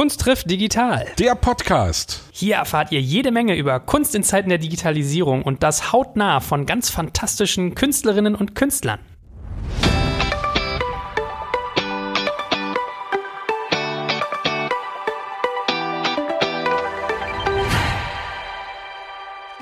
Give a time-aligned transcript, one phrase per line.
[0.00, 1.06] Kunst trifft digital.
[1.18, 2.22] Der Podcast.
[2.32, 6.64] Hier erfahrt ihr jede Menge über Kunst in Zeiten der Digitalisierung und das hautnah von
[6.64, 8.98] ganz fantastischen Künstlerinnen und Künstlern.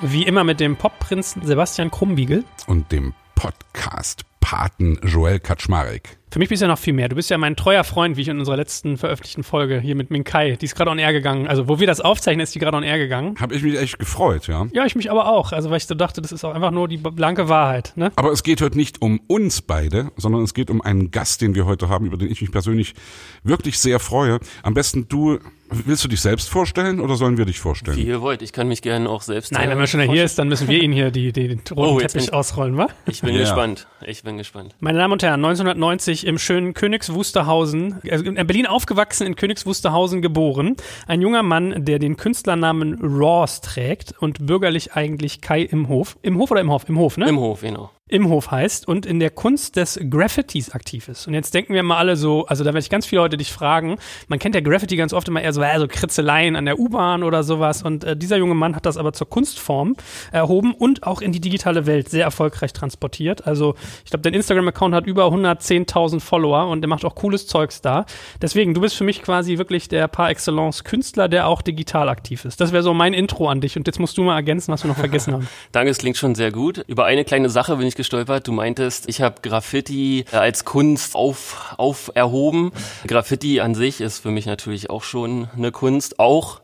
[0.01, 2.45] Wie immer mit dem Popprinzen Sebastian Krumbiegel.
[2.69, 6.18] Und dem Podcast-Paten Joel Kaczmarek.
[6.31, 7.09] Für mich bist du ja noch viel mehr.
[7.09, 10.11] Du bist ja mein treuer Freund, wie ich in unserer letzten veröffentlichten Folge hier mit
[10.11, 10.57] Minkai.
[10.57, 11.47] Die ist gerade on air gegangen.
[11.49, 13.37] Also, wo wir das aufzeichnen, ist die gerade on air gegangen.
[13.41, 14.67] Habe ich mich echt gefreut, ja.
[14.73, 15.53] Ja, ich mich aber auch.
[15.53, 17.93] Also, weil ich so dachte, das ist auch einfach nur die blanke Wahrheit.
[17.97, 18.13] Ne?
[18.17, 21.55] Aber es geht heute nicht um uns beide, sondern es geht um einen Gast, den
[21.55, 22.95] wir heute haben, über den ich mich persönlich
[23.43, 24.39] wirklich sehr freue.
[24.63, 25.39] Am besten du
[25.71, 27.99] Willst du dich selbst vorstellen oder sollen wir dich vorstellen?
[27.99, 30.39] Wie ihr wollt, ich kann mich gerne auch selbst Nein, wenn man schon hier ist,
[30.39, 32.89] dann müssen wir ihn hier die, die, den roten Oh, Teppich ausrollen, wa?
[33.07, 33.41] Ich bin Ja.
[33.41, 33.87] gespannt.
[34.07, 34.75] Ich bin gespannt.
[34.81, 39.67] Meine Damen und Herren, 1990 im schönen Königs Wusterhausen, also in Berlin aufgewachsen, in Königs
[39.67, 40.77] Wusterhausen geboren.
[41.07, 46.19] Ein junger Mann, der den Künstlernamen Ross trägt und bürgerlich eigentlich Kai im Hof.
[46.23, 46.89] Im Hof oder im Hof?
[46.89, 47.29] Im Hof, ne?
[47.29, 47.91] Im Hof, genau.
[48.09, 51.27] Im Hof heißt und in der Kunst des Graffitis aktiv ist.
[51.27, 53.53] Und jetzt denken wir mal alle so, also da werde ich ganz viele Leute dich
[53.53, 56.79] fragen, man kennt ja Graffiti ganz oft immer eher so, äh, so Kritzeleien an der
[56.79, 59.97] U-Bahn oder sowas und äh, dieser junge Mann hat das aber zur Kunstform
[60.33, 63.47] erhoben und auch in die digitale Welt sehr erfolgreich transportiert.
[63.47, 63.75] Also
[64.05, 68.07] ich glaube, dein Instagram-Account hat über 110.000 Follower und der macht auch cooles Zeugs da.
[68.41, 72.45] Deswegen, du bist für mich quasi wirklich der par excellence Künstler, der auch digital aktiv
[72.45, 72.61] ist.
[72.61, 74.89] Das wäre so mein Intro an dich und jetzt musst du mal ergänzen, was wir
[74.89, 75.49] noch vergessen haben.
[75.73, 76.85] Danke, es klingt schon sehr gut.
[76.87, 78.49] Über eine kleine Sache bin ich gestolpert.
[78.49, 82.73] Du meintest, ich habe Graffiti äh, als Kunst auf, auf erhoben.
[83.07, 86.19] Graffiti an sich ist für mich natürlich auch schon eine Kunst.
[86.19, 86.63] Auch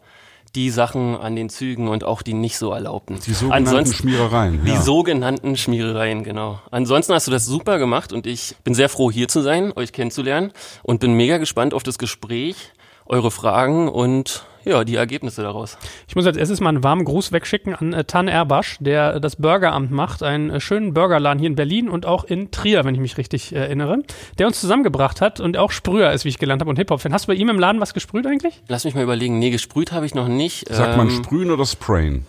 [0.54, 3.18] die Sachen an den Zügen und auch die nicht so erlaubten.
[3.26, 4.64] Die sogenannten Schmierereien.
[4.64, 4.80] Die ja.
[4.80, 6.60] sogenannten Schmierereien, genau.
[6.70, 9.92] Ansonsten hast du das super gemacht und ich bin sehr froh, hier zu sein, euch
[9.92, 12.56] kennenzulernen und bin mega gespannt auf das Gespräch,
[13.06, 15.76] eure Fragen und ja, die Ergebnisse daraus.
[16.08, 19.20] Ich muss als erstes mal einen warmen Gruß wegschicken an äh, Tan Erbasch, der äh,
[19.20, 22.94] das Burgeramt macht, einen äh, schönen Burgerladen hier in Berlin und auch in Trier, wenn
[22.94, 23.98] ich mich richtig äh, erinnere,
[24.38, 27.12] der uns zusammengebracht hat und auch Sprüher ist, wie ich gelernt habe, und Hip-Hop-Fan.
[27.12, 28.62] Hast du bei ihm im Laden was gesprüht eigentlich?
[28.68, 29.38] Lass mich mal überlegen.
[29.38, 30.66] Nee, gesprüht habe ich noch nicht.
[30.72, 32.24] Sagt man Ähm, sprühen oder sprayen?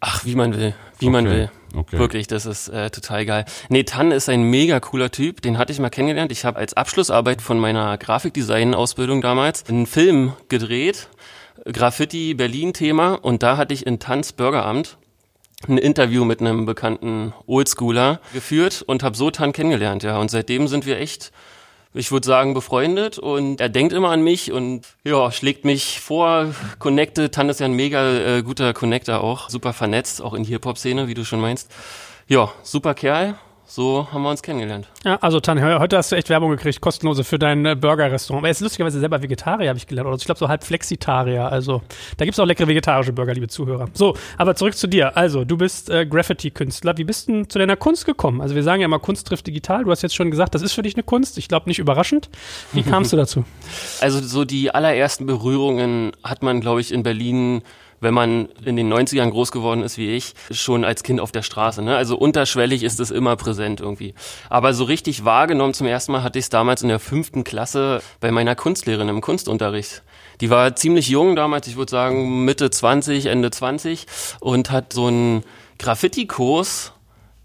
[0.00, 0.74] Ach, wie man will.
[1.04, 1.50] Wie man Okay, will.
[1.76, 1.98] okay.
[1.98, 3.44] Wirklich, das ist äh, total geil.
[3.68, 5.42] Nee, Tan ist ein mega cooler Typ.
[5.42, 6.32] Den hatte ich mal kennengelernt.
[6.32, 11.08] Ich habe als Abschlussarbeit von meiner Grafikdesign-Ausbildung damals einen Film gedreht.
[11.70, 13.14] Graffiti Berlin-Thema.
[13.14, 14.96] Und da hatte ich in Tans Bürgeramt
[15.68, 20.18] ein Interview mit einem bekannten Oldschooler geführt und habe so Tan kennengelernt, ja.
[20.18, 21.32] Und seitdem sind wir echt,
[21.94, 26.52] ich würde sagen, befreundet und er denkt immer an mich und ja, schlägt mich vor,
[26.80, 27.30] connecte.
[27.30, 31.06] Tan ist ja ein mega äh, guter Connector auch, super vernetzt, auch in die Hip-Hop-Szene,
[31.06, 31.70] wie du schon meinst.
[32.26, 33.36] Ja, super Kerl.
[33.76, 34.86] So haben wir uns kennengelernt.
[35.04, 38.38] Ja, also Tan, he- heute hast du echt Werbung gekriegt, kostenlose für dein äh, Burger-Restaurant.
[38.42, 40.06] Aber er ist lustigerweise selber Vegetarier, habe ich gelernt.
[40.06, 41.50] Oder ich glaube so halb Flexitarier.
[41.50, 41.82] Also
[42.16, 43.88] da gibt's auch leckere vegetarische Burger, liebe Zuhörer.
[43.92, 45.16] So, aber zurück zu dir.
[45.16, 46.96] Also, du bist äh, Graffiti-Künstler.
[46.98, 48.40] Wie bist du zu deiner Kunst gekommen?
[48.40, 49.82] Also wir sagen ja immer, Kunst trifft digital.
[49.82, 51.36] Du hast jetzt schon gesagt, das ist für dich eine Kunst.
[51.36, 52.30] Ich glaube nicht überraschend.
[52.74, 53.44] Wie kamst du dazu?
[54.00, 57.62] Also so die allerersten Berührungen hat man, glaube ich, in Berlin,
[58.00, 61.42] wenn man in den 90ern groß geworden ist wie ich, schon als Kind auf der
[61.42, 61.82] Straße.
[61.82, 61.96] Ne?
[61.96, 64.14] Also unterschwellig ist es immer präsent irgendwie.
[64.50, 68.02] Aber so richtig wahrgenommen zum ersten Mal hatte ich es damals in der fünften Klasse
[68.20, 70.02] bei meiner Kunstlehrerin im Kunstunterricht.
[70.40, 74.06] Die war ziemlich jung damals, ich würde sagen Mitte 20, Ende 20
[74.40, 75.44] und hat so einen
[75.78, 76.92] Graffiti-Kurs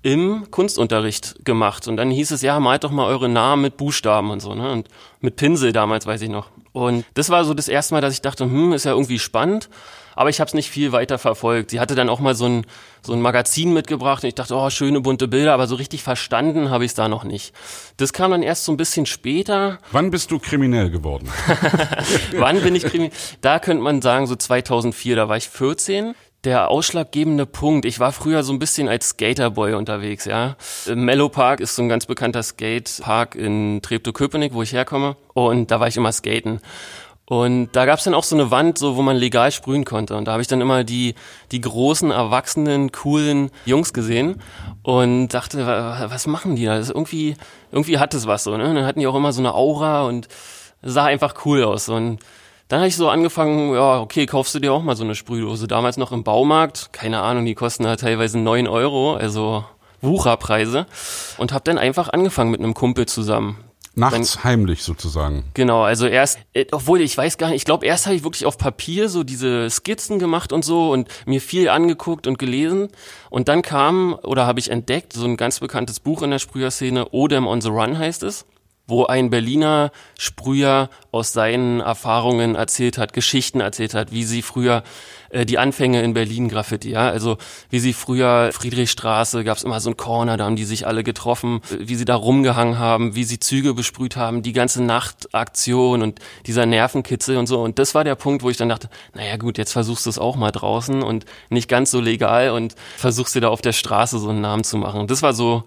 [0.02, 1.88] im Kunstunterricht gemacht.
[1.88, 4.72] Und dann hieß es, ja, malt doch mal eure Namen mit Buchstaben und so, ne?
[4.72, 4.88] Und
[5.20, 6.50] mit Pinsel damals, weiß ich noch.
[6.72, 9.70] Und das war so das erste Mal, dass ich dachte, hm, ist ja irgendwie spannend.
[10.20, 11.72] Aber ich habe es nicht viel weiter verfolgt.
[11.72, 12.66] Sie hatte dann auch mal so ein,
[13.02, 16.70] so ein Magazin mitgebracht und ich dachte, oh, schöne bunte Bilder, aber so richtig verstanden
[16.70, 17.56] habe ich es da noch nicht.
[17.96, 19.80] Das kam dann erst so ein bisschen später.
[19.94, 21.30] Wann bist du kriminell geworden?
[22.38, 23.14] Wann bin ich kriminell?
[23.40, 26.16] Da könnte man sagen, so 2004, da war ich 14.
[26.44, 30.58] Der ausschlaggebende Punkt, ich war früher so ein bisschen als Skaterboy unterwegs, ja.
[30.94, 35.16] Mellow Park ist so ein ganz bekannter Skatepark in Treptow-Köpenick, wo ich herkomme.
[35.34, 36.60] Und da war ich immer skaten.
[37.30, 40.18] Und da gab's dann auch so eine Wand, so wo man legal sprühen konnte.
[40.18, 41.14] Und da habe ich dann immer die,
[41.52, 44.42] die großen, erwachsenen, coolen Jungs gesehen
[44.82, 46.78] und dachte, wa- was machen die da?
[46.80, 47.36] Das irgendwie,
[47.72, 48.68] irgendwie hat es was so, ne?
[48.68, 50.28] Und dann hatten die auch immer so eine Aura und
[50.82, 51.88] sah einfach cool aus.
[51.88, 52.18] Und
[52.68, 55.68] dann habe ich so angefangen, ja, okay, kaufst du dir auch mal so eine Sprühdose.
[55.68, 59.64] Damals noch im Baumarkt, keine Ahnung, die kosten da teilweise neun Euro, also
[60.02, 60.88] Wucherpreise.
[61.38, 63.58] Und habe dann einfach angefangen mit einem Kumpel zusammen.
[64.00, 65.44] Nachts heimlich sozusagen.
[65.54, 68.46] Genau, also erst, äh, obwohl ich weiß gar nicht, ich glaube, erst habe ich wirklich
[68.46, 72.90] auf Papier so diese Skizzen gemacht und so und mir viel angeguckt und gelesen.
[73.30, 77.10] Und dann kam, oder habe ich entdeckt, so ein ganz bekanntes Buch in der Sprüherszene,
[77.12, 78.46] Odem on the Run heißt es.
[78.90, 84.84] Wo ein Berliner Sprüher aus seinen Erfahrungen erzählt hat, Geschichten erzählt hat, wie sie früher
[85.30, 87.38] äh, die Anfänge in Berlin Graffiti, ja, also
[87.70, 91.62] wie sie früher Friedrichstraße gab's immer so ein Corner, da haben die sich alle getroffen,
[91.78, 96.66] wie sie da rumgehangen haben, wie sie Züge besprüht haben, die ganze Nachtaktion und dieser
[96.66, 97.62] Nervenkitzel und so.
[97.62, 100.20] Und das war der Punkt, wo ich dann dachte, naja gut, jetzt versuchst du es
[100.20, 104.20] auch mal draußen und nicht ganz so legal und versuchst dir da auf der Straße
[104.20, 105.08] so einen Namen zu machen.
[105.08, 105.64] Das war so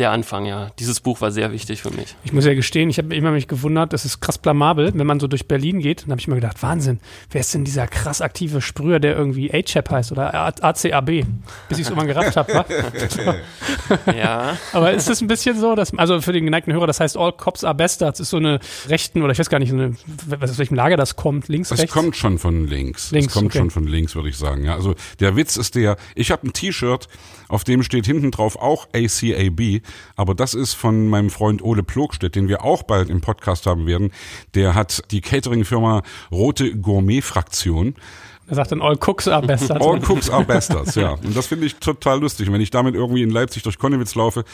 [0.00, 0.70] der Anfang, ja.
[0.78, 2.16] Dieses Buch war sehr wichtig für mich.
[2.24, 5.20] Ich muss ja gestehen, ich habe immer mich gewundert, das ist krass blamabel, wenn man
[5.20, 7.00] so durch Berlin geht, dann habe ich mir gedacht, Wahnsinn,
[7.30, 11.06] wer ist denn dieser krass aktive Sprüher, der irgendwie A-Chap heißt oder ACAB,
[11.68, 12.64] bis ich es irgendwann gerafft habe,
[14.16, 14.56] ja.
[14.72, 17.32] Aber ist es ein bisschen so, dass, also für den geneigten Hörer, das heißt All
[17.32, 18.58] Cops are Bastards, ist so eine
[18.88, 19.94] rechten, oder ich weiß gar nicht, eine,
[20.40, 21.94] aus welchem Lager das kommt, links, das rechts?
[21.94, 23.10] Das kommt schon von links.
[23.10, 23.58] links das kommt okay.
[23.58, 24.64] schon von links, würde ich sagen.
[24.64, 27.08] Ja, also der Witz ist der, ich habe ein T-Shirt,
[27.50, 29.82] auf dem steht hinten drauf auch ACAB,
[30.16, 33.86] aber das ist von meinem Freund Ole Plogstedt, den wir auch bald im Podcast haben
[33.86, 34.12] werden.
[34.54, 37.94] Der hat die Catering-Firma Rote Gourmet Fraktion.
[38.50, 39.86] Er sagt dann All Cooks are Bastards.
[39.86, 41.12] All Cooks are Bastards, ja.
[41.12, 42.48] Und das finde ich total lustig.
[42.48, 44.44] Und wenn ich damit irgendwie in Leipzig durch Konnewitz laufe,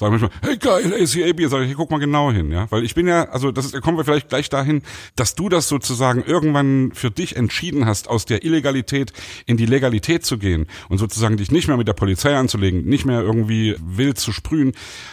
[0.00, 2.66] sage ich manchmal, hey geil, ACAB, sage ich, hey, guck mal genau hin, ja.
[2.70, 4.82] Weil ich bin ja, also das ist, da kommen wir vielleicht gleich dahin,
[5.14, 9.12] dass du das sozusagen irgendwann für dich entschieden hast, aus der Illegalität
[9.46, 13.04] in die Legalität zu gehen und sozusagen dich nicht mehr mit der Polizei anzulegen, nicht
[13.04, 14.72] mehr irgendwie wild zu sprühen.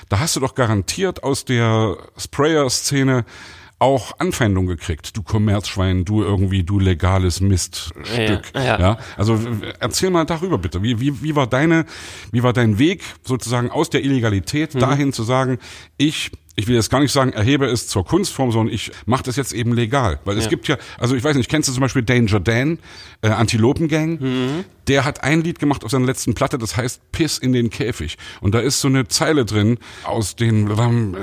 [0.10, 3.26] Da hast du doch garantiert aus der Sprayer-Szene
[3.84, 5.18] auch Anfeindung gekriegt.
[5.18, 8.52] Du Kommerzschwein, du irgendwie, du legales Miststück.
[8.56, 8.80] Ja, ja.
[8.80, 9.38] ja, Also
[9.78, 10.82] erzähl mal darüber bitte.
[10.82, 11.86] Wie, wie, wie war deine,
[12.32, 14.80] wie war dein Weg sozusagen aus der Illegalität mhm.
[14.80, 15.60] dahin zu sagen,
[15.98, 19.36] ich ich will jetzt gar nicht sagen, erhebe es zur Kunstform, sondern ich mache das
[19.36, 20.20] jetzt eben legal.
[20.24, 20.50] Weil es ja.
[20.52, 22.78] gibt ja, also ich weiß nicht, kennst du zum Beispiel Danger Dan,
[23.22, 24.20] äh, Antilopengang?
[24.20, 24.66] Mhm.
[24.88, 28.18] Der hat ein Lied gemacht auf seiner letzten Platte, das heißt Piss in den Käfig.
[28.42, 30.70] Und da ist so eine Zeile drin, aus den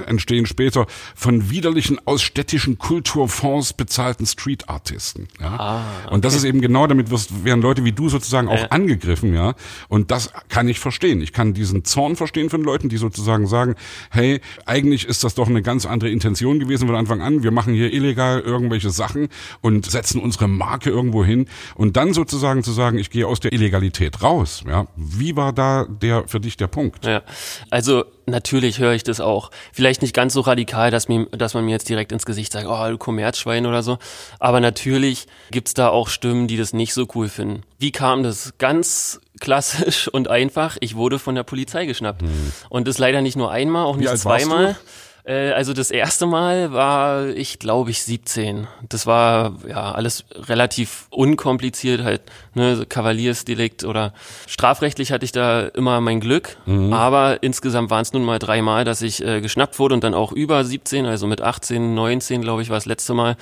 [0.07, 5.29] entstehen später von widerlichen aus städtischen Kulturfonds bezahlten Street-Artisten.
[5.39, 5.57] Ja?
[5.59, 6.15] Ah, okay.
[6.15, 8.69] Und das ist eben genau, damit wirst, werden Leute wie du sozusagen auch äh.
[8.71, 9.55] angegriffen, ja.
[9.89, 11.21] Und das kann ich verstehen.
[11.21, 13.75] Ich kann diesen Zorn verstehen von Leuten, die sozusagen sagen,
[14.11, 17.43] hey, eigentlich ist das doch eine ganz andere Intention gewesen von Anfang an.
[17.43, 19.29] Wir machen hier illegal irgendwelche Sachen
[19.61, 21.47] und setzen unsere Marke irgendwo hin.
[21.75, 24.63] Und dann sozusagen zu sagen, ich gehe aus der der Illegalität raus.
[24.67, 27.05] Ja, wie war da der für dich der Punkt?
[27.05, 27.23] Ja,
[27.71, 29.51] also natürlich höre ich das auch.
[29.73, 32.67] Vielleicht nicht ganz so radikal, dass, mir, dass man mir jetzt direkt ins Gesicht sagt,
[32.69, 33.99] oh, du Kommerzschwein oder so.
[34.39, 37.63] Aber natürlich gibt's da auch Stimmen, die das nicht so cool finden.
[37.79, 38.55] Wie kam das?
[38.59, 40.77] Ganz klassisch und einfach.
[40.81, 42.23] Ich wurde von der Polizei geschnappt.
[42.23, 42.53] Hm.
[42.69, 44.77] Und das leider nicht nur einmal, auch nicht zweimal.
[45.25, 48.67] Äh, also das erste Mal war ich, glaube ich, 17.
[48.89, 52.23] Das war ja alles relativ unkompliziert, halt
[52.55, 54.13] ne, Kavaliersdelikt oder
[54.47, 56.57] strafrechtlich hatte ich da immer mein Glück.
[56.67, 56.93] Mhm.
[56.93, 60.33] Aber insgesamt waren es nun mal dreimal, dass ich äh, geschnappt wurde und dann auch
[60.33, 63.37] über 17, also mit 18, 19, glaube ich, war das letzte Mal.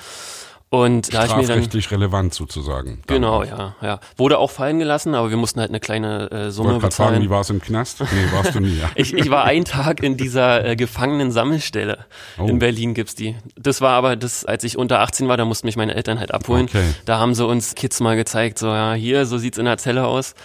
[0.71, 3.01] Und da ich mir dann relevant sozusagen.
[3.07, 3.99] Genau, ja, ja.
[4.17, 7.13] Wurde auch fallen gelassen, aber wir mussten halt eine kleine äh, Summe Wollte bezahlen.
[7.13, 8.01] Fragen, wie war es im Knast?
[8.01, 8.77] Nee, warst du nie.
[8.77, 8.91] Ja.
[8.95, 12.05] ich, ich war einen Tag in dieser äh, Gefangenen-Sammelstelle.
[12.37, 12.45] Oh.
[12.45, 13.35] In Berlin gibt's die.
[13.55, 16.31] Das war aber das, als ich unter 18 war, da mussten mich meine Eltern halt
[16.31, 16.65] abholen.
[16.65, 16.83] Okay.
[17.05, 20.05] Da haben sie uns Kids mal gezeigt, so ja, hier, so sieht's in der Zelle
[20.05, 20.35] aus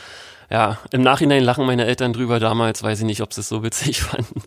[0.50, 2.40] ja, im Nachhinein lachen meine Eltern drüber.
[2.40, 4.42] Damals weiß ich nicht, ob sie es so witzig fanden.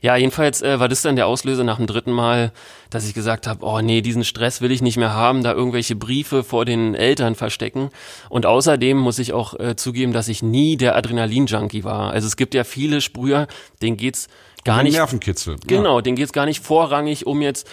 [0.00, 2.52] Ja, jedenfalls äh, war das dann der Auslöser nach dem dritten Mal,
[2.90, 5.96] dass ich gesagt habe, oh nee, diesen Stress will ich nicht mehr haben, da irgendwelche
[5.96, 7.90] Briefe vor den Eltern verstecken.
[8.28, 12.12] Und außerdem muss ich auch äh, zugeben, dass ich nie der Adrenalin-Junkie war.
[12.12, 13.46] Also es gibt ja viele Sprüher,
[13.80, 14.28] denen geht's
[14.64, 14.94] gar nicht.
[14.94, 15.56] Nervenkitzel.
[15.66, 16.02] Genau, ja.
[16.02, 17.68] denen geht's gar nicht vorrangig um jetzt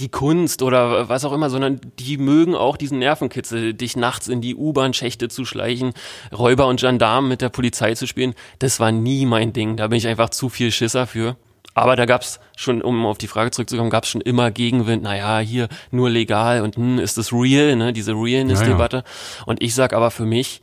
[0.00, 4.40] die Kunst oder was auch immer, sondern die mögen auch diesen Nervenkitzel, dich nachts in
[4.40, 5.92] die U-Bahn-Schächte zu schleichen,
[6.36, 8.34] Räuber und Gendarmen mit der Polizei zu spielen.
[8.58, 9.76] Das war nie mein Ding.
[9.76, 11.36] Da bin ich einfach zu viel Schisser für.
[11.74, 15.02] Aber da gab's schon, um auf die Frage zurückzukommen, gab's schon immer Gegenwind.
[15.02, 17.92] Naja, hier nur legal und hm, ist das real, ne?
[17.92, 18.96] Diese Realness-Debatte.
[18.98, 19.44] Ja, ja.
[19.46, 20.62] Und ich sag aber für mich,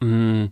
[0.00, 0.50] mh, hm,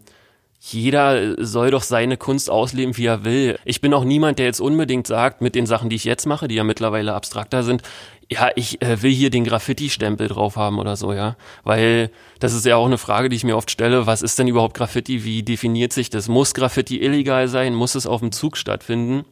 [0.60, 3.58] jeder soll doch seine Kunst ausleben, wie er will.
[3.64, 6.48] Ich bin auch niemand, der jetzt unbedingt sagt, mit den Sachen, die ich jetzt mache,
[6.48, 7.82] die ja mittlerweile abstrakter sind,
[8.30, 11.36] ja, ich äh, will hier den Graffiti-Stempel drauf haben oder so, ja.
[11.64, 12.10] Weil
[12.40, 14.06] das ist ja auch eine Frage, die ich mir oft stelle.
[14.06, 15.24] Was ist denn überhaupt Graffiti?
[15.24, 16.28] Wie definiert sich das?
[16.28, 17.74] Muss Graffiti illegal sein?
[17.74, 19.24] Muss es auf dem Zug stattfinden?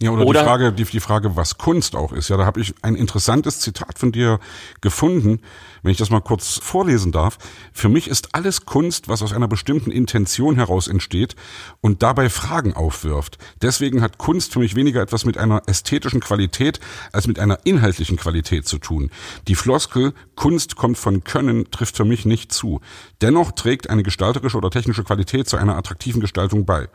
[0.00, 2.28] Ja, oder, oder die Frage, die, die Frage, was Kunst auch ist.
[2.28, 4.38] Ja, da habe ich ein interessantes Zitat von dir
[4.80, 5.40] gefunden,
[5.82, 7.38] wenn ich das mal kurz vorlesen darf.
[7.72, 11.34] Für mich ist alles Kunst, was aus einer bestimmten Intention heraus entsteht
[11.80, 13.38] und dabei Fragen aufwirft.
[13.60, 16.78] Deswegen hat Kunst für mich weniger etwas mit einer ästhetischen Qualität
[17.12, 19.10] als mit einer inhaltlichen Qualität zu tun.
[19.48, 22.80] Die Floskel Kunst kommt von Können trifft für mich nicht zu.
[23.20, 26.88] Dennoch trägt eine gestalterische oder technische Qualität zu einer attraktiven Gestaltung bei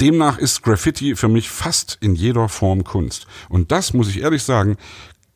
[0.00, 3.26] Demnach ist Graffiti für mich fast in jeder Form Kunst.
[3.48, 4.76] Und das, muss ich ehrlich sagen,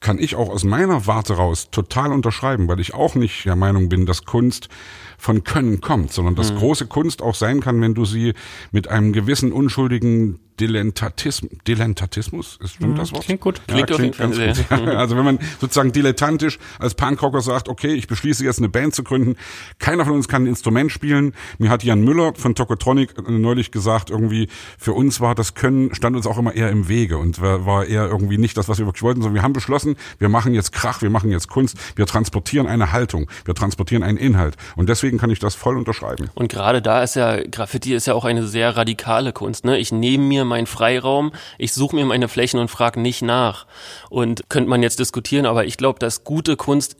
[0.02, 3.88] kann ich auch aus meiner Warte raus total unterschreiben, weil ich auch nicht der Meinung
[3.88, 4.68] bin, dass Kunst
[5.16, 6.58] von Können kommt, sondern dass mhm.
[6.58, 8.34] große Kunst auch sein kann, wenn du sie
[8.72, 13.24] mit einem gewissen unschuldigen Dilettantismus, Dilettantismus, ist stimmt mhm, das Wort?
[13.24, 13.60] Klingt gut.
[13.68, 14.78] Ja, klingt, klingt ganz gut.
[14.88, 19.02] also wenn man sozusagen dilettantisch als Punkrocker sagt, okay, ich beschließe jetzt eine Band zu
[19.02, 19.36] gründen,
[19.78, 21.34] keiner von uns kann ein Instrument spielen.
[21.58, 26.16] Mir hat Jan Müller von Tokotronic neulich gesagt, irgendwie für uns war das Können, stand
[26.16, 29.02] uns auch immer eher im Wege und war eher irgendwie nicht das, was wir wirklich
[29.02, 32.66] wollten, sondern wir haben beschlossen, wir machen jetzt Krach, wir machen jetzt Kunst, wir transportieren
[32.66, 36.30] eine Haltung, wir transportieren einen Inhalt und deswegen kann ich das voll unterschreiben.
[36.34, 39.78] Und gerade da ist ja, Graffiti ist ja auch eine sehr radikale Kunst, ne?
[39.78, 43.66] Ich nehme mir meinen Freiraum, ich suche mir meine Flächen und frage nicht nach.
[44.10, 46.96] Und könnte man jetzt diskutieren, aber ich glaube, dass gute Kunst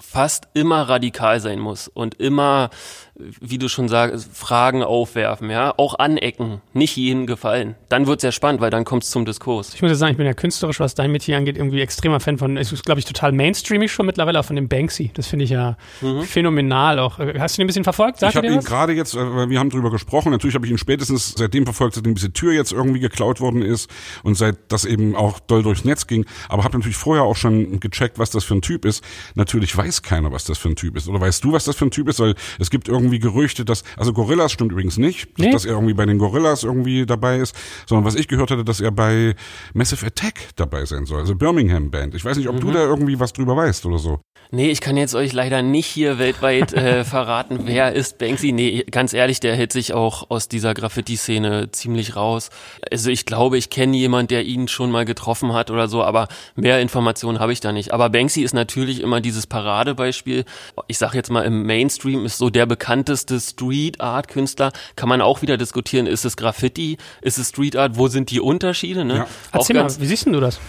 [0.00, 2.70] fast immer radikal sein muss und immer
[3.16, 7.76] wie du schon sagst, Fragen aufwerfen, ja, auch anecken, nicht jedem gefallen.
[7.88, 9.72] Dann wird's ja spannend, weil dann kommt's zum Diskurs.
[9.74, 12.38] Ich muss ja sagen, ich bin ja künstlerisch, was dein Metier angeht, irgendwie extremer Fan
[12.38, 15.12] von, ist glaube ich total mainstreamig schon mittlerweile, auch von dem Banksy.
[15.14, 16.22] Das finde ich ja mhm.
[16.22, 17.20] phänomenal auch.
[17.38, 18.18] Hast du ihn ein bisschen verfolgt?
[18.18, 20.78] Sag ich habe ihn gerade jetzt, äh, wir haben drüber gesprochen, natürlich habe ich ihn
[20.78, 23.88] spätestens seitdem verfolgt, seitdem diese Tür jetzt irgendwie geklaut worden ist
[24.24, 27.78] und seit das eben auch doll durchs Netz ging, aber habe natürlich vorher auch schon
[27.78, 29.04] gecheckt, was das für ein Typ ist.
[29.36, 31.08] Natürlich weiß keiner, was das für ein Typ ist.
[31.08, 32.18] Oder weißt du, was das für ein Typ ist?
[32.18, 35.50] Weil es gibt irgendwie irgendwie Gerüchte, dass, also Gorillas stimmt übrigens nicht, nee.
[35.50, 37.54] dass er irgendwie bei den Gorillas irgendwie dabei ist,
[37.86, 39.34] sondern was ich gehört hatte, dass er bei
[39.74, 42.14] Massive Attack dabei sein soll, also Birmingham Band.
[42.14, 42.60] Ich weiß nicht, ob mhm.
[42.60, 44.20] du da irgendwie was drüber weißt oder so.
[44.50, 48.52] Nee, ich kann jetzt euch leider nicht hier weltweit äh, verraten, wer ist Banksy.
[48.52, 52.50] Nee, ganz ehrlich, der hält sich auch aus dieser Graffiti-Szene ziemlich raus.
[52.90, 56.28] Also ich glaube, ich kenne jemand, der ihn schon mal getroffen hat oder so, aber
[56.54, 57.92] mehr Informationen habe ich da nicht.
[57.92, 60.44] Aber Banksy ist natürlich immer dieses Paradebeispiel.
[60.86, 64.72] Ich sage jetzt mal, im Mainstream ist so der bekannteste Street-Art-Künstler.
[64.96, 68.40] Kann man auch wieder diskutieren, ist es Graffiti, ist es Street Art, wo sind die
[68.40, 69.04] Unterschiede?
[69.04, 69.16] Ne?
[69.16, 69.26] Ja.
[69.52, 70.60] Erzähl mal, wie siehst du das?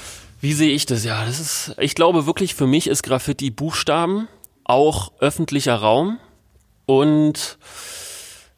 [0.46, 1.04] Wie sehe ich das?
[1.04, 4.28] Ja, das ist, ich glaube wirklich, für mich ist Graffiti Buchstaben,
[4.64, 6.20] auch öffentlicher Raum
[6.86, 7.58] und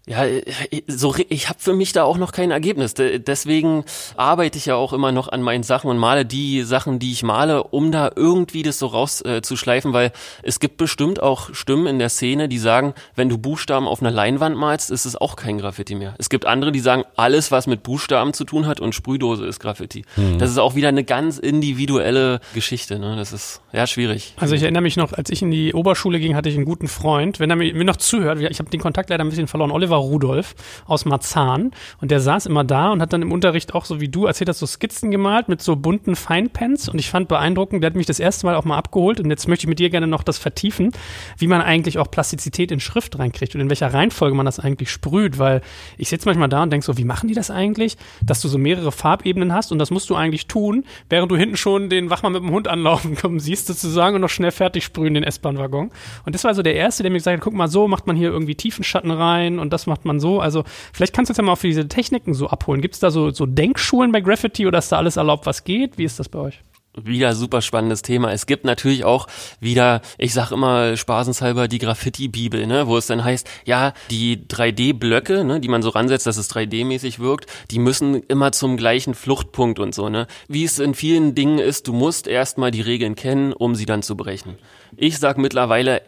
[0.07, 0.41] ja, äh,
[0.87, 2.93] so ich habe für mich da auch noch kein Ergebnis.
[2.93, 3.83] Deswegen
[4.15, 7.23] arbeite ich ja auch immer noch an meinen Sachen und male die Sachen, die ich
[7.23, 10.11] male, um da irgendwie das so rauszuschleifen, äh, weil
[10.43, 14.11] es gibt bestimmt auch Stimmen in der Szene, die sagen, wenn du Buchstaben auf einer
[14.11, 16.15] Leinwand malst, ist es auch kein Graffiti mehr.
[16.19, 19.59] Es gibt andere, die sagen, alles was mit Buchstaben zu tun hat und Sprühdose ist
[19.59, 20.05] Graffiti.
[20.15, 20.39] Mhm.
[20.39, 22.97] Das ist auch wieder eine ganz individuelle Geschichte.
[22.97, 23.17] Ne?
[23.17, 24.35] Das ist ja schwierig.
[24.37, 26.87] Also ich erinnere mich noch, als ich in die Oberschule ging, hatte ich einen guten
[26.87, 27.41] Freund.
[27.41, 29.71] Wenn er mir noch zuhört, ich habe den Kontakt leider ein bisschen verloren.
[29.71, 31.71] Oliver war Rudolf aus Marzahn.
[31.99, 34.49] Und der saß immer da und hat dann im Unterricht auch so wie du erzählt
[34.49, 36.89] hast, so Skizzen gemalt mit so bunten Feinpens.
[36.89, 39.19] Und ich fand beeindruckend, der hat mich das erste Mal auch mal abgeholt.
[39.19, 40.91] Und jetzt möchte ich mit dir gerne noch das vertiefen,
[41.37, 44.91] wie man eigentlich auch Plastizität in Schrift reinkriegt und in welcher Reihenfolge man das eigentlich
[44.91, 45.61] sprüht, weil
[45.97, 48.57] ich sitze manchmal da und denke so, wie machen die das eigentlich, dass du so
[48.57, 52.33] mehrere Farbebenen hast und das musst du eigentlich tun, während du hinten schon den Wachmann
[52.33, 55.91] mit dem Hund anlaufen kommen siehst sozusagen und noch schnell fertig sprühen den S-Bahn-Waggon.
[56.25, 58.15] Und das war so der erste, der mir gesagt hat, guck mal, so macht man
[58.15, 60.39] hier irgendwie Tiefenschatten rein und das macht man so.
[60.39, 60.63] Also
[60.93, 62.81] vielleicht kannst du uns ja mal auf diese Techniken so abholen.
[62.81, 65.97] Gibt es da so, so Denkschulen bei Graffiti oder ist da alles erlaubt, was geht?
[65.97, 66.61] Wie ist das bei euch?
[67.03, 68.31] wieder super spannendes Thema.
[68.31, 69.27] Es gibt natürlich auch
[69.59, 75.43] wieder, ich sag immer spaßenshalber die Graffiti-Bibel, ne, wo es dann heißt, ja, die 3D-Blöcke,
[75.43, 79.79] ne, die man so ransetzt, dass es 3D-mäßig wirkt, die müssen immer zum gleichen Fluchtpunkt
[79.79, 80.27] und so, ne.
[80.47, 84.01] Wie es in vielen Dingen ist, du musst erstmal die Regeln kennen, um sie dann
[84.01, 84.57] zu brechen.
[84.95, 86.01] Ich sag mittlerweile,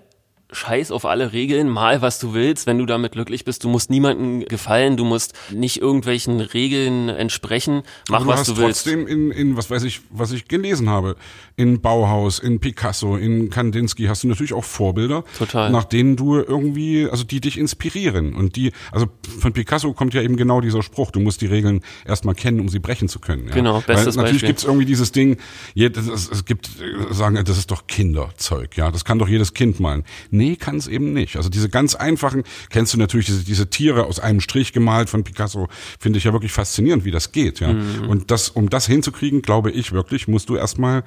[0.52, 3.64] scheiß auf alle Regeln, mal was du willst, wenn du damit glücklich bist.
[3.64, 8.86] Du musst niemandem gefallen, du musst nicht irgendwelchen Regeln entsprechen, mach was du willst.
[8.86, 11.16] trotzdem in, in, was weiß ich, was ich gelesen habe,
[11.56, 15.70] in Bauhaus, in Picasso, in Kandinsky hast du natürlich auch Vorbilder, Total.
[15.70, 19.08] nach denen du irgendwie, also die dich inspirieren und die, also
[19.40, 22.70] von Picasso kommt ja eben genau dieser Spruch, du musst die Regeln erstmal kennen, um
[22.70, 23.48] sie brechen zu können.
[23.50, 23.54] Ja?
[23.54, 25.38] Genau, bestes Weil natürlich gibt es irgendwie dieses Ding,
[25.76, 26.70] es gibt,
[27.12, 30.04] sagen, das ist doch Kinderzeug, ja, das kann doch jedes Kind malen
[30.40, 31.36] Nee, kann es eben nicht.
[31.36, 35.26] Also diese ganz einfachen, kennst du natürlich diese, diese Tiere aus einem Strich gemalt von
[35.26, 35.68] Picasso,
[36.00, 37.60] finde ich ja wirklich faszinierend, wie das geht.
[37.60, 37.74] Ja.
[37.74, 38.10] Mhm.
[38.10, 41.04] Und das, um das hinzukriegen, glaube ich wirklich, musst du erstmal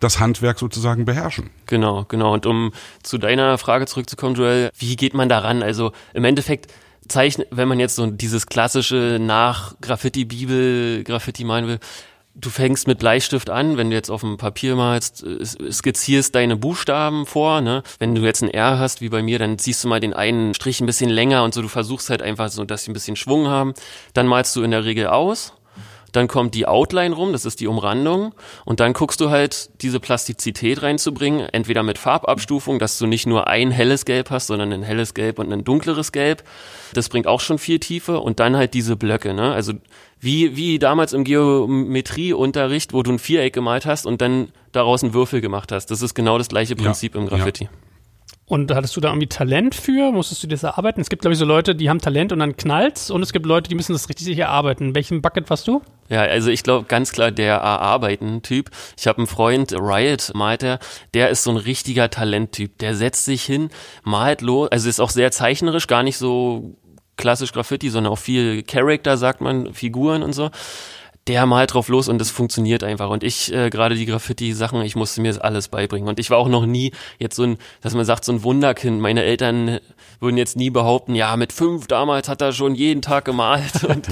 [0.00, 1.50] das Handwerk sozusagen beherrschen.
[1.66, 2.34] Genau, genau.
[2.34, 2.72] Und um
[3.04, 5.62] zu deiner Frage zurückzukommen, Joel, wie geht man daran?
[5.62, 6.72] Also im Endeffekt
[7.06, 11.78] zeichnet, wenn man jetzt so dieses klassische nach Graffiti-Bibel, Graffiti meinen will,
[12.36, 15.24] Du fängst mit Bleistift an, wenn du jetzt auf dem Papier malst,
[15.70, 17.60] skizzierst deine Buchstaben vor.
[17.60, 17.84] Ne?
[18.00, 20.52] Wenn du jetzt ein R hast, wie bei mir, dann ziehst du mal den einen
[20.52, 21.62] Strich ein bisschen länger und so.
[21.62, 23.72] Du versuchst halt einfach so, dass sie ein bisschen Schwung haben.
[24.14, 25.52] Dann malst du in der Regel aus
[26.16, 29.98] dann kommt die Outline rum, das ist die Umrandung und dann guckst du halt diese
[29.98, 34.82] Plastizität reinzubringen, entweder mit Farbabstufung, dass du nicht nur ein helles Gelb hast, sondern ein
[34.82, 36.44] helles Gelb und ein dunkleres Gelb.
[36.92, 39.52] Das bringt auch schon viel Tiefe und dann halt diese Blöcke, ne?
[39.52, 39.72] Also
[40.20, 45.14] wie, wie damals im Geometrieunterricht, wo du ein Viereck gemalt hast und dann daraus einen
[45.14, 45.90] Würfel gemacht hast.
[45.90, 47.64] Das ist genau das gleiche Prinzip ja, im Graffiti.
[47.64, 47.70] Ja.
[48.46, 50.12] Und hattest du da irgendwie Talent für?
[50.12, 51.00] Musstest du das erarbeiten?
[51.00, 53.46] Es gibt, glaube ich, so Leute, die haben Talent und dann knallt's und es gibt
[53.46, 54.94] Leute, die müssen das richtig sich erarbeiten.
[54.94, 55.80] Welchen Bucket warst du?
[56.10, 58.70] Ja, also ich glaube ganz klar der Erarbeiten-Typ.
[58.98, 60.78] Ich habe einen Freund, Riot malt er,
[61.14, 62.76] der ist so ein richtiger Talenttyp.
[62.78, 63.70] Der setzt sich hin,
[64.02, 66.76] malt los, also ist auch sehr zeichnerisch, gar nicht so
[67.16, 70.50] klassisch Graffiti, sondern auch viel Character, sagt man, Figuren und so
[71.26, 73.08] der malt drauf los und es funktioniert einfach.
[73.08, 76.08] Und ich, äh, gerade die Graffiti-Sachen, ich musste mir das alles beibringen.
[76.08, 79.00] Und ich war auch noch nie jetzt so ein, dass man sagt, so ein Wunderkind.
[79.00, 79.78] Meine Eltern
[80.20, 83.84] würden jetzt nie behaupten, ja, mit fünf damals hat er schon jeden Tag gemalt.
[83.88, 84.08] Und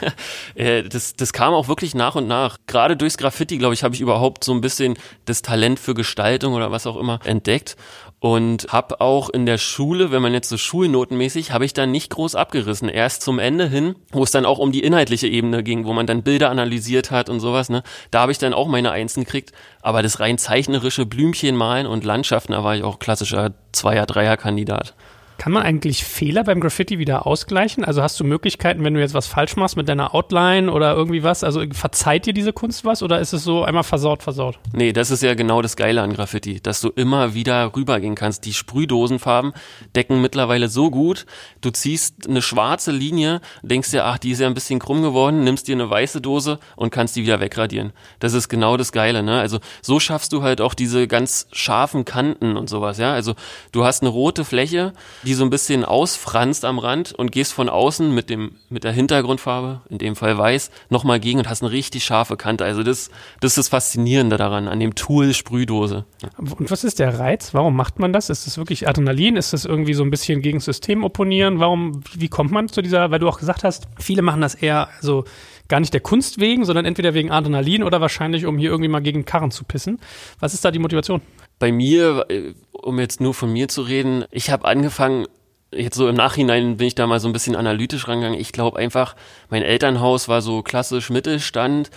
[0.54, 2.58] äh, das, das kam auch wirklich nach und nach.
[2.66, 6.54] Gerade durchs Graffiti, glaube ich, habe ich überhaupt so ein bisschen das Talent für Gestaltung
[6.54, 7.76] oder was auch immer entdeckt
[8.20, 12.10] und habe auch in der Schule, wenn man jetzt so schulnotenmäßig, habe ich dann nicht
[12.10, 12.90] groß abgerissen.
[12.90, 16.06] Erst zum Ende hin, wo es dann auch um die inhaltliche Ebene ging, wo man
[16.06, 19.52] dann Bilder analysiert hat und sowas, ne, da habe ich dann auch meine Einsen gekriegt.
[19.80, 24.94] Aber das rein zeichnerische Blümchen malen und Landschaften, da war ich auch klassischer Zweier-, Dreier-Kandidat.
[25.40, 27.82] Kann man eigentlich Fehler beim Graffiti wieder ausgleichen?
[27.82, 31.22] Also hast du Möglichkeiten, wenn du jetzt was falsch machst mit deiner Outline oder irgendwie
[31.22, 31.42] was?
[31.44, 34.58] Also verzeiht dir diese Kunst was oder ist es so einmal versaut, versaut?
[34.74, 38.44] Nee, das ist ja genau das Geile an Graffiti, dass du immer wieder rübergehen kannst.
[38.44, 39.54] Die Sprühdosenfarben
[39.96, 41.24] decken mittlerweile so gut.
[41.62, 45.42] Du ziehst eine schwarze Linie, denkst dir, ach, die ist ja ein bisschen krumm geworden,
[45.42, 47.94] nimmst dir eine weiße Dose und kannst die wieder wegradieren.
[48.18, 49.40] Das ist genau das Geile, ne?
[49.40, 53.14] Also so schaffst du halt auch diese ganz scharfen Kanten und sowas, ja?
[53.14, 53.36] Also
[53.72, 54.92] du hast eine rote Fläche,
[55.29, 58.82] die die so ein bisschen ausfranst am Rand und gehst von außen mit dem mit
[58.82, 62.64] der Hintergrundfarbe, in dem Fall weiß, nochmal gegen und hast eine richtig scharfe Kante.
[62.64, 66.04] Also das, das ist das Faszinierende daran, an dem Tool Sprühdose.
[66.40, 67.54] Und was ist der Reiz?
[67.54, 68.28] Warum macht man das?
[68.28, 69.36] Ist das wirklich Adrenalin?
[69.36, 71.60] Ist das irgendwie so ein bisschen gegen System opponieren?
[71.60, 74.88] Warum, wie kommt man zu dieser, weil du auch gesagt hast, viele machen das eher
[75.00, 75.22] so
[75.68, 78.98] gar nicht der Kunst wegen, sondern entweder wegen Adrenalin oder wahrscheinlich, um hier irgendwie mal
[78.98, 80.00] gegen Karren zu pissen.
[80.40, 81.22] Was ist da die Motivation?
[81.60, 85.26] Bei mir, äh, um jetzt nur von mir zu reden, ich habe angefangen,
[85.72, 88.40] jetzt so im Nachhinein bin ich da mal so ein bisschen analytisch rangegangen.
[88.40, 89.14] Ich glaube einfach,
[89.50, 91.90] mein Elternhaus war so klassisch Mittelstand,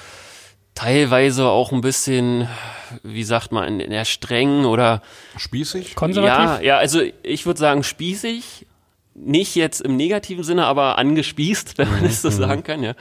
[0.76, 2.48] teilweise auch ein bisschen,
[3.04, 5.02] wie sagt man, eher streng oder
[5.38, 5.96] spießig?
[5.96, 6.62] Konservativ?
[6.62, 8.68] Ja, ja, also ich würde sagen spießig.
[9.16, 12.06] Nicht jetzt im negativen Sinne, aber angespießt, wenn man mhm.
[12.06, 12.96] das so sagen kann, ja.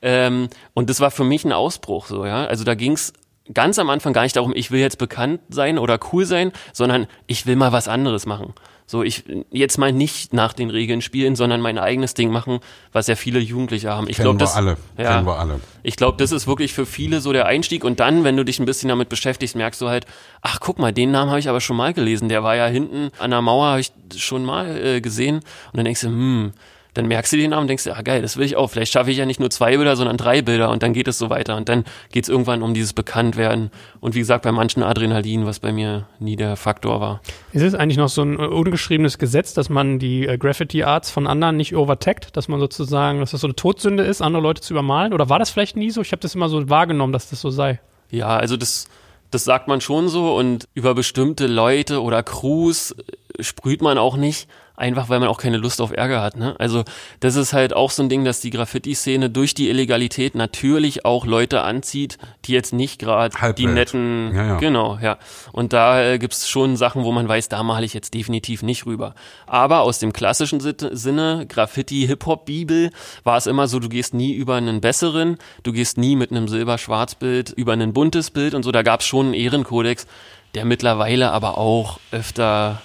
[0.00, 2.46] Ähm, und das war für mich ein Ausbruch, so, ja.
[2.46, 3.12] Also da ging's
[3.54, 7.06] ganz am Anfang gar nicht darum, ich will jetzt bekannt sein oder cool sein, sondern
[7.26, 8.54] ich will mal was anderes machen.
[8.90, 13.06] So, ich jetzt mal nicht nach den Regeln spielen, sondern mein eigenes Ding machen, was
[13.06, 14.08] ja viele Jugendliche haben.
[14.08, 14.78] Ich glaube, das, alle.
[14.96, 15.60] Ja, Kennen wir alle.
[15.82, 17.84] Ich glaube, das ist wirklich für viele so der Einstieg.
[17.84, 20.06] Und dann, wenn du dich ein bisschen damit beschäftigst, merkst du halt,
[20.40, 22.30] ach guck mal, den Namen habe ich aber schon mal gelesen.
[22.30, 25.36] Der war ja hinten an der Mauer, habe ich schon mal äh, gesehen.
[25.36, 26.52] Und dann denkst du, hm,
[26.98, 28.68] dann merkst du den Namen und denkst, ah geil, das will ich auch.
[28.68, 31.16] Vielleicht schaffe ich ja nicht nur zwei Bilder, sondern drei Bilder und dann geht es
[31.16, 31.56] so weiter.
[31.56, 33.70] Und dann geht es irgendwann um dieses Bekanntwerden.
[34.00, 37.20] Und wie gesagt, bei manchen Adrenalin, was bei mir nie der Faktor war.
[37.52, 41.28] Ist es eigentlich noch so ein ungeschriebenes Gesetz, dass man die äh, Graffiti Arts von
[41.28, 44.74] anderen nicht overtaggt, dass man sozusagen, dass das so eine Todsünde ist, andere Leute zu
[44.74, 45.12] übermalen?
[45.12, 46.00] Oder war das vielleicht nie so?
[46.00, 47.78] Ich habe das immer so wahrgenommen, dass das so sei.
[48.10, 48.88] Ja, also das,
[49.30, 54.16] das sagt man schon so und über bestimmte Leute oder Crews äh, sprüht man auch
[54.16, 56.36] nicht einfach weil man auch keine Lust auf Ärger hat.
[56.36, 56.54] Ne?
[56.58, 56.84] Also
[57.20, 61.26] das ist halt auch so ein Ding, dass die Graffiti-Szene durch die Illegalität natürlich auch
[61.26, 64.58] Leute anzieht, die jetzt nicht gerade die netten, ja, ja.
[64.58, 65.18] genau, ja.
[65.52, 68.86] Und da äh, gibt's schon Sachen, wo man weiß, da male ich jetzt definitiv nicht
[68.86, 69.14] rüber.
[69.46, 72.90] Aber aus dem klassischen Sinne, Graffiti, Hip-Hop-Bibel,
[73.24, 76.48] war es immer so, du gehst nie über einen besseren, du gehst nie mit einem
[76.48, 78.72] Silber-Schwarz-Bild über ein buntes Bild und so.
[78.72, 80.06] Da gab's schon einen Ehrenkodex,
[80.54, 82.80] der mittlerweile aber auch öfter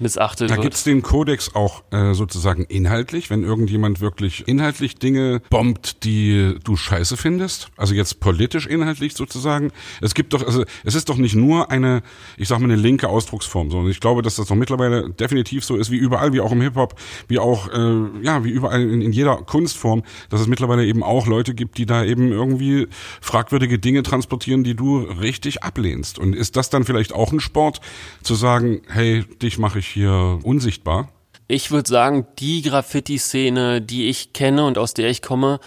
[0.00, 0.58] missachtet da wird.
[0.58, 6.56] Da gibt's den Kodex auch äh, sozusagen inhaltlich, wenn irgendjemand wirklich inhaltlich Dinge bombt, die
[6.62, 7.70] du scheiße findest.
[7.76, 9.72] Also jetzt politisch inhaltlich sozusagen.
[10.00, 12.02] Es gibt doch, also es ist doch nicht nur eine,
[12.36, 15.76] ich sag mal, eine linke Ausdrucksform, sondern ich glaube, dass das doch mittlerweile definitiv so
[15.76, 16.94] ist, wie überall, wie auch im Hip-Hop,
[17.28, 21.26] wie auch, äh, ja, wie überall in, in jeder Kunstform, dass es mittlerweile eben auch
[21.26, 22.88] Leute gibt, die da eben irgendwie
[23.20, 26.18] fragwürdige Dinge transportieren, die du richtig ablehnst.
[26.18, 27.80] Und ist das dann vielleicht auch ein Sport,
[28.22, 31.08] zu sagen, hey, dich mache ich hier unsichtbar?
[31.46, 35.60] Ich würde sagen, die Graffiti-Szene, die ich kenne und aus der ich komme,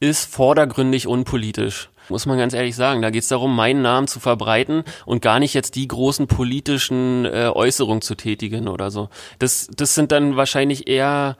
[0.00, 1.90] ist vordergründig unpolitisch.
[2.08, 3.00] Muss man ganz ehrlich sagen.
[3.00, 7.24] Da geht es darum, meinen Namen zu verbreiten und gar nicht jetzt die großen politischen
[7.24, 9.08] äh, Äußerungen zu tätigen oder so.
[9.38, 11.36] Das, das sind dann wahrscheinlich eher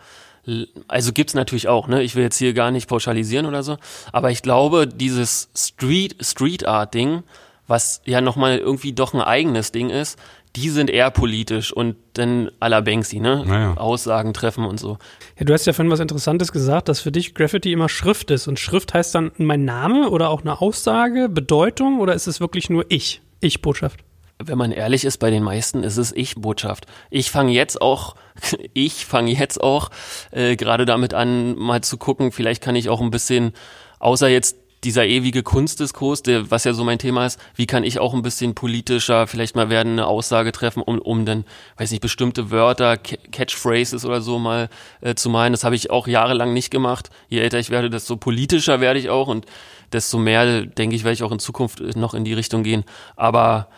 [0.88, 2.02] Also gibt's natürlich auch, ne?
[2.02, 3.76] Ich will jetzt hier gar nicht pauschalisieren oder so,
[4.10, 7.22] aber ich glaube, dieses Street Street Art Ding,
[7.68, 10.18] was ja nochmal irgendwie doch ein eigenes Ding ist,
[10.56, 13.44] die sind eher politisch und dann à la Banksy, ne?
[13.46, 13.74] Naja.
[13.74, 14.98] Aussagen treffen und so.
[15.38, 18.48] Ja, du hast ja vorhin was Interessantes gesagt, dass für dich Graffiti immer Schrift ist.
[18.48, 22.68] Und Schrift heißt dann mein Name oder auch eine Aussage, Bedeutung oder ist es wirklich
[22.68, 23.22] nur ich?
[23.40, 24.00] Ich-Botschaft?
[24.44, 26.86] Wenn man ehrlich ist, bei den meisten ist es Ich-Botschaft.
[27.10, 28.16] Ich fange jetzt auch,
[28.74, 29.90] ich fange jetzt auch
[30.32, 33.52] äh, gerade damit an, mal zu gucken, vielleicht kann ich auch ein bisschen,
[34.00, 37.98] außer jetzt dieser ewige Kunstdiskurs, der, was ja so mein Thema ist, wie kann ich
[37.98, 41.44] auch ein bisschen politischer vielleicht mal werden, eine Aussage treffen, um, um dann,
[41.76, 44.68] weiß nicht, bestimmte Wörter, Catchphrases oder so mal
[45.00, 45.52] äh, zu meinen.
[45.52, 47.10] Das habe ich auch jahrelang nicht gemacht.
[47.28, 49.46] Je älter ich werde, desto politischer werde ich auch und
[49.92, 52.84] desto mehr, denke ich, werde ich auch in Zukunft noch in die Richtung gehen.
[53.14, 53.68] Aber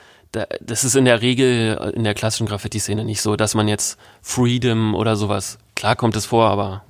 [0.60, 4.94] das ist in der Regel in der klassischen Graffiti-Szene nicht so, dass man jetzt Freedom
[4.94, 6.82] oder sowas, klar kommt es vor, aber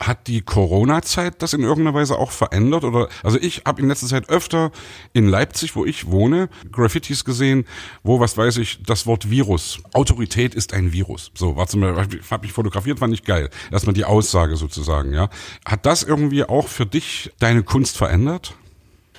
[0.00, 2.84] hat die Corona-Zeit das in irgendeiner Weise auch verändert?
[2.84, 4.70] Oder also ich habe in letzter Zeit öfter
[5.12, 7.64] in Leipzig, wo ich wohne, Graffitis gesehen,
[8.02, 9.80] wo, was weiß ich, das Wort Virus.
[9.92, 11.30] Autorität ist ein Virus.
[11.34, 13.50] So, warte mal, habe ich fotografiert, fand ich geil.
[13.70, 15.28] Erstmal die Aussage sozusagen, ja.
[15.64, 18.54] Hat das irgendwie auch für dich deine Kunst verändert?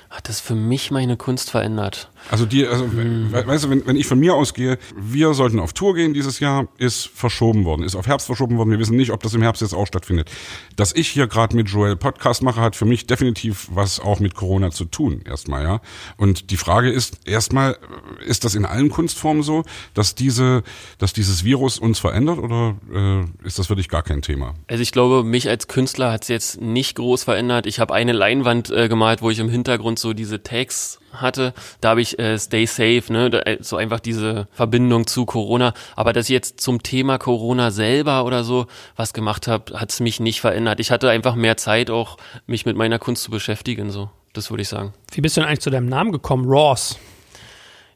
[0.09, 2.09] Hat das für mich meine Kunst verändert?
[2.29, 3.31] Also die, also, hm.
[3.31, 6.67] weißt du, wenn, wenn ich von mir ausgehe, wir sollten auf Tour gehen dieses Jahr,
[6.77, 8.71] ist verschoben worden, ist auf Herbst verschoben worden.
[8.71, 10.29] Wir wissen nicht, ob das im Herbst jetzt auch stattfindet.
[10.75, 14.35] Dass ich hier gerade mit Joel Podcast mache, hat für mich definitiv was auch mit
[14.35, 15.81] Corona zu tun, erstmal, ja.
[16.17, 17.77] Und die Frage ist, erstmal,
[18.25, 19.63] ist das in allen Kunstformen so,
[19.93, 20.63] dass diese,
[20.97, 24.53] dass dieses Virus uns verändert oder äh, ist das für dich gar kein Thema?
[24.67, 27.65] Also ich glaube, mich als Künstler hat es jetzt nicht groß verändert.
[27.65, 31.89] Ich habe eine Leinwand äh, gemalt, wo ich im Hintergrund so diese Tags hatte, da
[31.89, 35.73] habe ich äh, Stay Safe, ne, da, äh, so einfach diese Verbindung zu Corona.
[35.95, 39.99] Aber dass ich jetzt zum Thema Corona selber oder so was gemacht habe, hat es
[39.99, 40.79] mich nicht verändert.
[40.79, 44.09] Ich hatte einfach mehr Zeit auch, mich mit meiner Kunst zu beschäftigen, so.
[44.33, 44.93] Das würde ich sagen.
[45.11, 46.99] Wie bist du denn eigentlich zu deinem Namen gekommen, Ross?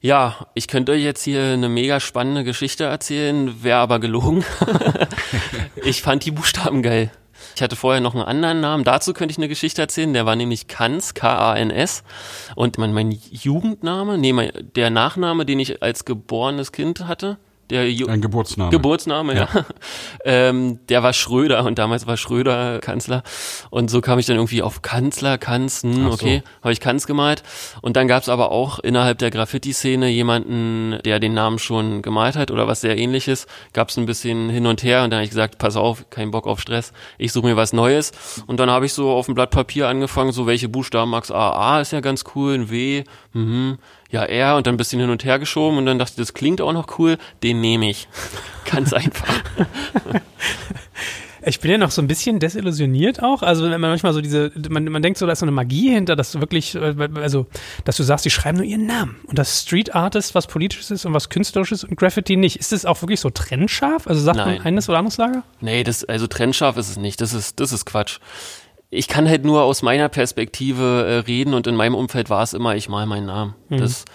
[0.03, 4.43] Ja, ich könnte euch jetzt hier eine mega spannende Geschichte erzählen, wäre aber gelogen.
[5.83, 7.11] ich fand die Buchstaben geil.
[7.55, 8.83] Ich hatte vorher noch einen anderen Namen.
[8.83, 10.13] Dazu könnte ich eine Geschichte erzählen.
[10.13, 12.03] Der war nämlich Kans, K-A-N-S.
[12.55, 17.37] Und mein, mein Jugendname, nee, mein, der Nachname, den ich als geborenes Kind hatte,
[17.71, 18.69] der Ju Ein Geburtsname.
[18.69, 19.49] Geburtsname, ja.
[19.53, 19.65] ja.
[20.25, 23.23] ähm, der war Schröder und damals war Schröder Kanzler.
[23.69, 26.63] Und so kam ich dann irgendwie auf Kanzler, Kanz, hm, okay, so.
[26.63, 27.43] habe ich Kanz gemalt.
[27.81, 32.35] Und dann gab es aber auch innerhalb der Graffiti-Szene jemanden, der den Namen schon gemalt
[32.35, 33.47] hat oder was sehr ähnliches.
[33.73, 36.31] Gab es ein bisschen hin und her und dann habe ich gesagt, pass auf, kein
[36.31, 38.11] Bock auf Stress, ich suche mir was Neues.
[38.47, 41.51] Und dann habe ich so auf dem Blatt Papier angefangen, so welche Buchstaben magst A,
[41.51, 43.03] A ist ja ganz cool, ein W,
[43.33, 43.77] mhm
[44.11, 46.33] ja, er und dann ein bisschen hin und her geschoben und dann dachte ich, das
[46.33, 48.07] klingt auch noch cool, den nehme ich.
[48.71, 49.27] Ganz einfach.
[51.43, 53.41] Ich bin ja noch so ein bisschen desillusioniert auch.
[53.41, 55.89] Also wenn man manchmal so diese, man, man denkt so, da ist so eine Magie
[55.89, 57.47] hinter, dass du wirklich, äh, also
[57.83, 59.19] dass du sagst, die schreiben nur ihren Namen.
[59.25, 62.57] Und das Street Art ist was Politisches ist und was Künstlerisches und Graffiti nicht.
[62.57, 64.05] Ist das auch wirklich so trennscharf?
[64.05, 64.57] Also sagt Nein.
[64.57, 65.41] man eines oder anderes Lager?
[65.61, 67.21] Nee, das, also trennscharf ist es nicht.
[67.21, 68.19] Das ist, das ist Quatsch
[68.91, 72.53] ich kann halt nur aus meiner Perspektive äh, reden und in meinem Umfeld war es
[72.53, 73.55] immer, ich mal meinen Namen.
[73.69, 73.77] Mhm.
[73.77, 74.05] Das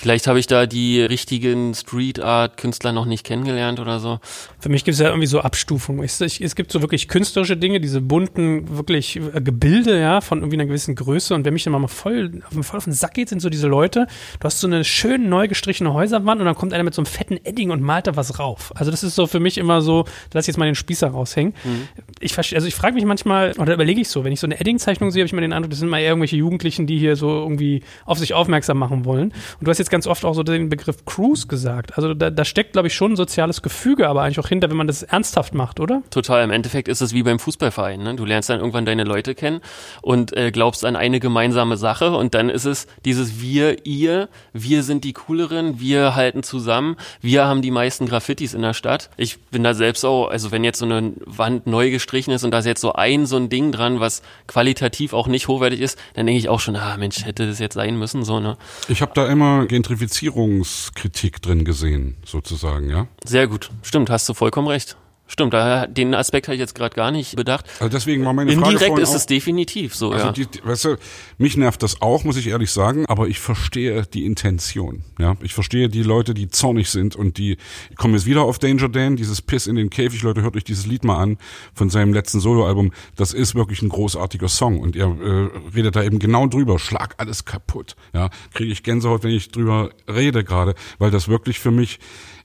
[0.00, 4.20] Vielleicht habe ich da die richtigen Street Art Künstler noch nicht kennengelernt oder so.
[4.60, 6.04] Für mich gibt es ja irgendwie so Abstufungen.
[6.04, 10.54] Es, es, gibt so wirklich künstlerische Dinge, diese bunten, wirklich äh, Gebilde, ja, von irgendwie
[10.54, 11.34] einer gewissen Größe.
[11.34, 14.06] Und wenn mich dann mal voll, voll auf den Sack geht, sind so diese Leute,
[14.38, 17.06] du hast so eine schön neu gestrichene Häuserwand und dann kommt einer mit so einem
[17.06, 18.70] fetten Edding und malt da was rauf.
[18.76, 21.54] Also das ist so für mich immer so, lass ich jetzt mal den Spießer raushängen.
[21.64, 21.88] Mhm.
[22.20, 25.10] Ich also ich frage mich manchmal, oder überlege ich so, wenn ich so eine Edding-Zeichnung
[25.10, 27.82] sehe, habe ich immer den Eindruck, das sind mal irgendwelche Jugendlichen, die hier so irgendwie
[28.04, 29.32] auf sich aufmerksam machen wollen.
[29.58, 31.96] Und du hast jetzt jetzt ganz oft auch so den Begriff Cruise gesagt.
[31.96, 34.76] Also da, da steckt, glaube ich, schon ein soziales Gefüge aber eigentlich auch hinter, wenn
[34.76, 36.02] man das ernsthaft macht, oder?
[36.10, 36.44] Total.
[36.44, 38.02] Im Endeffekt ist es wie beim Fußballverein.
[38.02, 38.14] Ne?
[38.14, 39.60] Du lernst dann irgendwann deine Leute kennen
[40.02, 44.82] und äh, glaubst an eine gemeinsame Sache und dann ist es dieses Wir, ihr, wir
[44.82, 49.10] sind die Cooleren, wir halten zusammen, wir haben die meisten Graffitis in der Stadt.
[49.16, 52.50] Ich bin da selbst auch, also wenn jetzt so eine Wand neu gestrichen ist und
[52.50, 55.98] da ist jetzt so ein so ein Ding dran, was qualitativ auch nicht hochwertig ist,
[56.14, 58.56] dann denke ich auch schon, ah Mensch, hätte das jetzt sein müssen, so, ne?
[58.88, 63.06] Ich habe da immer Gentrifizierungskritik drin gesehen, sozusagen, ja?
[63.24, 63.70] Sehr gut.
[63.82, 64.96] Stimmt, hast du vollkommen recht.
[65.30, 65.54] Stimmt,
[65.90, 67.66] den Aspekt habe ich jetzt gerade gar nicht bedacht.
[67.80, 70.32] Also deswegen war meine Frage Indirekt ist es definitiv so, also ja.
[70.32, 70.96] Die, weißt du,
[71.36, 75.04] mich nervt das auch, muss ich ehrlich sagen, aber ich verstehe die Intention.
[75.18, 77.58] Ja, ich verstehe die Leute, die zornig sind und die
[77.90, 80.64] ich komme jetzt wieder auf Danger Dan, dieses Piss in den Käfig, Leute, hört euch
[80.64, 81.36] dieses Lied mal an
[81.74, 82.92] von seinem letzten Soloalbum.
[83.16, 86.78] Das ist wirklich ein großartiger Song und er äh, redet da eben genau drüber.
[86.78, 87.96] Schlag alles kaputt.
[88.14, 91.98] Ja, kriege ich Gänsehaut, wenn ich drüber rede gerade, weil das wirklich für mich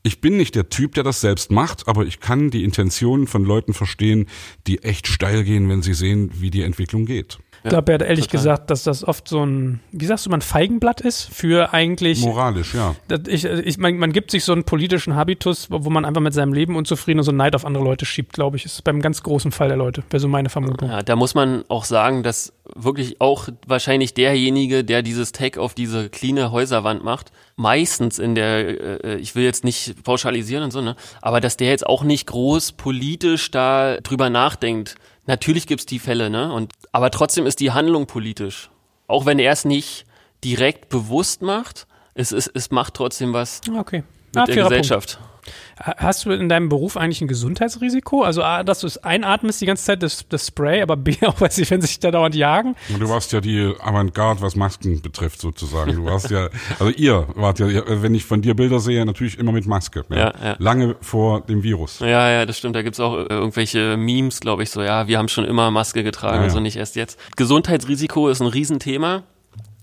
[0.06, 3.46] Ich bin nicht der Typ, der das selbst macht, aber ich kann die Intentionen von
[3.46, 4.28] Leuten verstehen,
[4.68, 7.40] die echt steil gehen, wenn sie sehen, wie die Entwicklung geht.
[7.64, 8.40] Ich glaube, er hat ehrlich total.
[8.40, 12.20] gesagt, dass das oft so ein, wie sagst du, man Feigenblatt ist für eigentlich.
[12.22, 12.94] Moralisch, ja.
[13.28, 16.52] Ich, ich, man, man gibt sich so einen politischen Habitus, wo man einfach mit seinem
[16.52, 18.66] Leben unzufrieden und so Neid auf andere Leute schiebt, glaube ich.
[18.66, 20.04] Ist beim ganz großen Fall der Leute.
[20.10, 20.90] Wäre so meine Vermutung.
[20.90, 25.74] Ja, da muss man auch sagen, dass wirklich auch wahrscheinlich derjenige, der dieses Tag auf
[25.74, 30.82] diese cleane Häuserwand macht, meistens in der, äh, ich will jetzt nicht pauschalisieren und so,
[30.82, 36.00] ne, aber dass der jetzt auch nicht groß politisch da drüber nachdenkt Natürlich gibt's die
[36.00, 36.52] Fälle, ne?
[36.52, 38.70] Und, aber trotzdem ist die Handlung politisch.
[39.08, 40.06] Auch wenn er es nicht
[40.44, 44.04] direkt bewusst macht, es, es, es macht trotzdem was okay.
[44.34, 45.18] mit ah, der Gesellschaft.
[45.18, 45.33] Punkt.
[45.78, 48.22] Hast du in deinem Beruf eigentlich ein Gesundheitsrisiko?
[48.22, 51.40] Also A, dass du es einatmest die ganze Zeit, das, das Spray, aber B, auch
[51.40, 52.76] weiß ich, wenn sich da dauernd jagen?
[52.90, 55.94] Und du warst ja die Avantgarde, was Masken betrifft, sozusagen.
[55.94, 57.68] Du warst ja, also ihr wart ja,
[58.02, 60.06] wenn ich von dir Bilder sehe, natürlich immer mit Maske.
[60.10, 60.18] Ja.
[60.18, 60.56] Ja, ja.
[60.60, 62.00] Lange vor dem Virus.
[62.00, 62.76] Ja, ja, das stimmt.
[62.76, 66.04] Da gibt's auch äh, irgendwelche Memes, glaube ich, so, ja, wir haben schon immer Maske
[66.04, 67.20] getragen, ja, also nicht erst jetzt.
[67.36, 69.24] Gesundheitsrisiko ist ein Riesenthema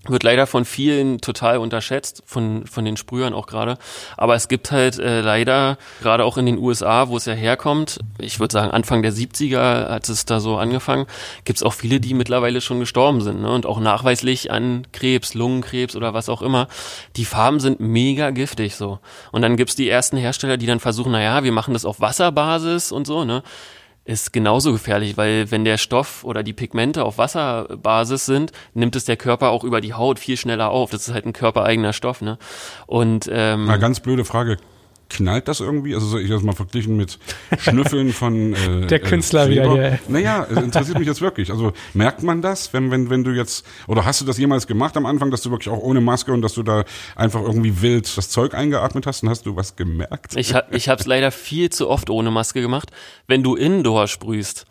[0.07, 3.77] wird leider von vielen total unterschätzt, von, von den Sprühern auch gerade.
[4.17, 7.99] Aber es gibt halt äh, leider, gerade auch in den USA, wo es ja herkommt,
[8.17, 11.05] ich würde sagen Anfang der 70er hat es da so angefangen,
[11.45, 13.51] gibt es auch viele, die mittlerweile schon gestorben sind ne?
[13.51, 16.67] und auch nachweislich an Krebs, Lungenkrebs oder was auch immer.
[17.15, 18.99] Die Farben sind mega giftig so.
[19.31, 22.91] Und dann gibt's die ersten Hersteller, die dann versuchen, naja, wir machen das auf Wasserbasis
[22.91, 23.43] und so, ne?
[24.03, 29.05] Ist genauso gefährlich, weil wenn der Stoff oder die Pigmente auf Wasserbasis sind, nimmt es
[29.05, 30.89] der Körper auch über die Haut viel schneller auf.
[30.89, 32.37] Das ist halt ein körpereigener Stoff, ne?
[32.87, 34.57] Und ähm, Mal ganz blöde Frage
[35.11, 35.93] knallt das irgendwie?
[35.93, 37.19] Also ich das mal verglichen mit
[37.59, 39.99] Schnüffeln von äh, der Künstler äh, wieder hier.
[40.07, 41.51] Naja, es interessiert mich jetzt wirklich.
[41.51, 44.95] Also merkt man das, wenn wenn wenn du jetzt oder hast du das jemals gemacht
[44.97, 48.17] am Anfang, dass du wirklich auch ohne Maske und dass du da einfach irgendwie wild
[48.17, 50.35] das Zeug eingeatmet hast und hast du was gemerkt?
[50.35, 52.91] Ich hab, ich habe es leider viel zu oft ohne Maske gemacht.
[53.27, 54.65] Wenn du Indoor sprühst,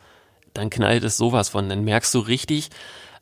[0.55, 1.69] dann knallt es sowas von.
[1.69, 2.71] Dann merkst du richtig,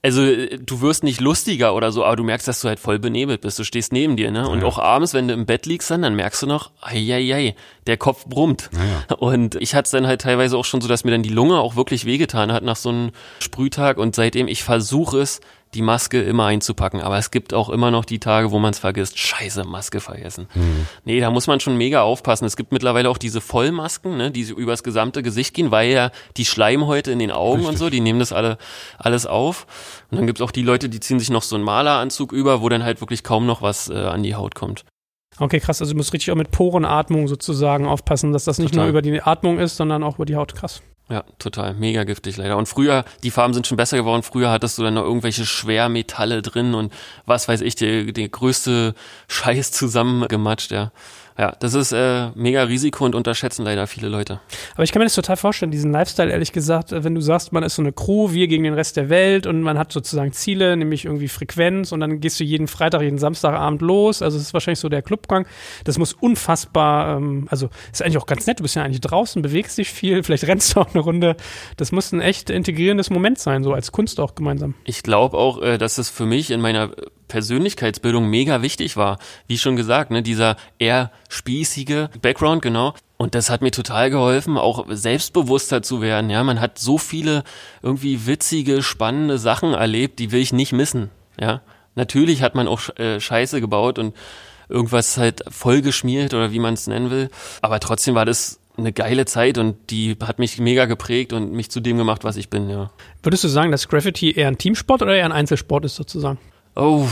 [0.03, 2.99] also äh, du wirst nicht lustiger oder so, aber du merkst, dass du halt voll
[2.99, 3.59] benebelt bist.
[3.59, 4.49] Du stehst neben dir, ne?
[4.49, 4.67] Und ja.
[4.67, 7.55] auch abends, wenn du im Bett liegst, dann, dann merkst du noch, ei,
[7.87, 8.71] der Kopf brummt.
[8.73, 9.17] Ja.
[9.17, 11.59] Und ich hatte es dann halt teilweise auch schon so, dass mir dann die Lunge
[11.59, 13.99] auch wirklich wehgetan hat nach so einem Sprühtag.
[13.99, 15.41] Und seitdem ich versuche es,
[15.75, 17.01] die Maske immer einzupacken.
[17.01, 19.19] Aber es gibt auch immer noch die Tage, wo man es vergisst.
[19.19, 20.49] Scheiße, Maske vergessen.
[20.55, 20.87] Mhm.
[21.05, 22.45] Nee, da muss man schon mega aufpassen.
[22.45, 26.45] Es gibt mittlerweile auch diese Vollmasken, ne, die übers gesamte Gesicht gehen, weil ja die
[26.45, 27.73] Schleimhäute in den Augen Richtig.
[27.73, 28.59] und so, die nehmen das alle
[28.97, 29.67] alles auf.
[30.11, 32.69] Und dann gibt's auch die Leute, die ziehen sich noch so einen Maleranzug über, wo
[32.69, 34.85] dann halt wirklich kaum noch was äh, an die Haut kommt.
[35.39, 35.81] Okay, krass.
[35.81, 38.87] Also du musst richtig auch mit Porenatmung sozusagen aufpassen, dass das nicht Total.
[38.87, 40.55] nur über die Atmung ist, sondern auch über die Haut.
[40.55, 40.83] Krass.
[41.11, 41.75] Ja, total.
[41.75, 42.59] Mega giftig leider.
[42.59, 44.23] Und früher, die Farben sind schon besser geworden.
[44.23, 46.93] Früher hattest du dann noch irgendwelche Schwermetalle drin und
[47.25, 48.95] was weiß ich, der, der größte
[49.29, 50.93] Scheiß zusammengematscht, ja.
[51.39, 54.41] Ja, das ist äh, mega Risiko und unterschätzen leider viele Leute.
[54.75, 57.63] Aber ich kann mir das total vorstellen, diesen Lifestyle, ehrlich gesagt, wenn du sagst, man
[57.63, 60.77] ist so eine Crew, wir gegen den Rest der Welt und man hat sozusagen Ziele,
[60.77, 64.21] nämlich irgendwie Frequenz und dann gehst du jeden Freitag, jeden Samstagabend los.
[64.21, 65.47] Also es ist wahrscheinlich so der Clubgang.
[65.85, 69.41] Das muss unfassbar, ähm, also ist eigentlich auch ganz nett, du bist ja eigentlich draußen,
[69.41, 71.37] bewegst dich viel, vielleicht rennst du auch eine Runde.
[71.77, 74.75] Das muss ein echt integrierendes Moment sein, so als Kunst auch gemeinsam.
[74.83, 76.91] Ich glaube auch, äh, dass es für mich in meiner
[77.29, 79.19] Persönlichkeitsbildung mega wichtig war.
[79.47, 82.95] Wie schon gesagt, ne, dieser eher spießige Background, genau.
[83.17, 86.31] Und das hat mir total geholfen, auch selbstbewusster zu werden.
[86.31, 87.43] Ja, man hat so viele
[87.83, 91.11] irgendwie witzige, spannende Sachen erlebt, die will ich nicht missen.
[91.41, 91.61] Ja,
[91.95, 94.15] natürlich hat man auch äh, Scheiße gebaut und
[94.69, 97.31] irgendwas halt vollgeschmiert oder wie man es nennen will.
[97.63, 101.71] Aber trotzdem war das eine geile Zeit und die hat mich mega geprägt und mich
[101.71, 102.91] zu dem gemacht, was ich bin, ja.
[103.23, 106.39] Würdest du sagen, dass Graffiti eher ein Teamsport oder eher ein Einzelsport ist sozusagen?
[106.81, 107.09] Oh,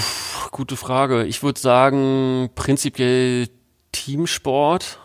[0.53, 1.25] gute Frage.
[1.25, 3.49] Ich würde sagen, prinzipiell
[3.91, 5.01] Teamsport.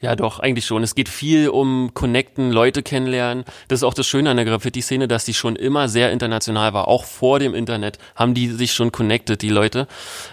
[0.00, 0.82] Ja, doch, eigentlich schon.
[0.82, 3.44] Es geht viel um Connecten, Leute kennenlernen.
[3.68, 6.88] Das ist auch das Schöne an der Graffiti-Szene, dass die schon immer sehr international war.
[6.88, 9.86] Auch vor dem Internet haben die sich schon connected, die Leute.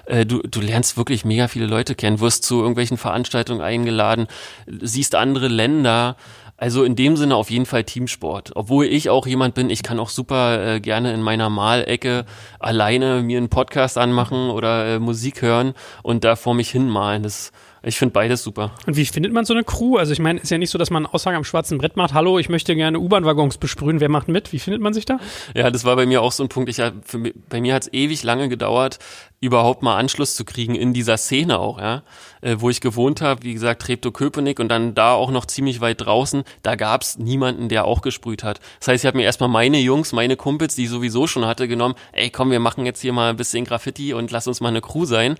[0.05, 4.27] Äh, du, du lernst wirklich mega viele Leute kennen, wirst zu irgendwelchen Veranstaltungen eingeladen,
[4.65, 6.15] siehst andere Länder.
[6.57, 8.51] Also in dem Sinne auf jeden Fall Teamsport.
[8.55, 12.25] Obwohl ich auch jemand bin, ich kann auch super äh, gerne in meiner Malecke
[12.59, 17.21] alleine mir einen Podcast anmachen oder äh, Musik hören und da vor mich hinmalen.
[17.21, 17.51] Das
[17.83, 18.71] ich finde beides super.
[18.85, 19.97] Und wie findet man so eine Crew?
[19.97, 22.39] Also ich meine, ist ja nicht so, dass man Aussagen am schwarzen Brett macht, hallo,
[22.39, 24.51] ich möchte gerne U-Bahn-Waggons besprühen, wer macht mit?
[24.51, 25.19] Wie findet man sich da?
[25.55, 26.69] Ja, das war bei mir auch so ein Punkt.
[26.69, 28.99] Ich, für, bei mir hat es ewig lange gedauert,
[29.39, 32.03] überhaupt mal Anschluss zu kriegen in dieser Szene auch, ja.
[32.47, 35.99] Äh, wo ich gewohnt habe, wie gesagt, Treptow-Köpenick und dann da auch noch ziemlich weit
[35.99, 38.61] draußen, da gab's niemanden, der auch gesprüht hat.
[38.79, 41.67] Das heißt, ich habe mir erstmal meine Jungs, meine Kumpels, die ich sowieso schon hatte,
[41.67, 44.69] genommen, ey komm, wir machen jetzt hier mal ein bisschen Graffiti und lass uns mal
[44.69, 45.35] eine Crew sein.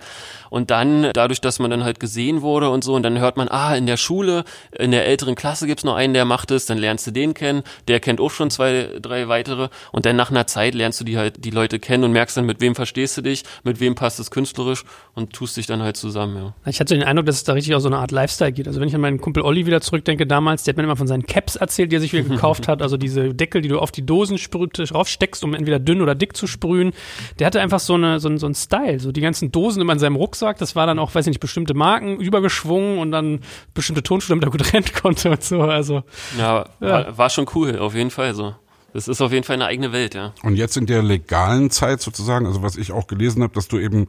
[0.50, 2.94] Und dann, dadurch, dass man dann halt gesehen wurde und so.
[2.94, 4.44] Und dann hört man, ah, in der Schule,
[4.78, 7.62] in der älteren Klasse gibt's noch einen, der macht es, dann lernst du den kennen,
[7.86, 9.70] der kennt auch schon zwei, drei weitere.
[9.92, 12.44] Und dann nach einer Zeit lernst du die halt, die Leute kennen und merkst dann,
[12.44, 15.96] mit wem verstehst du dich, mit wem passt es künstlerisch und tust dich dann halt
[15.96, 16.54] zusammen, ja.
[16.66, 18.66] Ich hatte den Eindruck, dass es da richtig auch so eine Art Lifestyle geht.
[18.66, 21.06] Also wenn ich an meinen Kumpel Olli wieder zurückdenke damals, der hat mir immer von
[21.06, 22.82] seinen Caps erzählt, die er sich wieder gekauft hat.
[22.82, 26.46] Also diese Deckel, die du auf die Dosen raufsteckst, um entweder dünn oder dick zu
[26.46, 26.92] sprühen.
[27.38, 29.00] Der hatte einfach so, eine, so, ein, so ein Style.
[29.00, 31.40] So die ganzen Dosen immer in seinem Rucksack, das war dann auch, weiß ich nicht,
[31.40, 33.40] bestimmte Marken übergeschwungen und dann
[33.74, 35.62] bestimmte Tonschuhe, damit er gut rennen konnte und so.
[35.62, 36.02] Also,
[36.38, 36.88] ja, ja.
[36.88, 38.54] War, war schon cool, auf jeden Fall so.
[38.98, 40.32] Das ist auf jeden Fall eine eigene Welt, ja.
[40.42, 43.78] Und jetzt in der legalen Zeit sozusagen, also was ich auch gelesen habe, dass du
[43.78, 44.08] eben,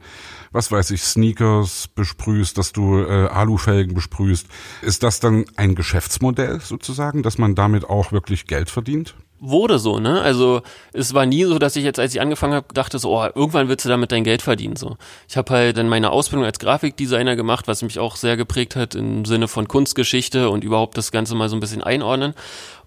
[0.50, 4.48] was weiß ich, Sneakers besprühst, dass du äh, Alufelgen besprühst,
[4.82, 9.14] ist das dann ein Geschäftsmodell sozusagen, dass man damit auch wirklich Geld verdient?
[9.42, 10.20] wurde so, ne?
[10.20, 10.60] Also
[10.92, 13.68] es war nie so, dass ich jetzt, als ich angefangen habe, dachte so, oh, irgendwann
[13.68, 14.76] willst du damit dein Geld verdienen.
[14.76, 14.98] So,
[15.30, 18.94] ich habe halt dann meine Ausbildung als Grafikdesigner gemacht, was mich auch sehr geprägt hat
[18.94, 22.34] im Sinne von Kunstgeschichte und überhaupt das Ganze mal so ein bisschen einordnen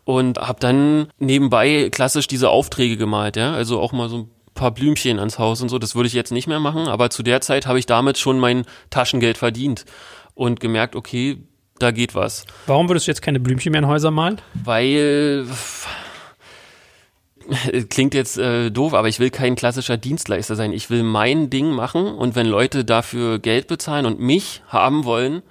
[0.05, 4.71] und habe dann nebenbei klassisch diese Aufträge gemalt, ja, also auch mal so ein paar
[4.71, 5.79] Blümchen ans Haus und so.
[5.79, 8.39] Das würde ich jetzt nicht mehr machen, aber zu der Zeit habe ich damit schon
[8.39, 9.85] mein Taschengeld verdient
[10.35, 11.37] und gemerkt, okay,
[11.79, 12.45] da geht was.
[12.67, 14.39] Warum würdest du jetzt keine Blümchen mehr in Häuser malen?
[14.53, 15.45] Weil
[17.89, 20.71] klingt jetzt äh, doof, aber ich will kein klassischer Dienstleister sein.
[20.71, 25.41] Ich will mein Ding machen und wenn Leute dafür Geld bezahlen und mich haben wollen,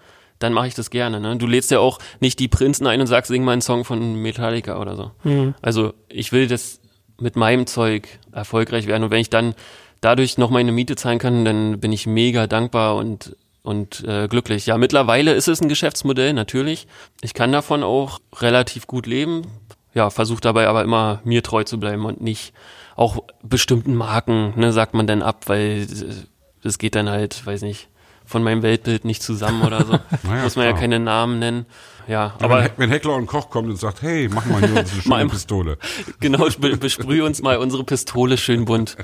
[0.42, 1.20] dann mache ich das gerne.
[1.20, 1.36] Ne?
[1.36, 4.14] Du lädst ja auch nicht die Prinzen ein und sagst, sing mal einen Song von
[4.16, 5.10] Metallica oder so.
[5.24, 5.54] Mhm.
[5.62, 6.80] Also ich will das
[7.20, 9.54] mit meinem Zeug erfolgreich werden und wenn ich dann
[10.00, 14.66] dadurch noch meine Miete zahlen kann, dann bin ich mega dankbar und und äh, glücklich.
[14.66, 16.88] Ja, mittlerweile ist es ein Geschäftsmodell, natürlich.
[17.20, 19.42] Ich kann davon auch relativ gut leben.
[19.94, 22.52] Ja, versuche dabei aber immer mir treu zu bleiben und nicht
[22.96, 25.86] auch bestimmten Marken, ne, sagt man dann ab, weil
[26.62, 27.88] das geht dann halt, weiß nicht,
[28.24, 29.92] von meinem Weltbild nicht zusammen oder so.
[30.22, 30.74] naja, Muss man klar.
[30.74, 31.66] ja keine Namen nennen.
[32.08, 34.78] Ja, ja aber wenn, wenn Heckler und Koch kommt und sagt, hey, mach mal hier
[34.78, 35.78] unsere schöne Pistole.
[36.20, 36.46] Genau,
[36.78, 38.96] besprüh uns mal unsere Pistole schön bunt.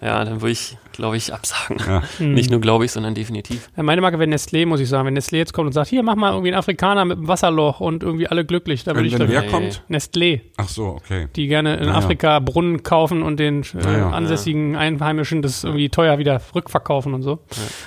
[0.00, 1.78] Ja, dann würde ich, glaube ich, absagen.
[1.86, 2.02] Ja.
[2.24, 3.68] Nicht nur glaube ich, sondern definitiv.
[3.76, 5.06] Ja, meine Marke wäre Nestlé, muss ich sagen.
[5.06, 7.80] Wenn Nestlé jetzt kommt und sagt, hier, mach mal irgendwie einen Afrikaner mit einem Wasserloch
[7.80, 9.82] und irgendwie alle glücklich, dann würde ich wenn wer kommt?
[9.90, 10.40] Nestlé.
[10.56, 11.28] Ach so, okay.
[11.36, 11.98] Die gerne in naja.
[11.98, 14.10] Afrika Brunnen kaufen und den äh, naja.
[14.10, 17.40] ansässigen Einheimischen das irgendwie teuer wieder rückverkaufen und so.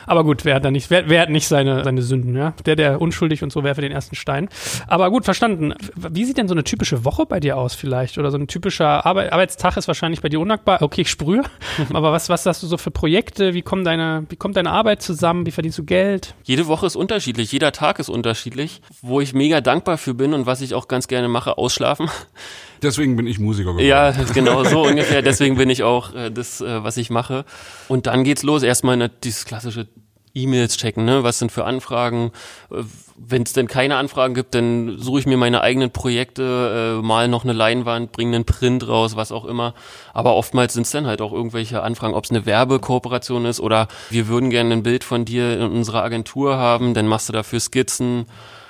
[0.06, 2.54] Aber gut, wer hat da nicht, wer, wer hat nicht seine, seine Sünden, ja?
[2.65, 4.49] Der, der unschuldig und so werfe den ersten Stein.
[4.88, 5.74] Aber gut, verstanden.
[5.96, 8.18] Wie sieht denn so eine typische Woche bei dir aus vielleicht?
[8.18, 10.82] Oder so ein typischer Arbeit Arbeitstag ist wahrscheinlich bei dir undankbar.
[10.82, 11.44] Okay, ich sprühe.
[11.94, 13.54] Aber was, was hast du so für Projekte?
[13.54, 15.46] Wie, kommen deine, wie kommt deine Arbeit zusammen?
[15.46, 16.36] Wie verdienst du Geld?
[16.44, 17.52] Jede Woche ist unterschiedlich.
[17.52, 18.82] Jeder Tag ist unterschiedlich.
[19.02, 22.10] Wo ich mega dankbar für bin und was ich auch ganz gerne mache, ausschlafen.
[22.82, 23.88] Deswegen bin ich Musiker geworden.
[23.88, 25.22] Ja, genau, so ungefähr.
[25.22, 27.46] Deswegen bin ich auch äh, das, äh, was ich mache.
[27.88, 28.63] Und dann geht's los.
[28.63, 29.88] Erstmal ne, dieses klassische
[30.36, 31.24] E-Mails checken, ne?
[31.24, 32.32] Was sind für Anfragen?
[32.69, 32.84] Äh,
[33.17, 37.28] Wenn es denn keine Anfragen gibt, dann suche ich mir meine eigenen Projekte, äh, mal
[37.30, 39.74] noch eine Leinwand, bringe einen Print raus, was auch immer.
[40.13, 43.88] Aber oftmals sind es dann halt auch irgendwelche Anfragen, ob es eine Werbekooperation ist oder
[44.10, 47.60] wir würden gerne ein Bild von dir in unserer Agentur haben, dann machst du dafür
[47.62, 48.26] Skizzen.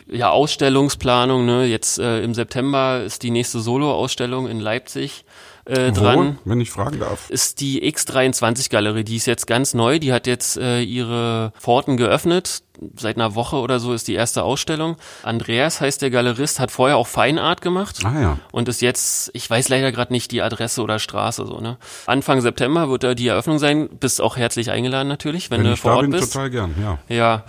[0.08, 1.65] Ja, Ausstellungsplanung, ne?
[1.65, 5.25] Jetzt äh, im September ist die nächste Solo-Ausstellung in Leipzig
[5.65, 6.39] äh, Wo, dran.
[6.45, 7.30] Wenn ich fragen darf.
[7.30, 9.04] Ist die X23-Galerie.
[9.04, 9.99] Die ist jetzt ganz neu.
[9.99, 12.63] Die hat jetzt äh, ihre Pforten geöffnet
[12.95, 14.95] seit einer Woche oder so ist die erste Ausstellung.
[15.23, 18.39] Andreas heißt der Galerist, hat vorher auch Feinart gemacht ah, ja.
[18.51, 21.77] und ist jetzt, ich weiß leider gerade nicht die Adresse oder Straße so, ne?
[22.05, 23.89] Anfang September wird da die Eröffnung sein.
[23.99, 26.33] Bist auch herzlich eingeladen natürlich, wenn, wenn du vor Ort bin, bist.
[26.33, 26.97] total gern, ja.
[27.07, 27.43] Ja.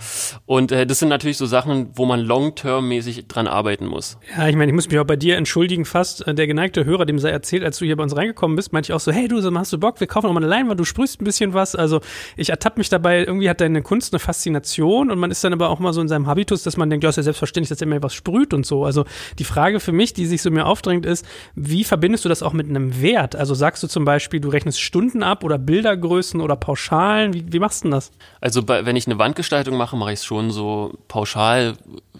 [0.45, 4.17] Und äh, das sind natürlich so Sachen, wo man long-term-mäßig dran arbeiten muss.
[4.37, 6.27] Ja, ich meine, ich muss mich auch bei dir entschuldigen fast.
[6.27, 8.91] Äh, der geneigte Hörer, dem sei erzählt, als du hier bei uns reingekommen bist, meinte
[8.91, 9.99] ich auch so, hey du, hast du Bock?
[9.99, 11.75] Wir kaufen noch mal eine Leinwand, du sprühst ein bisschen was.
[11.75, 12.01] Also
[12.35, 15.69] ich ertappe mich dabei, irgendwie hat deine Kunst eine Faszination und man ist dann aber
[15.69, 17.87] auch mal so in seinem Habitus, dass man denkt, ja, ist ja selbstverständlich, dass er
[17.87, 18.85] mir was sprüht und so.
[18.85, 19.05] Also
[19.39, 21.25] die Frage für mich, die sich so mir aufdrängt, ist,
[21.55, 23.35] wie verbindest du das auch mit einem Wert?
[23.35, 27.33] Also sagst du zum Beispiel, du rechnest Stunden ab oder Bildergrößen oder Pauschalen?
[27.33, 28.11] Wie, wie machst du denn das?
[28.41, 31.73] Also bei, wenn ich eine Wandgestaltung mache, mache ich es schon so pauschal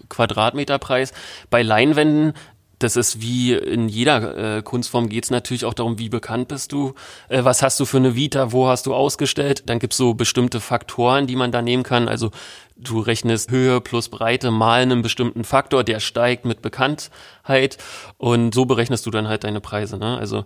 [0.08, 1.12] Quadratmeterpreis.
[1.50, 2.34] Bei Leinwänden
[2.78, 6.72] das ist wie in jeder äh, Kunstform geht es natürlich auch darum, wie bekannt bist
[6.72, 6.94] du,
[7.28, 9.64] äh, was hast du für eine Vita, wo hast du ausgestellt.
[9.66, 12.08] Dann gibt's so bestimmte Faktoren, die man da nehmen kann.
[12.08, 12.30] Also
[12.76, 17.78] du rechnest Höhe plus Breite mal einen bestimmten Faktor, der steigt mit Bekanntheit
[18.16, 19.98] und so berechnest du dann halt deine Preise.
[19.98, 20.16] Ne?
[20.16, 20.44] Also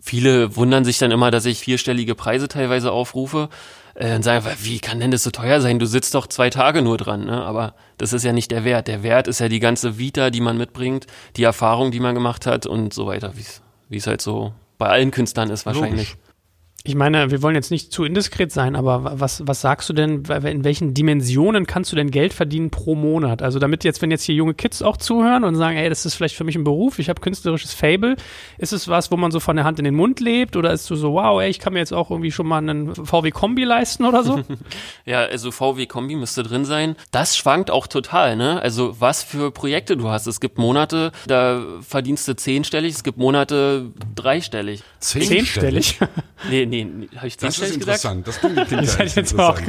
[0.00, 3.48] viele wundern sich dann immer, dass ich vierstellige Preise teilweise aufrufe
[3.94, 5.78] äh, und sagen, wie kann denn das so teuer sein?
[5.78, 7.42] Du sitzt doch zwei Tage nur dran, ne?
[7.42, 8.88] Aber das ist ja nicht der Wert.
[8.88, 12.46] Der Wert ist ja die ganze Vita, die man mitbringt, die Erfahrung, die man gemacht
[12.46, 13.32] hat und so weiter,
[13.88, 16.10] wie es halt so bei allen Künstlern ist wahrscheinlich.
[16.10, 16.31] Logisch.
[16.84, 20.24] Ich meine, wir wollen jetzt nicht zu indiskret sein, aber was, was sagst du denn,
[20.24, 23.40] in welchen Dimensionen kannst du denn Geld verdienen pro Monat?
[23.40, 26.14] Also damit jetzt, wenn jetzt hier junge Kids auch zuhören und sagen, ey, das ist
[26.14, 28.16] vielleicht für mich ein Beruf, ich habe künstlerisches Fable,
[28.58, 30.90] ist es was, wo man so von der Hand in den Mund lebt oder ist
[30.90, 34.04] du so, wow, ey, ich kann mir jetzt auch irgendwie schon mal einen VW-Kombi leisten
[34.04, 34.42] oder so?
[35.04, 36.96] ja, also VW-Kombi müsste drin sein.
[37.12, 38.60] Das schwankt auch total, ne?
[38.60, 40.26] Also was für Projekte du hast.
[40.26, 44.82] Es gibt Monate, da verdienst du zehnstellig, es gibt Monate dreistellig.
[44.98, 46.00] Zehnstellig?
[46.50, 48.24] nee, nee, nee habe ich Das ist interessant.
[48.24, 48.44] gesagt?
[48.44, 49.60] Das klingt Das ja hätte jetzt auch.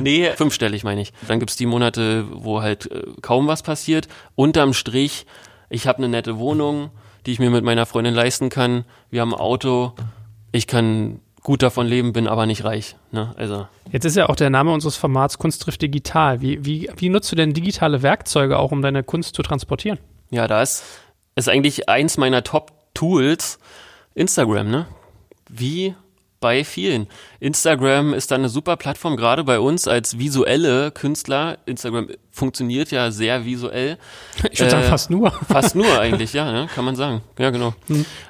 [0.00, 1.12] Nee, fünfstellig meine ich.
[1.28, 4.08] Dann gibt's die Monate, wo halt äh, kaum was passiert.
[4.34, 5.26] Unterm Strich,
[5.68, 6.90] ich habe eine nette Wohnung,
[7.26, 8.84] die ich mir mit meiner Freundin leisten kann.
[9.10, 9.92] Wir haben ein Auto.
[10.52, 12.96] Ich kann gut davon leben, bin aber nicht reich.
[13.12, 13.32] Ne?
[13.36, 16.40] Also Jetzt ist ja auch der Name unseres Formats Kunst trifft digital.
[16.40, 19.98] Wie, wie, wie nutzt du denn digitale Werkzeuge auch, um deine Kunst zu transportieren?
[20.30, 20.84] ja, da ist,
[21.34, 23.58] ist eigentlich eins meiner Top-Tools
[24.14, 24.86] Instagram, ne?
[25.48, 25.94] Wie
[26.40, 27.06] bei vielen.
[27.38, 31.58] Instagram ist da eine super Plattform, gerade bei uns als visuelle Künstler.
[31.66, 32.08] Instagram
[32.40, 33.98] funktioniert ja sehr visuell.
[34.50, 35.30] Ich würde sagen, Äh, fast nur.
[35.48, 36.68] Fast nur eigentlich, ja, ne?
[36.74, 37.20] kann man sagen.
[37.38, 37.74] Ja, genau.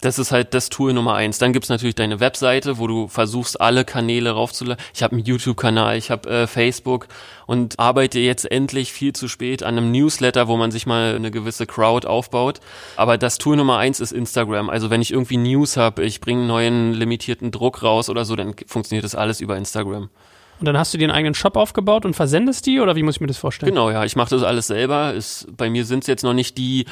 [0.01, 1.39] Das ist halt das Tool Nummer eins.
[1.39, 4.85] Dann gibt's natürlich deine Webseite, wo du versuchst, alle Kanäle raufzuladen.
[4.93, 7.07] Ich habe einen YouTube-Kanal, ich habe äh, Facebook
[7.47, 11.31] und arbeite jetzt endlich viel zu spät an einem Newsletter, wo man sich mal eine
[11.31, 12.59] gewisse Crowd aufbaut.
[12.97, 14.71] Aber das Tool Nummer eins ist Instagram.
[14.71, 18.35] Also wenn ich irgendwie News habe, ich bringe einen neuen limitierten Druck raus oder so,
[18.35, 20.11] dann funktioniert das alles über Instagram.
[20.61, 23.17] Und dann hast du dir einen eigenen Shop aufgebaut und versendest die oder wie muss
[23.17, 23.73] ich mir das vorstellen?
[23.73, 25.15] Genau, ja, ich mache das alles selber.
[25.15, 26.85] Ist, bei mir sind es jetzt noch nicht die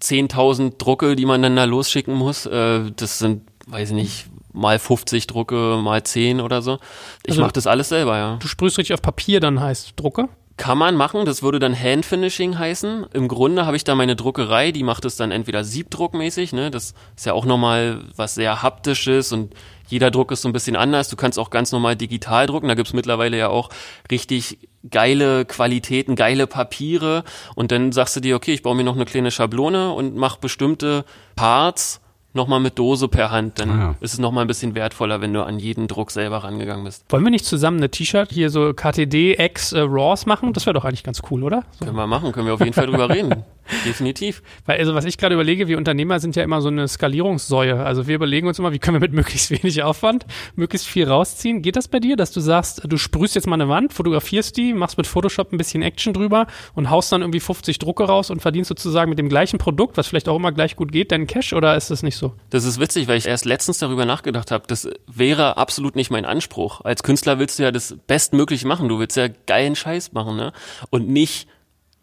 [0.00, 2.46] 10.000 Drucke, die man dann da losschicken muss.
[2.46, 6.78] Äh, das sind, weiß ich nicht, mal 50 Drucke, mal 10 oder so.
[7.24, 8.36] Ich Also- mache das alles selber, ja.
[8.36, 10.28] Du sprühst richtig auf Papier, dann heißt Drucke.
[10.56, 13.06] Kann man machen, das würde dann Handfinishing heißen.
[13.12, 16.70] Im Grunde habe ich da meine Druckerei, die macht es dann entweder siebdruckmäßig, ne?
[16.70, 19.52] Das ist ja auch nochmal was sehr haptisches und
[19.86, 21.10] jeder Druck ist so ein bisschen anders.
[21.10, 22.68] Du kannst auch ganz normal digital drucken.
[22.68, 23.68] Da gibt's mittlerweile ja auch
[24.10, 24.58] richtig
[24.90, 27.22] geile Qualitäten, geile Papiere.
[27.54, 30.40] Und dann sagst du dir, okay, ich baue mir noch eine kleine Schablone und mache
[30.40, 31.04] bestimmte
[31.36, 32.00] Parts
[32.36, 33.58] nochmal mit Dose per Hand.
[33.58, 33.94] Dann Ah, ja.
[34.00, 37.04] ist es nochmal ein bisschen wertvoller, wenn du an jeden Druck selber rangegangen bist.
[37.10, 40.52] Wollen wir nicht zusammen eine T-Shirt hier so KTD X äh, Raws machen?
[40.52, 41.64] Das wäre doch eigentlich ganz cool, oder?
[41.78, 41.86] So.
[41.86, 43.44] Können wir machen, können wir auf jeden Fall drüber reden.
[43.84, 44.42] Definitiv.
[44.64, 47.84] Weil, also was ich gerade überlege, wir Unternehmer sind ja immer so eine Skalierungssäue.
[47.84, 50.24] Also wir überlegen uns immer, wie können wir mit möglichst wenig Aufwand
[50.54, 51.62] möglichst viel rausziehen.
[51.62, 54.72] Geht das bei dir, dass du sagst, du sprühst jetzt mal eine Wand, fotografierst die,
[54.72, 58.40] machst mit Photoshop ein bisschen Action drüber und haust dann irgendwie 50 Drucke raus und
[58.40, 61.52] verdienst sozusagen mit dem gleichen Produkt, was vielleicht auch immer gleich gut geht, deinen Cash
[61.52, 62.25] oder ist das nicht so?
[62.50, 64.64] Das ist witzig, weil ich erst letztens darüber nachgedacht habe.
[64.66, 66.80] Das wäre absolut nicht mein Anspruch.
[66.82, 68.88] Als Künstler willst du ja das bestmöglich machen.
[68.88, 70.52] Du willst ja geilen Scheiß machen, ne?
[70.90, 71.48] Und nicht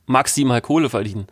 [0.06, 1.28] maximal Kohle verdienen.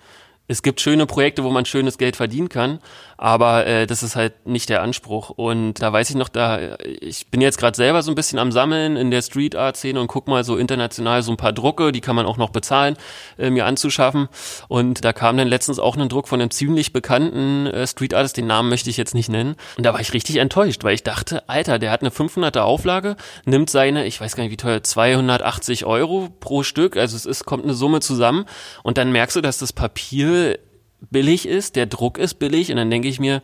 [0.48, 2.80] Es gibt schöne Projekte, wo man schönes Geld verdienen kann,
[3.22, 5.30] aber äh, das ist halt nicht der Anspruch.
[5.30, 8.52] Und da weiß ich noch, da ich bin jetzt gerade selber so ein bisschen am
[8.52, 11.92] Sammeln in der Street Art Szene und guck mal so international so ein paar Drucke,
[11.92, 12.98] die kann man auch noch bezahlen,
[13.38, 14.28] äh, mir anzuschaffen.
[14.70, 18.38] Und da kam dann letztens auch ein Druck von einem ziemlich bekannten äh, Street Artist,
[18.38, 19.56] den Namen möchte ich jetzt nicht nennen.
[19.78, 23.18] Und da war ich richtig enttäuscht, weil ich dachte, Alter, der hat eine 500er Auflage,
[23.46, 27.46] nimmt seine, ich weiß gar nicht wie teuer, 280 Euro pro Stück, also es ist,
[27.46, 28.46] kommt eine Summe zusammen
[28.82, 30.58] und dann merkst du, dass das Papier
[31.10, 33.42] billig ist, der Druck ist billig und dann denke ich mir,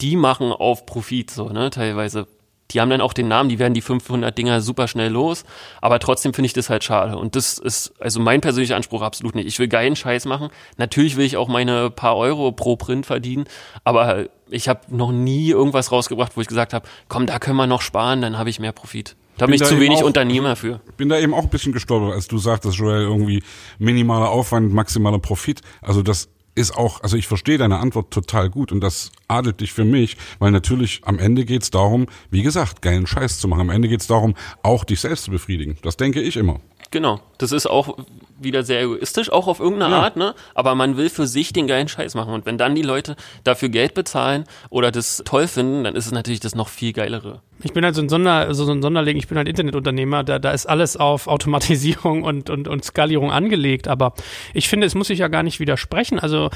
[0.00, 2.26] die machen auf Profit so, ne, teilweise.
[2.70, 5.44] Die haben dann auch den Namen, die werden die 500 Dinger super schnell los,
[5.82, 7.16] aber trotzdem finde ich das halt schade.
[7.18, 9.46] Und das ist also mein persönlicher Anspruch absolut nicht.
[9.46, 10.48] Ich will geilen Scheiß machen.
[10.78, 13.44] Natürlich will ich auch meine paar Euro pro Print verdienen,
[13.84, 17.66] aber ich habe noch nie irgendwas rausgebracht, wo ich gesagt habe, komm, da können wir
[17.66, 19.14] noch sparen, dann habe ich mehr Profit.
[19.36, 20.80] Da bin Bin ich da zu wenig auch- Unternehmer für.
[20.96, 23.42] bin da eben auch ein bisschen gestolpert, als du sagtest, Joel, irgendwie
[23.78, 25.60] minimaler Aufwand, maximaler Profit.
[25.82, 29.72] Also das ist auch, also ich verstehe deine Antwort total gut und das adelt dich
[29.72, 33.62] für mich, weil natürlich am Ende geht's darum, wie gesagt, geilen Scheiß zu machen.
[33.62, 35.76] Am Ende geht's darum, auch dich selbst zu befriedigen.
[35.82, 36.60] Das denke ich immer.
[36.90, 37.20] Genau.
[37.38, 37.98] Das ist auch
[38.40, 40.02] wieder sehr egoistisch, auch auf irgendeine Ja.
[40.02, 40.34] Art, ne?
[40.54, 42.34] Aber man will für sich den geilen Scheiß machen.
[42.34, 46.12] Und wenn dann die Leute dafür Geld bezahlen oder das toll finden, dann ist es
[46.12, 47.42] natürlich das noch viel geilere.
[47.62, 50.50] Ich bin halt so ein, Sonder, so ein Sonderling, ich bin halt Internetunternehmer, da, da
[50.50, 54.14] ist alles auf Automatisierung und, und, und Skalierung angelegt, aber
[54.52, 56.18] ich finde, es muss sich ja gar nicht widersprechen.
[56.18, 56.50] Also,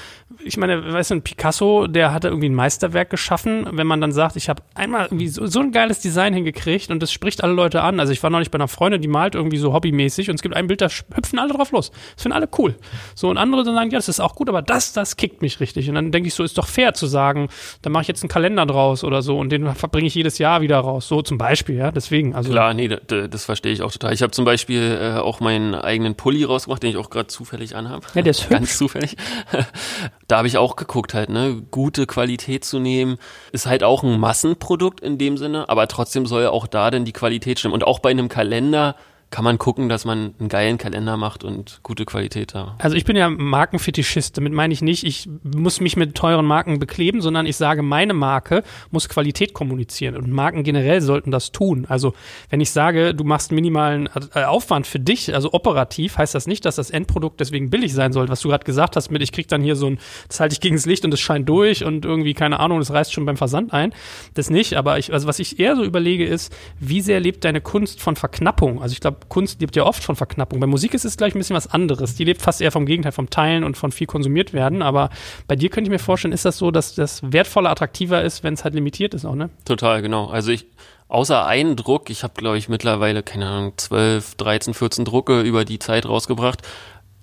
[0.45, 4.13] ich meine, weißt du, ein Picasso, der hatte irgendwie ein Meisterwerk geschaffen, wenn man dann
[4.13, 7.53] sagt, ich habe einmal irgendwie so, so ein geiles Design hingekriegt und das spricht alle
[7.53, 8.01] Leute an.
[8.01, 10.43] Also ich war noch nicht bei einer Freundin, die malt irgendwie so hobbymäßig und es
[10.43, 11.91] gibt ein Bild, da hüpfen alle drauf los.
[12.15, 12.77] Das finden alle cool.
[13.15, 15.61] So, und andere dann sagen, ja, das ist auch gut, aber das, das kickt mich
[15.61, 15.89] richtig.
[15.89, 17.49] Und dann denke ich so, ist doch fair zu sagen,
[17.83, 20.61] dann mache ich jetzt einen Kalender draus oder so und den verbringe ich jedes Jahr
[20.61, 21.09] wieder raus.
[21.09, 22.35] So zum Beispiel, ja, deswegen.
[22.35, 24.13] Also Klar, nee, das, verstehe ich auch total.
[24.13, 27.77] Ich habe zum Beispiel äh, auch meinen eigenen Pulli rausgemacht, den ich auch gerade zufällig
[27.77, 28.07] anhabe.
[28.15, 29.17] Ja, der ist Ganz zufällig.
[30.29, 33.17] Da habe ich auch geguckt halt, ne, gute Qualität zu nehmen.
[33.51, 37.07] Ist halt auch ein Massenprodukt in dem Sinne, aber trotzdem soll ja auch da denn
[37.07, 37.75] die Qualität stimmen.
[37.75, 38.95] Und auch bei einem Kalender
[39.31, 42.77] kann man gucken, dass man einen geilen Kalender macht und gute Qualität da.
[42.79, 44.39] Also ich bin ja Markenfetischist.
[44.39, 48.15] Damit meine ich nicht, ich muss mich mit teuren Marken bekleben, sondern ich sage, meine
[48.15, 51.85] Marke muss Qualität kommunizieren und Marken generell sollten das tun.
[51.89, 52.15] Also
[52.49, 56.65] wenn ich sage, du machst minimalen äh, Aufwand für dich, also operativ, heißt das nicht,
[56.65, 58.29] dass das Endprodukt deswegen billig sein soll.
[58.31, 59.99] Was du gerade gesagt hast, mit ich krieg dann hier so ein,
[60.29, 62.93] das halte ich gegen das Licht und es scheint durch und irgendwie keine Ahnung, das
[62.93, 63.93] reißt schon beim Versand ein.
[64.35, 64.75] Das nicht.
[64.75, 68.17] Aber ich, also was ich eher so überlege ist, wie sehr lebt deine Kunst von
[68.17, 68.81] Verknappung?
[68.81, 70.61] Also ich glaube Kunst lebt ja oft von Verknappung.
[70.61, 72.15] Bei Musik ist es gleich ein bisschen was anderes.
[72.15, 74.83] Die lebt fast eher vom Gegenteil, vom Teilen und von viel konsumiert werden.
[74.83, 75.11] Aber
[75.47, 78.55] bei dir könnte ich mir vorstellen, ist das so, dass das wertvoller, attraktiver ist, wenn
[78.55, 79.51] es halt limitiert ist auch, ne?
[79.65, 80.27] Total, genau.
[80.27, 80.67] Also ich,
[81.09, 85.65] außer einen Druck, ich habe, glaube ich, mittlerweile, keine Ahnung, 12, 13, 14 Drucke über
[85.65, 86.63] die Zeit rausgebracht.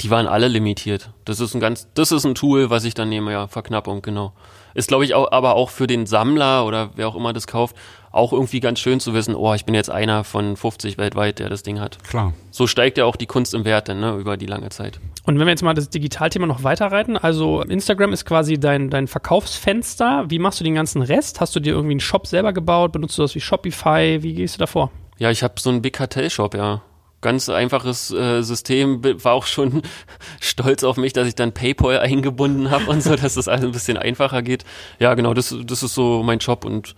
[0.02, 1.12] Die waren alle limitiert.
[1.24, 4.34] Das ist ein ganz, das ist ein Tool, was ich dann nehme, ja, Verknappung, genau.
[4.76, 7.76] Ist, glaube ich, auch, aber auch für den Sammler oder wer auch immer das kauft,
[8.12, 11.50] auch irgendwie ganz schön zu wissen, oh, ich bin jetzt einer von 50 weltweit, der
[11.50, 11.98] das Ding hat.
[12.04, 12.34] Klar.
[12.52, 15.00] So steigt ja auch die Kunst im Wert dann, ne, über die lange Zeit.
[15.24, 19.08] Und wenn wir jetzt mal das Digitalthema noch weiterreiten, also Instagram ist quasi dein, dein
[19.08, 20.26] Verkaufsfenster.
[20.28, 21.42] Wie machst du den ganzen Rest?
[21.42, 22.92] Hast du dir irgendwie einen Shop selber gebaut?
[22.92, 24.20] Benutzt du das wie Shopify?
[24.22, 24.92] Wie gehst du davor?
[25.18, 26.82] Ja, ich habe so einen Big Cartel Shop, ja.
[27.26, 29.82] Ganz einfaches äh, System, war auch schon
[30.40, 33.72] stolz auf mich, dass ich dann PayPal eingebunden habe und so, dass das alles ein
[33.72, 34.64] bisschen einfacher geht.
[35.00, 36.94] Ja, genau, das, das ist so mein Job und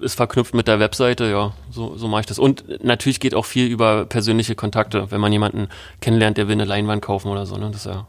[0.00, 2.38] ist verknüpft mit der Webseite, ja, so, so mache ich das.
[2.38, 5.68] Und natürlich geht auch viel über persönliche Kontakte, wenn man jemanden
[6.00, 7.66] kennenlernt, der will eine Leinwand kaufen oder so, ne?
[7.70, 8.06] Das ist ja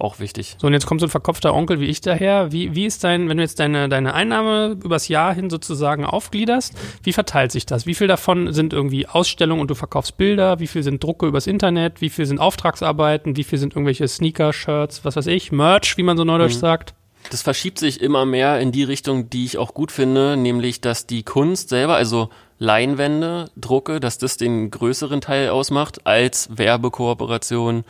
[0.00, 0.56] auch wichtig.
[0.58, 2.52] So, und jetzt kommt so ein verkopfter Onkel wie ich daher.
[2.52, 6.74] Wie, wie ist dein, wenn du jetzt deine, deine Einnahme übers Jahr hin sozusagen aufgliederst,
[7.02, 7.86] wie verteilt sich das?
[7.86, 10.60] Wie viel davon sind irgendwie Ausstellungen und du verkaufst Bilder?
[10.60, 12.00] Wie viel sind Drucke übers Internet?
[12.00, 13.36] Wie viel sind Auftragsarbeiten?
[13.36, 16.94] Wie viel sind irgendwelche Sneaker, Shirts, was weiß ich, Merch, wie man so neudeutsch sagt?
[17.28, 21.06] Das verschiebt sich immer mehr in die Richtung, die ich auch gut finde, nämlich dass
[21.06, 27.84] die Kunst selber, also Leinwände, Drucke, dass das den größeren Teil ausmacht als Werbekooperation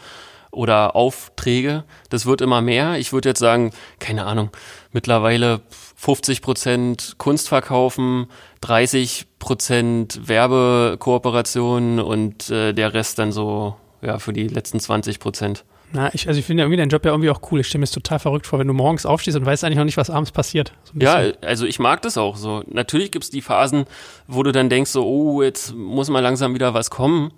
[0.50, 1.84] oder Aufträge.
[2.08, 2.98] Das wird immer mehr.
[2.98, 4.50] Ich würde jetzt sagen, keine Ahnung,
[4.92, 5.60] mittlerweile
[5.96, 8.26] 50 Prozent Kunst verkaufen,
[8.62, 15.64] 30 Prozent Werbekooperation und äh, der Rest dann so ja für die letzten 20 Prozent.
[15.92, 17.60] Na, ich, also ich finde irgendwie deinen Job ja irgendwie auch cool.
[17.60, 19.84] Ich stelle mir es total verrückt vor, wenn du morgens aufstehst und weißt eigentlich noch
[19.84, 20.72] nicht, was abends passiert.
[20.84, 22.62] So Ja, also ich mag das auch so.
[22.68, 23.86] Natürlich gibt's die Phasen,
[24.28, 27.32] wo du dann denkst so, oh, jetzt muss mal langsam wieder was kommen.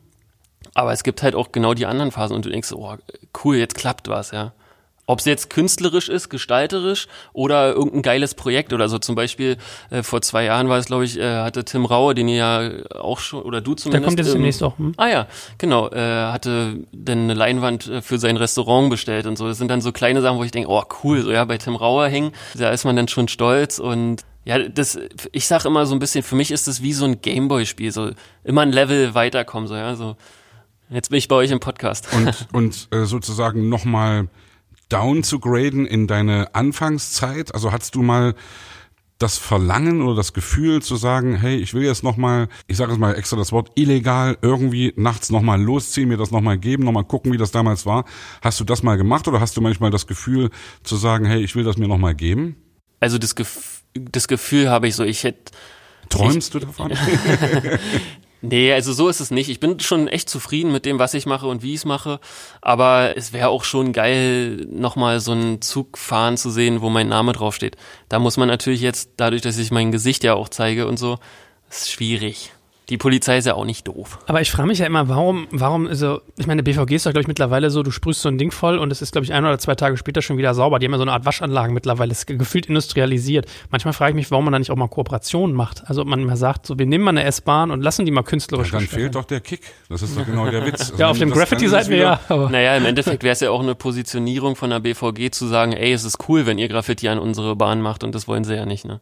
[0.74, 2.96] Aber es gibt halt auch genau die anderen Phasen und du denkst so, oh,
[3.44, 4.52] cool, jetzt klappt was, ja.
[5.04, 8.98] Ob es jetzt künstlerisch ist, gestalterisch oder irgendein geiles Projekt oder so.
[8.98, 9.56] Zum Beispiel
[9.90, 12.70] äh, vor zwei Jahren war es, glaube ich, äh, hatte Tim Raue, den ihr ja
[13.00, 14.06] auch schon, oder du Der zumindest.
[14.06, 14.78] kommt jetzt ähm, demnächst auch.
[14.78, 14.94] Hm?
[14.96, 15.26] Ah ja,
[15.58, 15.88] genau.
[15.90, 19.48] Äh, hatte dann eine Leinwand äh, für sein Restaurant bestellt und so.
[19.48, 21.74] Das sind dann so kleine Sachen, wo ich denke, oh cool, so ja, bei Tim
[21.74, 24.98] Rauer hängen, da ist man dann schon stolz und ja, das,
[25.32, 28.10] ich sag immer so ein bisschen, für mich ist das wie so ein Gameboy-Spiel, so
[28.44, 30.16] immer ein Level weiterkommen, so ja, so.
[30.92, 32.08] Jetzt bin ich bei euch im Podcast.
[32.12, 34.28] Und, und äh, sozusagen nochmal
[34.88, 37.54] down zu graden in deine Anfangszeit.
[37.54, 38.34] Also hattest du mal
[39.18, 43.00] das Verlangen oder das Gefühl zu sagen, hey, ich will jetzt nochmal, ich sage jetzt
[43.00, 47.32] mal extra das Wort illegal, irgendwie nachts nochmal losziehen, mir das nochmal geben, nochmal gucken,
[47.32, 48.04] wie das damals war.
[48.42, 50.50] Hast du das mal gemacht oder hast du manchmal das Gefühl
[50.82, 52.56] zu sagen, hey, ich will das mir nochmal geben?
[53.00, 55.52] Also das, Gef das Gefühl habe ich so, ich hätte
[56.08, 56.92] Träumst du davon?
[58.44, 59.48] Nee, also so ist es nicht.
[59.48, 62.18] Ich bin schon echt zufrieden mit dem, was ich mache und wie ich es mache.
[62.60, 67.08] Aber es wäre auch schon geil, nochmal so einen Zug fahren zu sehen, wo mein
[67.08, 67.76] Name draufsteht.
[68.08, 71.18] Da muss man natürlich jetzt, dadurch, dass ich mein Gesicht ja auch zeige und so,
[71.70, 72.52] ist schwierig.
[72.92, 74.18] Die Polizei ist ja auch nicht doof.
[74.26, 77.22] Aber ich frage mich ja immer, warum, warum, also, ich meine, BVG ist doch, glaube
[77.22, 79.42] ich, mittlerweile so, du sprühst so ein Ding voll und es ist, glaube ich, ein
[79.46, 80.78] oder zwei Tage später schon wieder sauber.
[80.78, 83.46] Die haben ja so eine Art Waschanlagen mittlerweile, es ist gefühlt industrialisiert.
[83.70, 85.84] Manchmal frage ich mich, warum man da nicht auch mal Kooperationen macht.
[85.86, 88.24] Also, ob man mal sagt, so, wir nehmen mal eine S-Bahn und lassen die mal
[88.24, 89.02] künstlerisch Dann gestalten.
[89.04, 89.62] fehlt doch der Kick.
[89.88, 90.90] Das ist doch genau der Witz.
[90.90, 92.50] Also Ja, auf dem das- Graffiti seid wir ja, aber.
[92.50, 95.94] Naja, im Endeffekt wäre es ja auch eine Positionierung von der BVG zu sagen, ey,
[95.94, 98.66] es ist cool, wenn ihr Graffiti an unsere Bahn macht und das wollen sie ja
[98.66, 99.00] nicht, ne?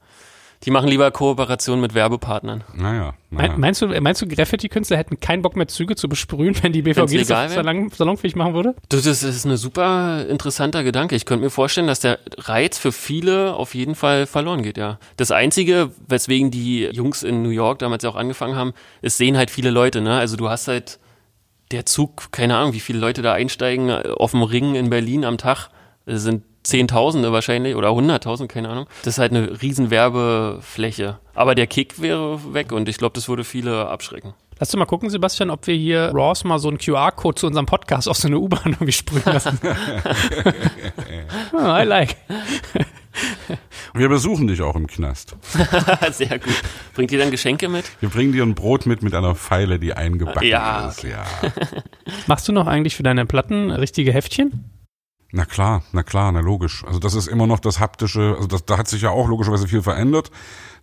[0.64, 2.64] Die machen lieber Kooperation mit Werbepartnern.
[2.74, 3.48] Naja, naja.
[3.48, 6.82] Mein, meinst du, meinst du, Graffiti-Künstler hätten keinen Bock mehr Züge zu besprühen, wenn die
[6.82, 8.74] BVG das salon, salonfähig machen würde?
[8.90, 11.16] Das ist, das ist ein super interessanter Gedanke.
[11.16, 14.98] Ich könnte mir vorstellen, dass der Reiz für viele auf jeden Fall verloren geht, ja.
[15.16, 19.38] Das Einzige, weswegen die Jungs in New York damals ja auch angefangen haben, es sehen
[19.38, 20.18] halt viele Leute, ne?
[20.18, 20.98] Also du hast halt
[21.70, 25.24] der Zug, keine Ahnung, wie viele Leute da einsteigen äh, auf dem Ring in Berlin
[25.24, 25.70] am Tag,
[26.04, 28.86] das sind Zehntausende wahrscheinlich oder Hunderttausend, keine Ahnung.
[29.04, 31.18] Das ist halt eine riesen Werbefläche.
[31.34, 34.34] Aber der Kick wäre weg und ich glaube, das würde viele abschrecken.
[34.58, 37.64] Lass du mal gucken, Sebastian, ob wir hier Ross mal so einen QR-Code zu unserem
[37.64, 39.58] Podcast auf so eine U-Bahn irgendwie sprühen lassen.
[41.54, 42.16] oh, I like.
[43.94, 45.34] Wir besuchen dich auch im Knast.
[46.12, 46.52] Sehr gut.
[46.94, 47.84] Bringt ihr dann Geschenke mit?
[48.00, 51.04] Wir bringen dir ein Brot mit mit einer Pfeile, die eingebacken Ja, ist.
[51.04, 51.24] Ja.
[52.26, 54.70] Machst du noch eigentlich für deine Platten richtige Heftchen?
[55.32, 56.84] Na klar, na klar, na logisch.
[56.84, 59.68] Also das ist immer noch das haptische, also das, da hat sich ja auch logischerweise
[59.68, 60.30] viel verändert.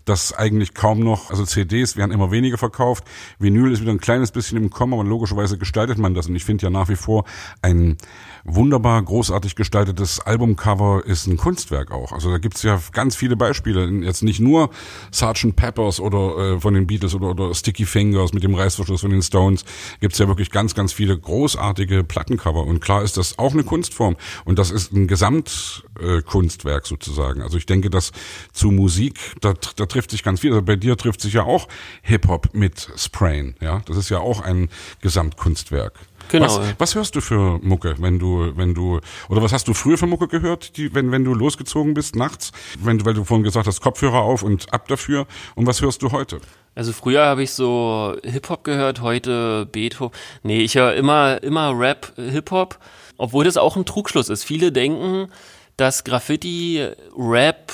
[0.08, 3.04] Das eigentlich kaum noch, also CDs werden immer weniger verkauft.
[3.40, 6.28] Vinyl ist wieder ein kleines bisschen im Kommen, aber logischerweise gestaltet man das.
[6.28, 7.26] Und ich finde ja nach wie vor
[7.62, 7.98] ein
[8.46, 12.14] wunderbar großartig gestaltetes Albumcover ist ein Kunstwerk auch.
[12.14, 13.86] Also da gibt's ja ganz viele Beispiele.
[14.06, 14.70] Jetzt nicht nur
[15.12, 15.58] Sgt.
[15.58, 19.22] Peppers oder äh, von den Beatles oder, oder Sticky Fingers mit dem Reißverschluss von den
[19.22, 19.66] Stones.
[20.00, 22.64] Gibt's ja wirklich ganz, ganz viele großartige Plattencover.
[22.64, 24.16] Und klar ist das auch eine Kunstform.
[24.46, 27.42] Und das ist ein Gesamtkunstwerk äh, sozusagen.
[27.42, 28.14] Also ich denke, dass
[28.54, 30.52] zu Musik, da, da trifft sich ganz viel.
[30.52, 31.68] Also bei dir trifft sich ja auch
[32.04, 33.56] Hip-Hop mit Sprain.
[33.62, 34.70] Ja, das ist ja auch ein
[35.02, 35.94] Gesamtkunstwerk.
[36.30, 36.46] Genau.
[36.46, 39.98] Was, was hörst du für Mucke, wenn du, wenn du, oder was hast du früher
[39.98, 42.52] für Mucke gehört, die, wenn, wenn du losgezogen bist nachts?
[42.80, 45.26] Wenn, weil du vorhin gesagt hast, Kopfhörer auf und ab dafür.
[45.56, 46.42] Und was hörst du heute?
[46.76, 50.16] Also früher habe ich so Hip-Hop gehört, heute Beethoven.
[50.44, 52.78] Nee, ich höre immer, immer Rap, Hip-Hop,
[53.18, 54.44] obwohl das auch ein Trugschluss ist.
[54.44, 55.30] Viele denken,
[55.76, 56.86] dass Graffiti,
[57.18, 57.72] Rap,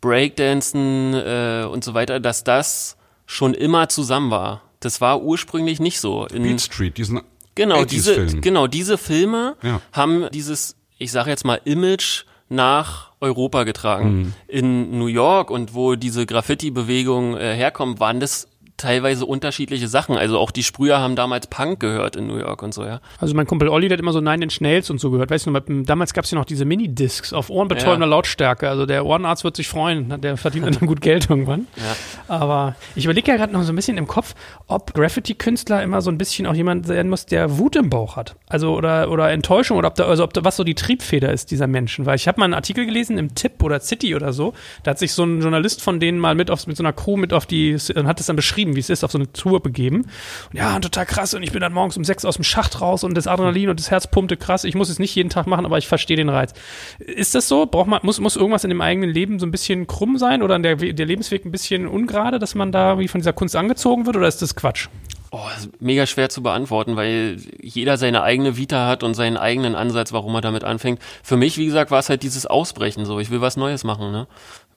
[0.00, 4.62] Breakdancen äh, und so weiter, dass das schon immer zusammen war.
[4.80, 6.26] Das war ursprünglich nicht so.
[6.26, 7.20] In, Beat Street, diesen
[7.54, 9.80] Genau, 80s diese, genau, diese Filme Ja.
[9.92, 14.18] haben dieses, ich sage jetzt mal, Image nach Europa getragen.
[14.18, 14.32] Mhm.
[14.46, 20.16] In New York und wo diese Graffiti-Bewegung äh, herkommt, waren das teilweise unterschiedliche Sachen.
[20.16, 23.00] Also auch die Sprüher haben damals Punk gehört in New York und so, ja.
[23.18, 25.30] Also mein Kumpel Olli, der hat immer so Nine Inch Nails und so gehört.
[25.30, 25.52] Weißt du,
[25.82, 28.10] damals gab es ja noch diese Minidiscs auf ohrenbetäubender Ja.
[28.10, 28.68] Lautstärke.
[28.68, 30.20] Also der Ohrenarzt wird sich freuen.
[30.20, 31.66] Der verdient dann gut Geld irgendwann.
[31.76, 31.96] Ja.
[32.34, 34.34] Aber ich überlege ja gerade noch so ein bisschen im Kopf,
[34.66, 38.36] ob Graffiti-Künstler immer so ein bisschen auch jemand sein muss, der Wut im Bauch hat.
[38.48, 41.50] Also oder, oder Enttäuschung oder ob da, also ob da was so die Triebfeder ist
[41.50, 42.06] dieser Menschen.
[42.06, 44.52] Weil ich habe mal einen Artikel gelesen im Tipp oder City oder so.
[44.82, 47.16] Da hat sich so ein Journalist von denen mal mit, auf, mit so einer Crew
[47.16, 49.60] mit auf die und hat es dann beschrieben, wie es ist, auf so eine Tour
[49.60, 50.06] begeben.
[50.50, 51.34] Und ja, total krass.
[51.34, 53.78] Und ich bin dann morgens um sechs aus dem Schacht raus und das Adrenalin und
[53.78, 54.64] das Herz pumpte krass.
[54.64, 56.52] Ich muss es nicht jeden Tag machen, aber ich verstehe den Reiz.
[56.98, 57.66] Ist das so?
[57.66, 60.58] Braucht man, muss, muss irgendwas in dem eigenen Leben so ein bisschen krumm sein oder
[60.58, 64.16] der, der Lebensweg ein bisschen ungerade, dass man da wie von dieser Kunst angezogen wird
[64.16, 64.88] oder ist das Quatsch?
[65.32, 69.36] Oh, das ist mega schwer zu beantworten, weil jeder seine eigene Vita hat und seinen
[69.36, 71.00] eigenen Ansatz, warum er damit anfängt.
[71.22, 73.18] Für mich, wie gesagt, war es halt dieses Ausbrechen so.
[73.18, 74.28] Ich will was Neues machen, ne?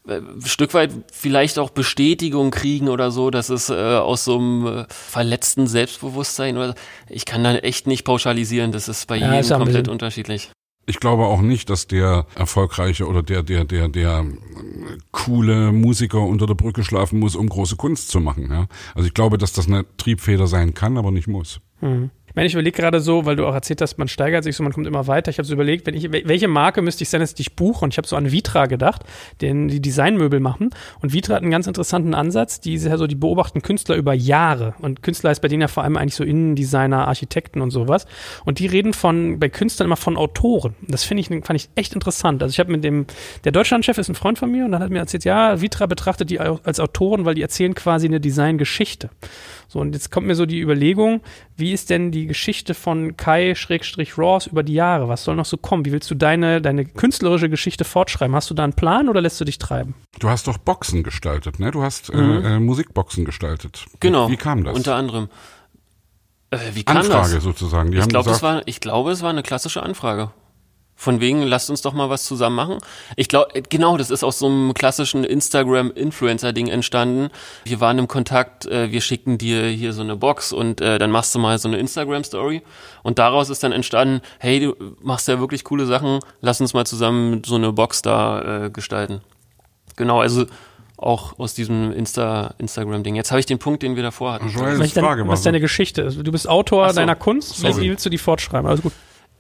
[0.10, 4.38] Äh, Ein Stück weit vielleicht auch Bestätigung kriegen oder so, dass es äh, aus so
[4.38, 6.76] einem äh, verletzten Selbstbewusstsein oder
[7.08, 10.52] ich kann da echt nicht pauschalisieren, das ist bei Ja, jedem ist komplett unterschiedlich.
[10.86, 16.22] Ich glaube auch nicht, dass der erfolgreiche oder der, der, der, der äh, coole Musiker
[16.22, 18.50] unter der Brücke schlafen muss, um große Kunst zu machen.
[18.50, 18.68] Ja?
[18.96, 21.60] Also ich glaube, dass das eine Triebfeder sein kann, aber nicht muss.
[21.82, 21.88] Ich
[22.40, 24.72] meine, ich überlege gerade so, weil du auch erzählt hast, man steigert sich so, man
[24.72, 25.30] kommt immer weiter.
[25.30, 27.84] Ich habe so überlegt, wenn ich, welche Marke müsste ich sein, dass ich buche?
[27.84, 29.04] Und ich habe so an Vitra gedacht,
[29.42, 30.70] den die Designmöbel machen.
[31.02, 32.62] Und Vitra hat einen ganz interessanten Ansatz.
[32.62, 34.74] Die, so, die beobachten Künstler über Jahre.
[34.80, 38.06] Und Künstler ist bei denen ja vor allem eigentlich so Innendesigner, Architekten und sowas.
[38.46, 40.76] Und die reden von, bei Künstlern immer von Autoren.
[40.88, 42.42] Das finde ich, fand ich echt interessant.
[42.42, 43.06] Also ich habe mit dem,
[43.44, 46.30] der Deutschlandchef ist ein Freund von mir und dann hat mir erzählt, ja, Vitra betrachtet
[46.30, 49.10] die als Autoren, weil die erzählen quasi eine Designgeschichte.
[49.68, 51.22] So, und jetzt kommt mir so die Überlegung,
[51.60, 55.08] wie ist denn die Geschichte von Kai-Ross über die Jahre?
[55.08, 55.86] Was soll noch so kommen?
[55.86, 58.36] Wie willst du deine, deine künstlerische Geschichte fortschreiben?
[58.36, 59.96] Hast du da einen Plan oder lässt du dich treiben?
[60.20, 61.72] Du hast doch Boxen gestaltet, ne?
[61.72, 62.20] Du hast Mhm.
[62.46, 63.86] äh, äh, Musikboxen gestaltet.
[64.00, 64.30] Genau.
[64.30, 64.76] Wie, kam das?
[64.76, 65.30] Unter anderem.
[66.52, 67.44] Äh, wie kam Anfrage das?
[67.44, 67.92] sozusagen.
[67.92, 70.32] Die Ich haben glaube, gesagt, es war, ich glaube, es war eine klassische Anfrage.
[71.00, 72.78] Von wegen, lasst uns doch mal was zusammen machen.
[73.16, 77.30] Ich glaube, genau, das ist aus so einem klassischen Instagram-Influencer-Ding entstanden.
[77.64, 81.10] Wir waren im Kontakt, äh, wir schicken dir hier so eine Box und äh, dann
[81.10, 82.64] machst du mal so eine Instagram-Story.
[83.02, 86.86] Und daraus ist dann entstanden, hey, du machst ja wirklich coole Sachen, lass uns mal
[86.86, 89.22] zusammen so eine Box da äh, gestalten.
[89.96, 90.48] Genau, also
[90.98, 93.16] auch aus diesem Insta Instagram-Ding.
[93.16, 94.50] Jetzt habe ich den Punkt, den wir davor hatten.
[94.50, 96.12] Joel, Was ist, dein, was deine Geschichte?
[96.12, 96.96] Du bist Autor so.
[96.98, 97.64] deiner Kunst.
[97.64, 98.70] Wie willst du die fortschreiben?
[98.70, 98.92] Also gut.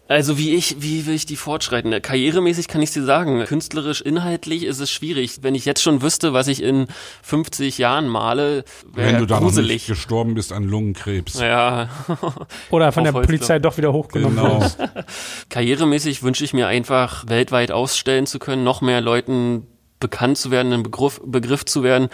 [0.10, 2.02] Also wie ich, wie will ich die fortschreiten?
[2.02, 5.44] Karrieremäßig kann ich dir sagen, künstlerisch, inhaltlich ist es schwierig.
[5.44, 6.88] Wenn ich jetzt schon wüsste, was ich in
[7.22, 9.86] 50 Jahren male, wenn wäre du da noch nicht gruselig.
[9.86, 11.40] gestorben bist an Lungenkrebs.
[11.40, 11.90] Ja,
[12.72, 14.62] Oder von Auf der Polizei doch wieder hochgenommen Genau.
[14.62, 14.80] wirst.
[15.50, 19.68] karrieremäßig wünsche ich mir einfach, weltweit ausstellen zu können, noch mehr Leuten
[20.00, 22.10] bekannt zu werden, ein Begriff, Begriff zu werden,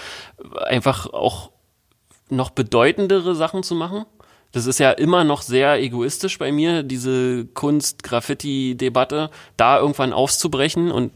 [0.65, 1.51] einfach auch
[2.29, 4.05] noch bedeutendere Sachen zu machen.
[4.55, 11.11] Das ist ja immer noch sehr egoistisch bei mir, diese Kunst-Graffiti-Debatte, da irgendwann auszubrechen und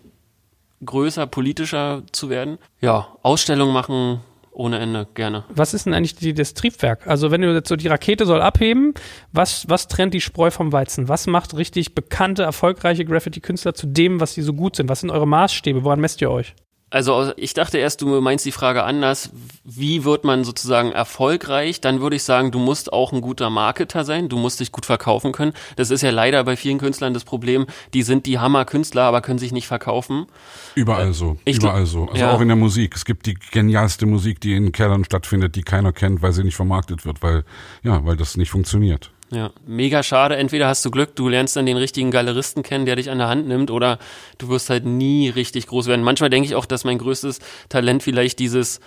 [0.83, 2.57] größer, politischer zu werden.
[2.81, 4.19] Ja, Ausstellungen machen,
[4.51, 5.45] ohne Ende, gerne.
[5.47, 7.07] Was ist denn eigentlich die, das Triebwerk?
[7.07, 8.93] Also wenn du jetzt so die Rakete soll abheben,
[9.31, 11.07] was, was trennt die Spreu vom Weizen?
[11.07, 14.89] Was macht richtig bekannte, erfolgreiche Graffiti-Künstler zu dem, was sie so gut sind?
[14.89, 15.85] Was sind eure Maßstäbe?
[15.85, 16.55] Woran messt ihr euch?
[16.91, 19.29] Also ich dachte erst, du meinst die Frage anders,
[19.63, 21.81] wie wird man sozusagen erfolgreich?
[21.81, 24.87] Dann würde ich sagen, du musst auch ein guter Marketer sein, du musst dich gut
[24.87, 25.53] verkaufen können.
[25.75, 29.39] Das ist ja leider bei vielen Künstlern das Problem, die sind die Hammerkünstler, aber können
[29.39, 30.25] sich nicht verkaufen.
[30.73, 32.05] Überall so, ich überall so.
[32.05, 32.33] Also ja.
[32.33, 32.95] auch in der Musik.
[32.95, 36.55] Es gibt die genialste Musik, die in Kellern stattfindet, die keiner kennt, weil sie nicht
[36.55, 37.43] vermarktet wird, weil
[37.83, 39.11] ja, weil das nicht funktioniert.
[39.31, 40.37] Ja, mega schade.
[40.37, 43.27] Entweder hast du Glück, du lernst dann den richtigen Galeristen kennen, der dich an der
[43.27, 43.99] Hand nimmt, oder
[44.39, 46.03] du wirst halt nie richtig groß werden.
[46.03, 48.79] Manchmal denke ich auch, dass mein größtes Talent vielleicht dieses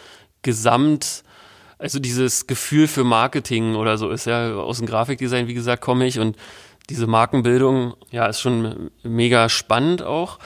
[0.42, 1.22] Gesamt,
[1.78, 4.26] also dieses Gefühl für Marketing oder so ist.
[4.26, 6.36] Ja, aus dem Grafikdesign, wie gesagt, komme ich und
[6.90, 10.40] diese Markenbildung, ja, ist schon mega spannend auch.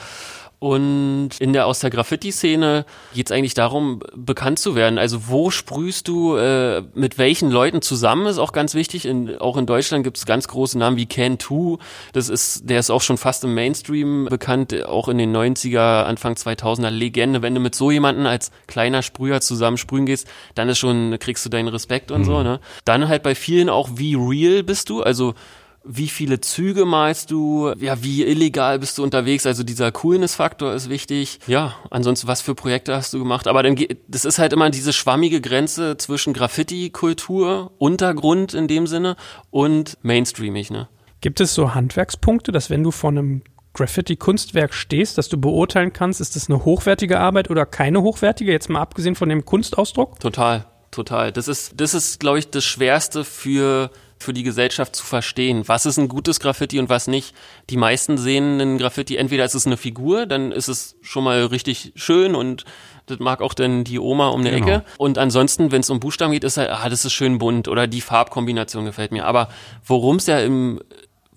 [0.59, 4.97] Und in der aus der Graffiti-Szene geht es eigentlich darum, bekannt zu werden.
[4.97, 9.05] Also wo sprühst du, äh, mit welchen Leuten zusammen, ist auch ganz wichtig.
[9.05, 11.77] In, auch in Deutschland gibt es ganz große Namen wie Can2.
[12.13, 16.33] Das ist, der ist auch schon fast im Mainstream bekannt, auch in den 90er, Anfang
[16.33, 17.43] 2000er Legende.
[17.43, 21.45] Wenn du mit so jemanden als kleiner Sprüher zusammen sprühen gehst, dann ist schon, kriegst
[21.45, 22.25] du deinen Respekt und mhm.
[22.25, 22.41] so.
[22.41, 22.59] Ne?
[22.83, 25.03] Dann halt bei vielen auch, wie real bist du?
[25.03, 25.35] Also
[25.83, 30.89] wie viele Züge malst du, ja, wie illegal bist du unterwegs, also dieser Coolness-Faktor ist
[30.89, 31.39] wichtig.
[31.47, 33.47] Ja, ansonsten, was für Projekte hast du gemacht?
[33.47, 39.15] Aber dann, das ist halt immer diese schwammige Grenze zwischen Graffiti-Kultur, Untergrund in dem Sinne
[39.49, 40.89] und Mainstreamig, ne?
[41.21, 43.41] Gibt es so Handwerkspunkte, dass wenn du vor einem
[43.73, 48.69] Graffiti-Kunstwerk stehst, dass du beurteilen kannst, ist das eine hochwertige Arbeit oder keine hochwertige, jetzt
[48.69, 50.19] mal abgesehen von dem Kunstausdruck?
[50.19, 51.31] Total, total.
[51.31, 55.67] Das ist, das ist, glaube ich, das Schwerste für für die Gesellschaft zu verstehen.
[55.67, 57.35] Was ist ein gutes Graffiti und was nicht?
[57.69, 61.45] Die meisten sehen ein Graffiti, entweder ist es eine Figur, dann ist es schon mal
[61.45, 62.65] richtig schön und
[63.05, 64.67] das mag auch dann die Oma um die genau.
[64.67, 64.83] Ecke.
[64.97, 67.87] Und ansonsten, wenn es um Buchstaben geht, ist halt, ah, das ist schön bunt oder
[67.87, 69.25] die Farbkombination gefällt mir.
[69.25, 69.49] Aber
[69.85, 70.81] worum es ja im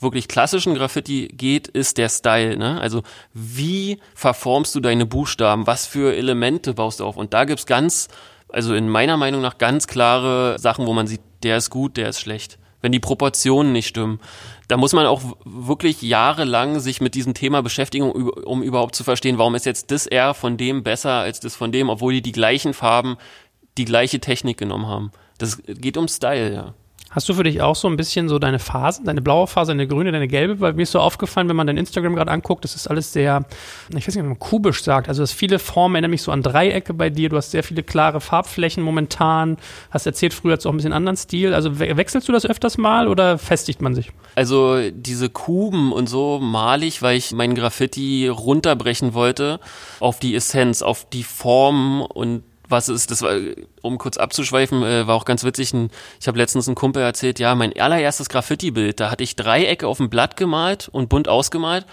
[0.00, 2.56] wirklich klassischen Graffiti geht, ist der Style.
[2.56, 2.80] Ne?
[2.80, 3.02] Also
[3.34, 5.66] wie verformst du deine Buchstaben?
[5.66, 7.16] Was für Elemente baust du auf?
[7.16, 8.08] Und da gibt's ganz,
[8.48, 12.08] also in meiner Meinung nach ganz klare Sachen, wo man sieht, der ist gut, der
[12.08, 14.20] ist schlecht wenn die Proportionen nicht stimmen.
[14.68, 19.38] Da muss man auch wirklich jahrelang sich mit diesem Thema beschäftigen, um, überhaupt zu verstehen,
[19.38, 22.32] warum ist jetzt das R von dem besser als das von dem, obwohl die die
[22.32, 23.16] gleichen Farben,
[23.78, 25.10] die gleiche Technik genommen haben.
[25.38, 26.74] Das geht um Style, ja.
[27.12, 29.88] Hast du für dich auch so ein bisschen so deine Phasen, deine blaue Phase, deine
[29.88, 30.60] grüne, deine gelbe?
[30.60, 33.44] Weil mir ist so aufgefallen, wenn man dein Instagram gerade anguckt, das ist alles sehr,
[33.88, 35.08] ich weiß nicht, wie man kubisch sagt.
[35.08, 37.28] Also das viele Formen erinnern mich so an Dreiecke bei dir.
[37.28, 39.56] Du hast sehr viele klare Farbflächen momentan.
[39.90, 41.52] Hast erzählt, früher hast du auch ein bisschen anderen Stil.
[41.52, 44.12] Also wechselst du das öfters mal oder festigt man sich?
[44.36, 49.58] Also diese Kuben und so male ich, weil ich meinen Graffiti runterbrechen wollte
[49.98, 53.34] auf die Essenz, auf die Form und was ist, das war,
[53.82, 55.72] um kurz abzuschweifen, äh, war auch ganz witzig.
[55.72, 55.90] Ein,
[56.20, 59.98] ich habe letztens einen Kumpel erzählt, ja, mein allererstes Graffiti-Bild, da hatte ich Dreiecke auf
[59.98, 61.86] dem Blatt gemalt und bunt ausgemalt,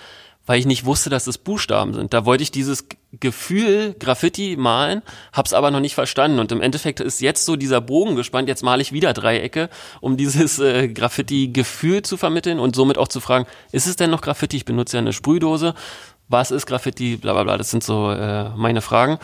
[0.45, 2.13] weil ich nicht wusste, dass es Buchstaben sind.
[2.13, 2.85] Da wollte ich dieses
[3.19, 5.01] Gefühl Graffiti malen,
[5.33, 6.39] hab's aber noch nicht verstanden.
[6.39, 9.69] Und im Endeffekt ist jetzt so dieser Bogen gespannt, jetzt male ich wieder Dreiecke,
[9.99, 14.21] um dieses äh, Graffiti-Gefühl zu vermitteln und somit auch zu fragen, ist es denn noch
[14.21, 14.55] Graffiti?
[14.57, 15.73] Ich benutze ja eine Sprühdose
[16.29, 19.17] was ist Graffiti, bla bla bla, das sind so äh, meine Fragen.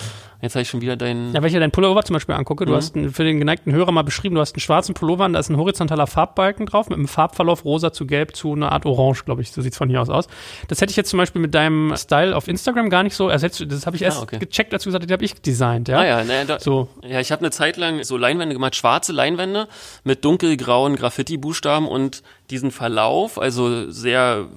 [0.44, 1.34] Jetzt habe ich schon wieder deinen.
[1.34, 2.76] Ja, wenn ich ja deinen Pullover zum Beispiel angucke, du mhm.
[2.76, 5.50] hast einen, für den geneigten Hörer mal beschrieben, du hast einen schwarzen Pullover, da ist
[5.50, 9.42] ein horizontaler Farbbalken drauf mit einem Farbverlauf rosa zu gelb zu einer Art Orange, glaube
[9.42, 9.54] ich.
[9.54, 10.28] So sieht's von hier aus aus.
[10.68, 13.64] Das hätte ich jetzt zum Beispiel mit deinem Style auf Instagram gar nicht so ersetzt.
[13.70, 14.40] Das habe ich erst ah, okay.
[14.40, 15.88] gecheckt, als du gesagt hast, das habe ich designt.
[15.88, 16.90] Ja, ah, ja, ne, da, so.
[17.08, 19.70] ja ich habe eine Zeit lang so Leinwände gemacht, schwarze Leinwände
[20.04, 24.50] mit dunkelgrauen Graffiti-Buchstaben und diesen Verlauf, also sehr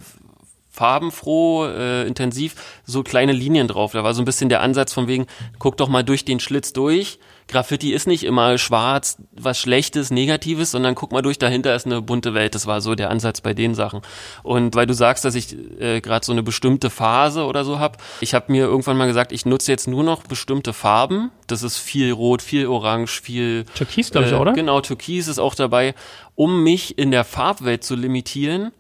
[0.77, 2.55] farbenfroh, äh, intensiv,
[2.85, 3.93] so kleine Linien drauf.
[3.93, 5.27] Da war so ein bisschen der Ansatz von wegen,
[5.59, 7.19] guck doch mal durch den Schlitz durch.
[7.49, 12.03] Graffiti ist nicht immer schwarz, was Schlechtes, Negatives, sondern guck mal durch, dahinter ist eine
[12.03, 12.55] bunte Welt.
[12.55, 14.03] Das war so der Ansatz bei den Sachen.
[14.43, 18.03] Und weil du sagst, dass ich äh, gerade so eine bestimmte Phase oder so hab,
[18.21, 21.31] ich habe mir irgendwann mal gesagt, ich nutze jetzt nur noch bestimmte Farben.
[21.47, 24.53] Das ist viel Rot, viel Orange, viel Türkis, glaube ich, äh, oder?
[24.53, 25.95] Genau, Türkis ist auch dabei,
[26.35, 28.73] um mich in der Farbwelt zu limitieren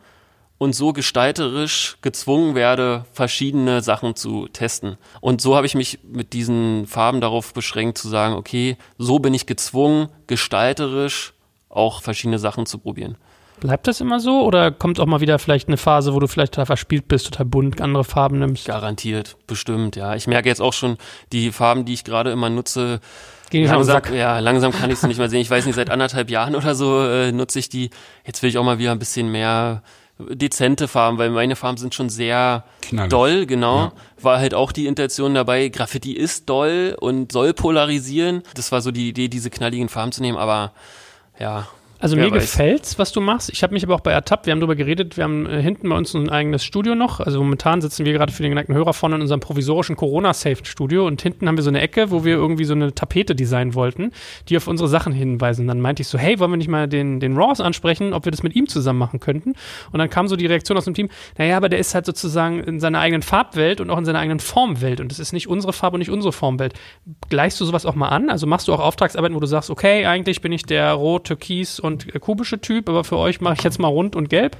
[0.59, 4.96] und so gestalterisch gezwungen werde, verschiedene Sachen zu testen.
[5.20, 9.34] Und so habe ich mich mit diesen Farben darauf beschränkt zu sagen, okay, so bin
[9.34, 11.34] ich gezwungen, gestalterisch
[11.68, 13.16] auch verschiedene Sachen zu probieren.
[13.61, 16.52] Bleibt das immer so oder kommt auch mal wieder vielleicht eine Phase, wo du vielleicht
[16.52, 18.66] total verspielt bist, total bunt, andere Farben nimmst?
[18.66, 20.14] Garantiert, bestimmt, ja.
[20.14, 20.98] Ich merke jetzt auch schon,
[21.32, 23.00] die Farben, die ich gerade immer nutze,
[23.50, 25.40] Ging langsam, ja, langsam kann ich es nicht mehr sehen.
[25.40, 27.90] Ich weiß nicht, seit anderthalb Jahren oder so äh, nutze ich die.
[28.24, 29.82] Jetzt will ich auch mal wieder ein bisschen mehr
[30.18, 33.10] dezente Farben, weil meine Farben sind schon sehr Knallig.
[33.10, 33.76] doll, genau.
[33.78, 33.92] Ja.
[34.22, 38.42] War halt auch die Intention dabei, Graffiti ist doll und soll polarisieren.
[38.54, 40.72] Das war so die Idee, diese knalligen Farben zu nehmen, aber
[41.38, 41.68] ja,
[41.99, 42.42] also Wer mir weiß.
[42.42, 43.51] gefällt's, was du machst.
[43.51, 44.47] Ich habe mich aber auch bei ertappt.
[44.47, 45.16] Wir haben darüber geredet.
[45.16, 47.20] Wir haben äh, hinten bei uns ein eigenes Studio noch.
[47.20, 51.22] Also momentan sitzen wir gerade für den geneigten Hörer vorne in unserem provisorischen Corona-Safe-Studio und
[51.22, 54.12] hinten haben wir so eine Ecke, wo wir irgendwie so eine Tapete designen wollten,
[54.49, 55.66] die auf unsere Sachen hinweisen.
[55.66, 58.30] Dann meinte ich so, hey, wollen wir nicht mal den, den Ross ansprechen, ob wir
[58.30, 59.55] das mit ihm zusammen machen könnten?
[59.92, 62.61] Und dann kam so die Reaktion aus dem Team, naja, aber der ist halt sozusagen
[62.61, 65.72] in seiner eigenen Farbwelt und auch in seiner eigenen Formwelt und das ist nicht unsere
[65.72, 66.74] Farbe und nicht unsere Formwelt.
[67.28, 68.30] Gleichst du sowas auch mal an?
[68.30, 71.80] Also machst du auch Auftragsarbeiten, wo du sagst, okay, eigentlich bin ich der rot, türkis
[71.87, 74.57] und kubische Typ, aber für euch mache ich jetzt mal rund und gelb?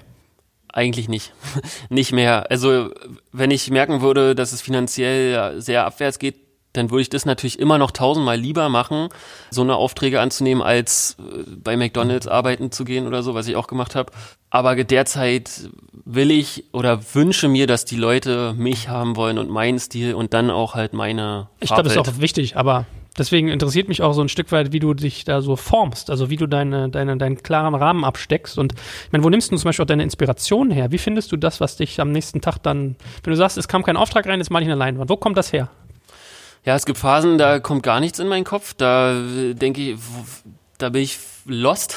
[0.73, 1.33] Eigentlich nicht.
[1.89, 2.51] nicht mehr.
[2.51, 2.91] Also,
[3.33, 6.37] wenn ich merken würde, dass es finanziell sehr abwärts geht,
[6.77, 9.09] dann würde ich das natürlich immer noch tausendmal lieber machen,
[9.51, 13.57] so eine Aufträge anzunehmen, als äh, bei McDonalds arbeiten zu gehen oder so, was ich
[13.57, 14.13] auch gemacht habe.
[14.51, 15.71] Aber derzeit
[16.05, 20.35] will ich oder wünsche mir, dass die Leute mich haben wollen und meinen Stil und
[20.35, 21.49] dann auch halt meine.
[21.61, 22.87] Ich glaube, das ist auch wichtig, aber
[23.19, 26.31] deswegen interessiert mich auch so ein Stück weit, wie du dich da so formst, also
[26.31, 28.59] wie du deine, deine, deinen klaren Rahmen absteckst.
[28.59, 30.93] Und ich meine, wo nimmst du zum Beispiel auch deine Inspiration her?
[30.93, 33.83] Wie findest du das, was dich am nächsten Tag dann, wenn du sagst, es kam
[33.83, 35.69] kein Auftrag rein, jetzt mal ich eine Leinwand, wo kommt das her?
[36.65, 38.75] Ja, es gibt Phasen, da kommt gar nichts in meinen Kopf.
[38.75, 39.15] Da
[39.53, 39.99] denke ich,
[40.79, 41.97] da bin ich lost.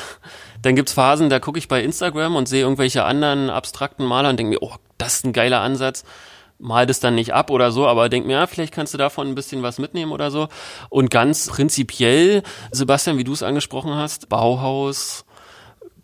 [0.62, 4.38] Dann gibt's Phasen, da gucke ich bei Instagram und sehe irgendwelche anderen abstrakten Maler und
[4.38, 6.04] denke mir, oh, das ist ein geiler Ansatz
[6.60, 9.28] mal das dann nicht ab oder so, aber denk mir, ja, vielleicht kannst du davon
[9.28, 10.50] ein bisschen was mitnehmen oder so.
[10.90, 15.26] Und ganz prinzipiell, Sebastian, wie du es angesprochen hast, Bauhaus,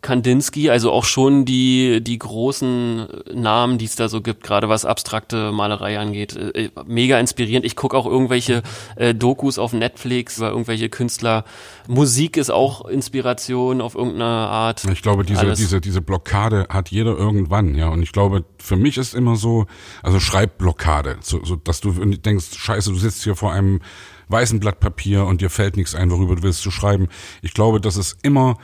[0.06, 4.84] Kandinsky, also auch schon die, die großen Namen, die es da so gibt, gerade was
[4.84, 6.36] abstrakte Malerei angeht.
[6.36, 7.66] Äh, mega inspirierend.
[7.66, 8.62] Ich gucke auch irgendwelche
[8.94, 11.44] äh, Dokus auf Netflix über irgendwelche Künstler.
[11.88, 14.84] Musik ist auch Inspiration auf irgendeine Art.
[14.84, 17.88] Ich glaube, diese, diese, diese Blockade hat jeder irgendwann, ja.
[17.88, 19.66] Und ich glaube, für mich ist immer so,
[20.04, 23.80] also Schreibblockade, so, so dass du denkst, scheiße, du sitzt hier vor einem
[24.28, 27.08] weißen Blatt Papier und dir fällt nichts ein, worüber du willst zu schreiben.
[27.42, 28.56] Ich glaube, das ist immer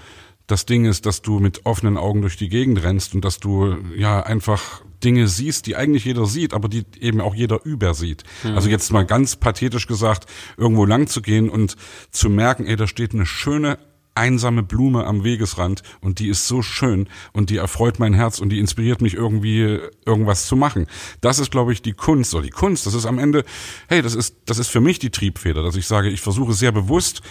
[0.46, 3.76] das Ding ist, dass du mit offenen Augen durch die Gegend rennst und dass du
[3.96, 8.22] ja einfach Dinge siehst, die eigentlich jeder sieht, aber die eben auch jeder übersieht.
[8.44, 8.54] Mhm.
[8.54, 10.26] Also jetzt mal ganz pathetisch gesagt,
[10.56, 11.76] irgendwo lang zu gehen und
[12.10, 13.78] zu merken, ey, da steht eine schöne
[14.14, 18.50] einsame Blume am Wegesrand und die ist so schön und die erfreut mein Herz und
[18.50, 20.86] die inspiriert mich irgendwie irgendwas zu machen.
[21.20, 23.44] Das ist glaube ich die Kunst oder die Kunst, das ist am Ende,
[23.88, 26.72] hey, das ist das ist für mich die Triebfeder, dass ich sage, ich versuche sehr
[26.72, 27.22] bewusst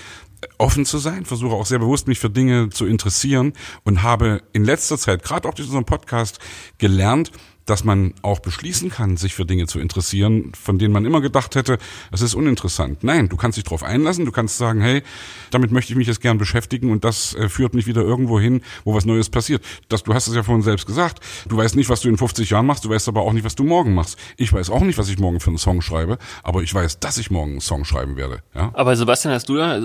[0.58, 4.64] offen zu sein, versuche auch sehr bewusst mich für Dinge zu interessieren und habe in
[4.64, 6.40] letzter Zeit, gerade auch durch unseren Podcast,
[6.78, 7.32] gelernt,
[7.66, 11.56] dass man auch beschließen kann, sich für Dinge zu interessieren, von denen man immer gedacht
[11.56, 11.78] hätte,
[12.12, 13.04] es ist uninteressant.
[13.04, 15.04] Nein, du kannst dich darauf einlassen, du kannst sagen, hey,
[15.52, 18.62] damit möchte ich mich jetzt gern beschäftigen und das äh, führt mich wieder irgendwo hin,
[18.84, 19.64] wo was Neues passiert.
[19.90, 21.20] Das, du hast es ja vorhin selbst gesagt.
[21.48, 23.56] Du weißt nicht, was du in 50 Jahren machst, du weißt aber auch nicht, was
[23.56, 24.18] du morgen machst.
[24.38, 27.18] Ich weiß auch nicht, was ich morgen für einen Song schreibe, aber ich weiß, dass
[27.18, 28.40] ich morgen einen Song schreiben werde.
[28.56, 28.72] Ja?
[28.74, 29.80] Aber Sebastian, hast du da,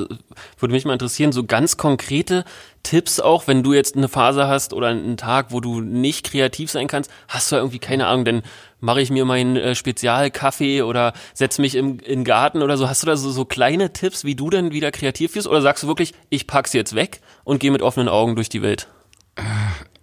[0.59, 2.45] würde mich mal interessieren, so ganz konkrete
[2.87, 6.71] Tipps auch, wenn du jetzt eine Phase hast oder einen Tag, wo du nicht kreativ
[6.71, 8.43] sein kannst, hast du irgendwie keine Ahnung, dann
[8.79, 12.89] mache ich mir meinen äh, Spezialkaffee oder setze mich im, den Garten oder so.
[12.89, 15.49] Hast du da so, so kleine Tipps, wie du dann wieder kreativ wirst?
[15.49, 18.63] Oder sagst du wirklich, ich pack's jetzt weg und gehe mit offenen Augen durch die
[18.63, 18.87] Welt?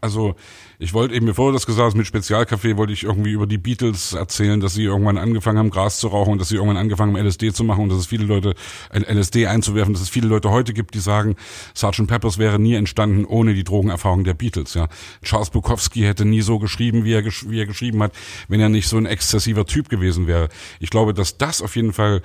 [0.01, 0.35] Also
[0.79, 3.57] ich wollte eben, bevor du das gesagt hast, mit Spezialkaffee wollte ich irgendwie über die
[3.57, 7.15] Beatles erzählen, dass sie irgendwann angefangen haben, Gras zu rauchen und dass sie irgendwann angefangen
[7.15, 8.55] haben, LSD zu machen und dass es viele Leute,
[8.91, 11.35] LSD einzuwerfen, dass es viele Leute heute gibt, die sagen,
[11.75, 12.07] Sgt.
[12.07, 14.87] Peppers wäre nie entstanden ohne die Drogenerfahrung der Beatles, ja.
[15.23, 18.13] Charles Bukowski hätte nie so geschrieben, wie er, wie er geschrieben hat,
[18.47, 20.49] wenn er nicht so ein exzessiver Typ gewesen wäre.
[20.79, 22.21] Ich glaube, dass das auf jeden Fall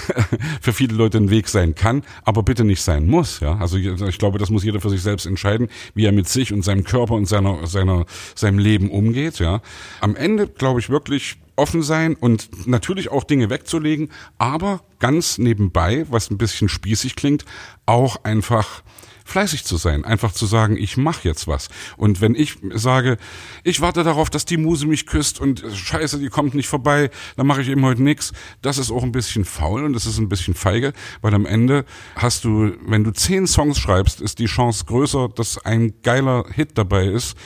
[0.60, 3.56] für viele Leute ein Weg sein kann, aber bitte nicht sein muss, ja.
[3.58, 6.62] Also ich glaube, das muss jeder für sich selbst entscheiden, wie er mit sich und
[6.62, 9.60] seinem Körper und seiner, seiner seiner, seinem Leben umgeht, ja.
[10.00, 16.06] Am Ende glaube ich wirklich offen sein und natürlich auch Dinge wegzulegen, aber ganz nebenbei,
[16.10, 17.44] was ein bisschen spießig klingt,
[17.86, 18.82] auch einfach
[19.24, 21.68] fleißig zu sein, einfach zu sagen, ich mache jetzt was.
[21.96, 23.16] Und wenn ich sage,
[23.62, 27.46] ich warte darauf, dass die Muse mich küsst und scheiße, die kommt nicht vorbei, dann
[27.46, 30.28] mache ich eben heute nix, das ist auch ein bisschen faul und das ist ein
[30.28, 31.84] bisschen feige, weil am Ende
[32.16, 36.76] hast du, wenn du zehn Songs schreibst, ist die Chance größer, dass ein geiler Hit
[36.76, 37.36] dabei ist,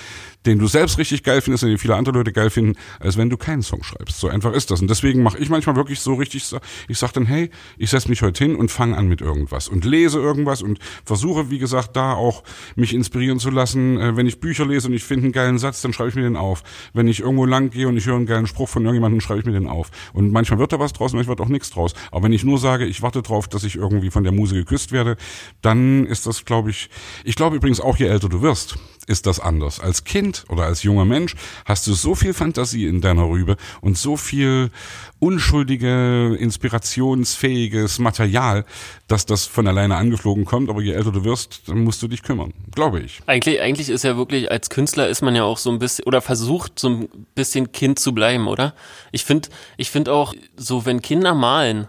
[0.49, 3.31] den du selbst richtig geil findest und den viele andere Leute geil finden, als wenn
[3.31, 4.19] du keinen Song schreibst.
[4.19, 4.81] So einfach ist das.
[4.81, 6.45] Und deswegen mache ich manchmal wirklich so richtig,
[6.89, 9.85] ich sag dann, hey, ich setze mich heute hin und fange an mit irgendwas und
[9.85, 12.43] lese irgendwas und versuche, wie gesagt, da auch
[12.77, 13.99] mich inspirieren zu lassen.
[13.99, 16.23] Äh, wenn ich Bücher lese und ich finde einen geilen Satz, dann schreibe ich mir
[16.23, 16.63] den auf.
[16.95, 19.47] Wenn ich irgendwo lang gehe und ich höre einen geilen Spruch von irgendjemandem, schreibe ich
[19.47, 19.91] mir den auf.
[20.13, 21.95] Und manchmal wird da was draus, manchmal wird auch nichts draus.
[22.11, 24.93] Aber wenn ich nur sage, ich warte drauf, dass ich irgendwie von der Muse geküsst
[24.93, 25.17] werde,
[25.61, 26.89] dann ist das, glaube ich,
[27.25, 28.77] ich glaube übrigens auch, je älter du wirst,
[29.09, 29.81] ist das anders.
[29.81, 31.35] Als Kind oder als junger Mensch
[31.65, 34.71] hast du so viel Fantasie in deiner Rübe und so viel
[35.19, 38.65] unschuldige, inspirationsfähiges Material,
[39.09, 40.71] dass das von alleine angeflogen kommt.
[40.71, 43.21] Aber je älter du wirst, dann musst du dich kümmern, glaube ich.
[43.27, 46.21] Eigentlich, eigentlich ist ja wirklich, als Künstler ist man ja auch so ein bisschen, oder
[46.21, 48.75] versucht so ein bisschen Kind zu bleiben, oder?
[49.13, 51.89] Ich finde, ich finde auch, so wenn Kinder malen,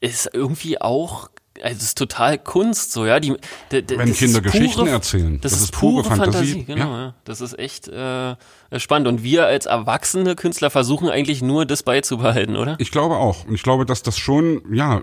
[0.00, 1.30] ist irgendwie auch
[1.62, 3.20] also es ist total Kunst, so ja.
[3.20, 3.34] Die,
[3.70, 6.52] Wenn Kinder Geschichten erzählen, das, das ist, pure, pure Fantasie.
[6.52, 6.64] Fantasie.
[6.64, 7.02] Genau, ja.
[7.04, 7.14] ja.
[7.24, 8.36] Das ist echt äh,
[8.78, 9.08] spannend.
[9.08, 12.76] Und wir als erwachsene Künstler versuchen eigentlich nur das beizubehalten, oder?
[12.78, 13.46] Ich glaube auch.
[13.46, 15.02] Und ich glaube, dass das schon, ja,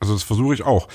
[0.00, 0.88] also das versuche ich auch.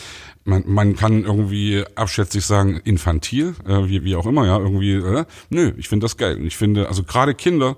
[0.43, 5.25] Man, man kann irgendwie abschätzig sagen, infantil, äh, wie, wie auch immer, ja, irgendwie, äh,
[5.49, 6.37] nö, ich finde das geil.
[6.37, 7.75] Und ich finde, also gerade Kinder,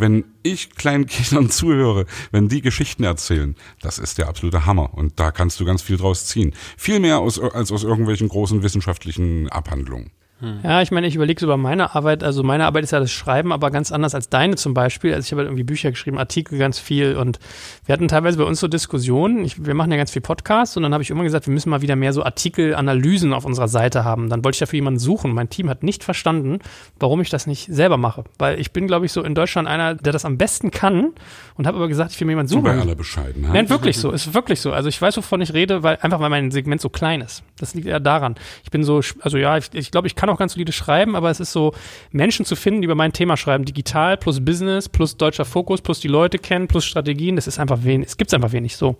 [0.00, 4.94] wenn ich kleinen Kindern zuhöre, wenn die Geschichten erzählen, das ist der absolute Hammer.
[4.94, 6.54] Und da kannst du ganz viel draus ziehen.
[6.76, 10.10] Viel mehr aus, als aus irgendwelchen großen wissenschaftlichen Abhandlungen.
[10.40, 10.60] Hm.
[10.62, 12.24] Ja, ich meine, ich überlege so über meine Arbeit.
[12.24, 15.12] Also meine Arbeit ist ja das Schreiben, aber ganz anders als deine zum Beispiel.
[15.12, 17.38] Also ich habe halt irgendwie Bücher geschrieben, Artikel ganz viel und
[17.84, 19.44] wir hatten teilweise bei uns so Diskussionen.
[19.44, 21.68] Ich, wir machen ja ganz viel Podcasts und dann habe ich immer gesagt, wir müssen
[21.68, 24.30] mal wieder mehr so Artikelanalysen auf unserer Seite haben.
[24.30, 25.34] Dann wollte ich dafür jemanden suchen.
[25.34, 26.60] Mein Team hat nicht verstanden,
[26.98, 28.24] warum ich das nicht selber mache.
[28.38, 31.12] Weil ich bin, glaube ich, so in Deutschland einer, der das am besten kann
[31.56, 32.64] und habe aber gesagt, ich will mir jemanden suchen.
[32.64, 33.52] Bei aller Bescheidenheit.
[33.52, 34.10] Nein, wirklich so.
[34.10, 34.72] Ist wirklich so.
[34.72, 37.42] Also ich weiß, wovon ich rede, weil einfach weil mein Segment so klein ist.
[37.58, 38.36] Das liegt eher daran.
[38.64, 41.30] Ich bin so, also ja, ich, ich glaube, ich kann auch ganz solide schreiben, aber
[41.30, 41.72] es ist so,
[42.10, 46.00] Menschen zu finden, die über mein Thema schreiben, digital plus Business plus deutscher Fokus plus
[46.00, 48.96] die Leute kennen plus Strategien, das ist einfach wenig, es gibt einfach wenig so.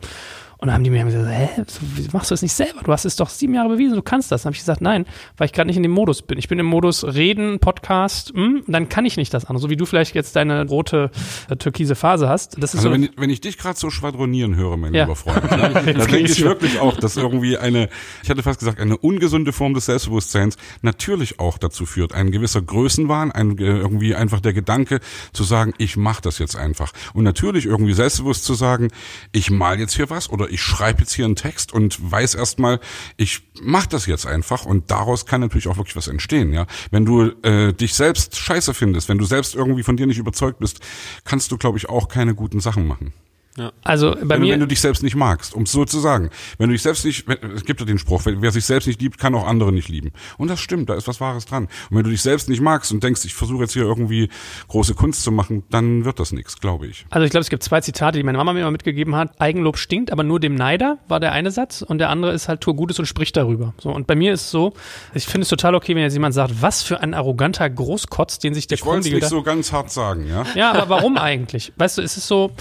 [0.61, 1.49] Und dann haben die mir gesagt, hä,
[1.97, 2.83] wie machst du das nicht selber?
[2.85, 4.43] Du hast es doch sieben Jahre bewiesen, du kannst das.
[4.43, 5.07] Dann habe ich gesagt, nein,
[5.39, 6.39] weil ich gerade nicht in dem Modus bin.
[6.39, 9.63] Ich bin im Modus Reden, Podcast, mh, hm, dann kann ich nicht das andere.
[9.63, 11.11] So wie du vielleicht jetzt deine rote
[11.49, 12.63] äh, türkise Phase hast.
[12.63, 15.05] Das ist also so, wenn, ich, wenn ich dich gerade so schwadronieren höre, mein ja.
[15.05, 17.89] lieber Freund, ne, dann denke ich wirklich auch, dass irgendwie eine,
[18.23, 22.13] ich hatte fast gesagt, eine ungesunde Form des Selbstbewusstseins natürlich auch dazu führt.
[22.13, 25.01] Ein gewisser Größenwahn, ein, äh, irgendwie einfach der Gedanke
[25.33, 26.93] zu sagen, ich mache das jetzt einfach.
[27.15, 28.89] Und natürlich irgendwie selbstbewusst zu sagen,
[29.33, 32.81] ich mal jetzt hier was oder ich schreibe jetzt hier einen Text und weiß erstmal,
[33.17, 36.67] ich mache das jetzt einfach und daraus kann natürlich auch wirklich was entstehen, ja.
[36.91, 40.59] Wenn du äh, dich selbst scheiße findest, wenn du selbst irgendwie von dir nicht überzeugt
[40.59, 40.81] bist,
[41.25, 43.13] kannst du, glaube ich, auch keine guten Sachen machen.
[43.57, 43.73] Ja.
[43.83, 46.31] Also bei wenn, mir, wenn du dich selbst nicht magst, um es so zu sagen.
[46.59, 49.19] Wenn du dich selbst nicht, es gibt ja den Spruch, wer sich selbst nicht liebt,
[49.19, 50.13] kann auch andere nicht lieben.
[50.39, 51.65] Und das stimmt, da ist was Wahres dran.
[51.91, 54.29] Und wenn du dich selbst nicht magst und denkst, ich versuche jetzt hier irgendwie
[54.69, 57.07] große Kunst zu machen, dann wird das nichts, glaube ich.
[57.11, 59.41] Also ich glaube, es gibt zwei Zitate, die meine Mama mir immer mitgegeben hat.
[59.41, 62.61] Eigenlob stinkt, aber nur dem Neider war der eine Satz und der andere ist halt,
[62.61, 63.75] tu Gutes und sprich darüber.
[63.79, 64.75] So und bei mir ist es so,
[65.13, 68.55] ich finde es total okay, wenn jetzt jemand sagt, was für ein arroganter Großkotz, den
[68.55, 70.45] sich der Ich wollte es nicht so ganz hart sagen, ja.
[70.55, 71.73] Ja, aber warum eigentlich?
[71.77, 72.53] Weißt du, ist es so,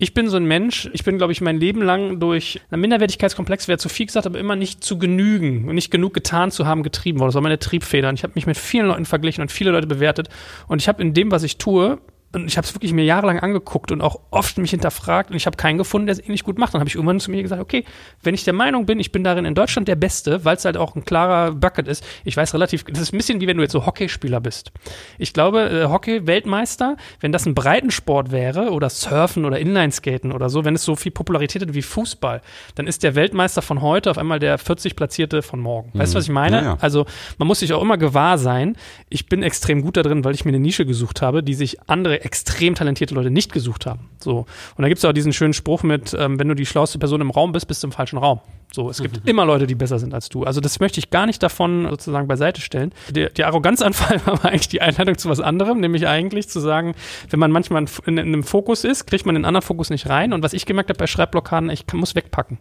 [0.00, 3.66] ich bin so ein Mensch, ich bin, glaube ich, mein Leben lang durch einen Minderwertigkeitskomplex,
[3.66, 6.84] wäre zu viel gesagt, aber immer nicht zu genügen und nicht genug getan zu haben,
[6.84, 7.30] getrieben worden.
[7.30, 8.08] Das war meine Triebfeder.
[8.08, 10.28] Und ich habe mich mit vielen Leuten verglichen und viele Leute bewertet.
[10.68, 11.98] Und ich habe in dem, was ich tue,
[12.32, 15.46] und ich habe es wirklich mir jahrelang angeguckt und auch oft mich hinterfragt und ich
[15.46, 16.74] habe keinen gefunden, der es ähnlich gut macht.
[16.74, 17.84] Dann habe ich irgendwann zu mir gesagt, okay,
[18.22, 20.76] wenn ich der Meinung bin, ich bin darin in Deutschland der Beste, weil es halt
[20.76, 22.04] auch ein klarer Bucket ist.
[22.24, 24.72] Ich weiß relativ, das ist ein bisschen wie wenn du jetzt so Hockeyspieler bist.
[25.16, 30.66] Ich glaube, äh, Hockey-Weltmeister, wenn das ein Breitensport wäre oder Surfen oder Inlineskaten oder so,
[30.66, 32.42] wenn es so viel Popularität hat wie Fußball,
[32.74, 35.90] dann ist der Weltmeister von heute auf einmal der 40 Platzierte von morgen.
[35.94, 36.56] Weißt du, was ich meine?
[36.58, 36.78] Ja, ja.
[36.80, 37.06] Also
[37.38, 38.76] man muss sich auch immer gewahr sein,
[39.08, 41.88] ich bin extrem gut da drin, weil ich mir eine Nische gesucht habe, die sich
[41.88, 44.08] andere extrem talentierte Leute nicht gesucht haben.
[44.18, 44.38] So.
[44.76, 47.20] Und da gibt es auch diesen schönen Spruch mit, ähm, wenn du die schlauste Person
[47.20, 48.40] im Raum bist, bist du im falschen Raum.
[48.70, 49.30] So, es gibt mhm.
[49.30, 50.44] immer Leute, die besser sind als du.
[50.44, 52.92] Also das möchte ich gar nicht davon sozusagen beiseite stellen.
[53.08, 56.94] Der, der Arroganzanfall war eigentlich die Einladung zu was anderem, nämlich eigentlich zu sagen,
[57.30, 60.34] wenn man manchmal in, in einem Fokus ist, kriegt man den anderen Fokus nicht rein.
[60.34, 62.58] Und was ich gemerkt habe bei Schreibblockaden, ich kann, muss wegpacken.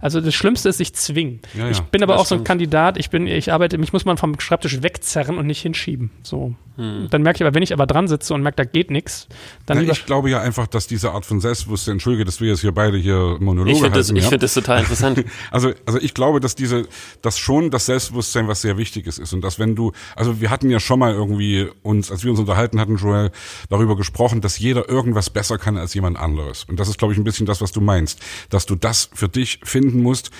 [0.00, 1.40] Also das Schlimmste ist sich zwingen.
[1.54, 2.40] Ja, ja, ich bin aber auch stimmt.
[2.40, 5.62] so ein Kandidat, ich bin, ich arbeite, mich muss man vom Schreibtisch wegzerren und nicht
[5.62, 6.10] hinschieben.
[6.22, 6.54] So.
[6.76, 7.08] Hm.
[7.10, 9.28] Dann merke ich aber, wenn ich aber dran sitze und merke, da geht nichts,
[9.64, 9.84] dann.
[9.84, 12.72] Ja, ich glaube ja einfach, dass diese Art von Selbstbewusstsein, entschuldige, dass wir jetzt hier
[12.72, 15.24] beide hier Monologe ich find das, Ich finde das total interessant.
[15.50, 16.86] Also, also ich glaube, dass diese,
[17.22, 20.70] dass schon das Selbstbewusstsein was sehr Wichtiges ist und dass wenn du, also wir hatten
[20.70, 23.30] ja schon mal irgendwie uns, als wir uns unterhalten hatten, Joel,
[23.68, 26.64] darüber gesprochen, dass jeder irgendwas besser kann als jemand anderes.
[26.64, 28.20] Und das ist, glaube ich, ein bisschen das, was du meinst,
[28.50, 30.30] dass du das für dich finden musst,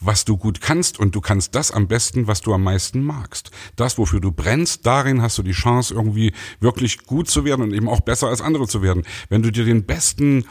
[0.00, 3.50] was du gut kannst und du kannst das am besten, was du am meisten magst.
[3.76, 7.72] Das, wofür du brennst, darin hast du die Chance, irgendwie wirklich gut zu werden und
[7.72, 9.04] eben auch besser als andere zu werden.
[9.28, 10.44] Wenn du dir den besten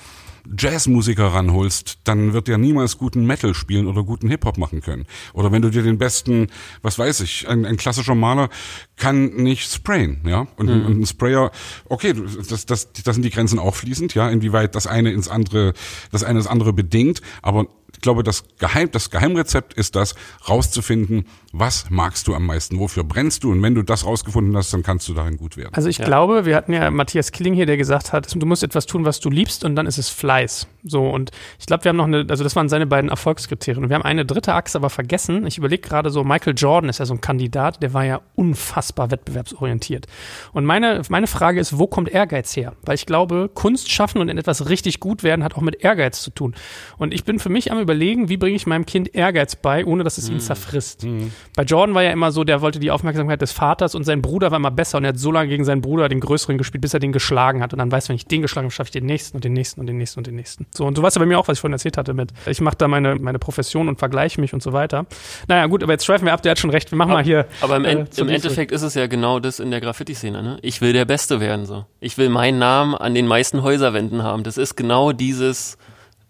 [0.57, 5.05] Jazzmusiker ranholst, dann wird der niemals guten Metal spielen oder guten Hip-Hop machen können.
[5.33, 6.47] Oder wenn du dir den besten,
[6.81, 8.49] was weiß ich, ein, ein klassischer Maler
[8.97, 10.47] kann nicht sprayen, ja.
[10.57, 10.85] Und, mhm.
[10.85, 11.51] und ein Sprayer,
[11.87, 12.13] okay,
[12.49, 15.73] das, das, das sind die Grenzen auch fließend, ja, inwieweit das eine ins andere,
[16.11, 17.67] das eine das andere bedingt, aber
[18.03, 20.13] glaube, das Geheim, das Geheimrezept ist das,
[20.47, 21.25] rauszufinden,
[21.55, 24.81] was magst du am meisten, wofür brennst du und wenn du das rausgefunden hast, dann
[24.81, 25.69] kannst du darin gut werden.
[25.73, 26.05] Also ich ja.
[26.05, 29.19] glaube, wir hatten ja Matthias Killing hier, der gesagt hat, du musst etwas tun, was
[29.19, 30.67] du liebst und dann ist es Fleiß.
[30.83, 31.29] So und
[31.59, 34.03] ich glaube, wir haben noch eine, also das waren seine beiden Erfolgskriterien und wir haben
[34.03, 35.45] eine dritte Achse aber vergessen.
[35.45, 39.11] Ich überlege gerade so, Michael Jordan ist ja so ein Kandidat, der war ja unfassbar
[39.11, 40.07] wettbewerbsorientiert.
[40.53, 42.73] Und meine, meine Frage ist, wo kommt Ehrgeiz her?
[42.81, 46.23] Weil ich glaube, Kunst schaffen und in etwas richtig gut werden hat auch mit Ehrgeiz
[46.23, 46.55] zu tun.
[46.97, 50.03] Und ich bin für mich am überlegen, wie bringe ich meinem Kind Ehrgeiz bei, ohne
[50.03, 50.39] dass es ihn mhm.
[50.39, 51.03] zerfrisst.
[51.03, 51.31] Mhm.
[51.55, 54.51] Bei Jordan war ja immer so, der wollte die Aufmerksamkeit des Vaters und sein Bruder
[54.51, 56.93] war immer besser und er hat so lange gegen seinen Bruder, den größeren, gespielt, bis
[56.93, 57.73] er den geschlagen hat.
[57.73, 59.79] Und dann weiß, wenn ich den geschlagen habe, schaffe ich den nächsten und den nächsten
[59.79, 60.65] und den nächsten und den nächsten.
[60.73, 62.61] So, und so weißt du bei mir auch, was ich vorhin erzählt hatte mit, ich
[62.61, 65.05] mache da meine, meine Profession und vergleiche mich und so weiter.
[65.47, 66.91] Naja, gut, aber jetzt schweifen wir ab, der hat schon recht.
[66.91, 67.45] Wir machen aber, mal hier.
[67.61, 70.57] Aber im, äh, im Endeffekt ist es ja genau das in der Graffiti-Szene, ne?
[70.61, 71.85] Ich will der Beste werden, so.
[71.99, 74.43] Ich will meinen Namen an den meisten Häuserwänden haben.
[74.43, 75.77] Das ist genau dieses,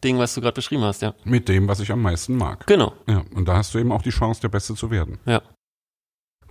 [0.03, 1.13] Ding, was du gerade beschrieben hast, ja.
[1.23, 2.65] Mit dem, was ich am meisten mag.
[2.67, 2.93] Genau.
[3.07, 5.19] Ja, und da hast du eben auch die Chance, der Beste zu werden.
[5.25, 5.41] Ja.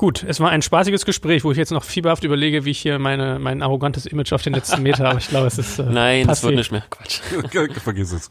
[0.03, 2.98] Gut, es war ein spaßiges Gespräch, wo ich jetzt noch fieberhaft überlege, wie ich hier
[2.98, 5.20] meine, mein arrogantes Image auf den letzten Meter habe.
[5.20, 5.78] Ich glaube, es ist.
[5.78, 6.82] Äh, Nein, das wird nicht mehr.
[6.90, 7.20] Quatsch.
[7.84, 8.28] Vergiss es.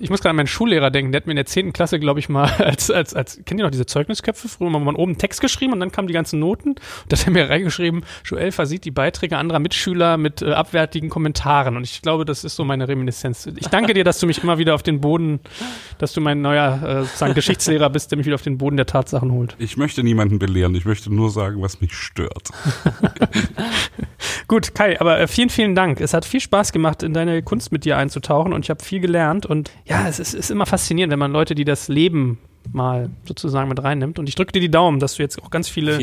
[0.00, 1.12] Ich muss gerade an meinen Schullehrer denken.
[1.12, 1.72] Der hat mir in der 10.
[1.72, 4.48] Klasse, glaube ich, mal als, als, als, kennt ihr noch diese Zeugnisköpfe?
[4.48, 6.70] Früher haben wir oben einen Text geschrieben und dann kamen die ganzen Noten.
[6.70, 11.10] Und da hat er mir reingeschrieben, Joel versieht die Beiträge anderer Mitschüler mit äh, abwertigen
[11.10, 11.76] Kommentaren.
[11.76, 13.46] Und ich glaube, das ist so meine Reminiszenz.
[13.54, 15.38] Ich danke dir, dass du mich immer wieder auf den Boden,
[15.98, 18.86] dass du mein neuer äh, sozusagen Geschichtslehrer bist, der mich wieder auf den Boden der
[18.86, 19.54] Tatsachen holt.
[19.60, 20.74] Ich möchte niemanden belehren.
[20.74, 22.50] Ich möchte nur sagen, was mich stört.
[24.48, 26.00] Gut, Kai, aber äh, vielen, vielen Dank.
[26.00, 29.00] Es hat viel Spaß gemacht, in deine Kunst mit dir einzutauchen und ich habe viel
[29.00, 29.46] gelernt.
[29.46, 32.38] Und ja, es ist, ist immer faszinierend, wenn man Leute, die das Leben
[32.72, 34.18] mal sozusagen mit reinnimmt.
[34.18, 35.98] Und ich drücke dir die Daumen, dass du jetzt auch ganz viele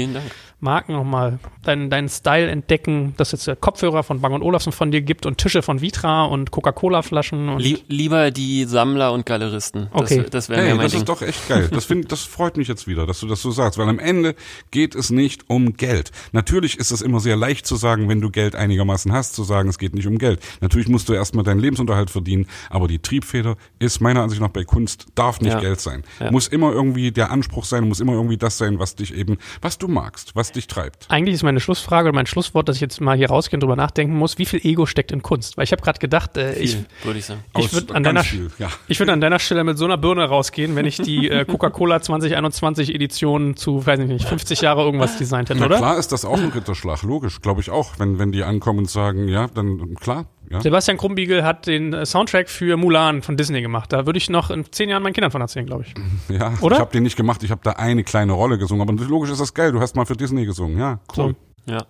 [0.59, 5.25] Marken nochmal deinen, deinen Style entdecken, dass jetzt Kopfhörer von Bang Olufsen von dir gibt
[5.25, 7.57] und Tische von Vitra und Coca-Cola-Flaschen.
[7.57, 9.87] Lie lieber die Sammler und Galeristen.
[9.91, 10.17] Okay.
[10.21, 11.01] Das, das wäre hey, mein das Ding.
[11.01, 11.69] ist doch echt geil.
[11.71, 14.35] Das, find, das freut mich jetzt wieder, dass du das so sagst, weil am Ende
[14.69, 16.11] geht es nicht um Geld.
[16.31, 19.69] Natürlich ist es immer sehr leicht zu sagen, wenn du Geld einigermaßen hast, zu sagen,
[19.69, 20.39] es geht nicht um Geld.
[20.61, 24.63] Natürlich musst du erstmal deinen Lebensunterhalt verdienen, aber die Triebfeder ist meiner Ansicht nach bei
[24.63, 25.59] Kunst, darf nicht Ja.
[25.59, 26.03] Geld sein.
[26.19, 26.31] Ja.
[26.31, 29.77] Muss immer irgendwie der Anspruch sein, muss immer irgendwie das sein, was dich eben, was
[29.77, 31.05] du magst, was dich treibt.
[31.09, 33.75] Eigentlich ist meine Schlussfrage oder mein Schlusswort, dass ich jetzt mal hier rausgehe und drüber
[33.75, 35.57] nachdenken muss, wie viel Ego steckt in Kunst?
[35.57, 37.43] Weil ich habe gerade gedacht, äh, ich, Viel, würde ich sagen.
[37.57, 38.69] ich Aus- würde an, deiner, viel, ja.
[38.87, 42.01] ich würd an deiner Stelle mit so einer Birne rausgehen, wenn ich die äh, Coca-Cola
[42.01, 45.77] 2021 Edition zu, weiß ich nicht, 50 Jahre irgendwas designt hätte, Na oder?
[45.77, 47.99] klar ist das auch ein Ritterschlag, logisch, glaube ich auch.
[47.99, 50.61] Wenn, wenn die ankommen und sagen, ja, dann klar, ja.
[50.61, 53.91] Sebastian Krumbiegel hat den äh, Soundtrack für Mulan von Disney gemacht.
[53.93, 55.93] Da würde ich noch in zehn Jahren meinen Kindern von erzählen, glaube ich.
[56.37, 56.75] Ja, Oder?
[56.77, 59.41] ich habe den nicht gemacht, ich habe da eine kleine Rolle gesungen, aber logisch ist
[59.41, 61.35] das geil, du hast mal für Disney gesungen, ja, cool.
[61.65, 61.85] Ja.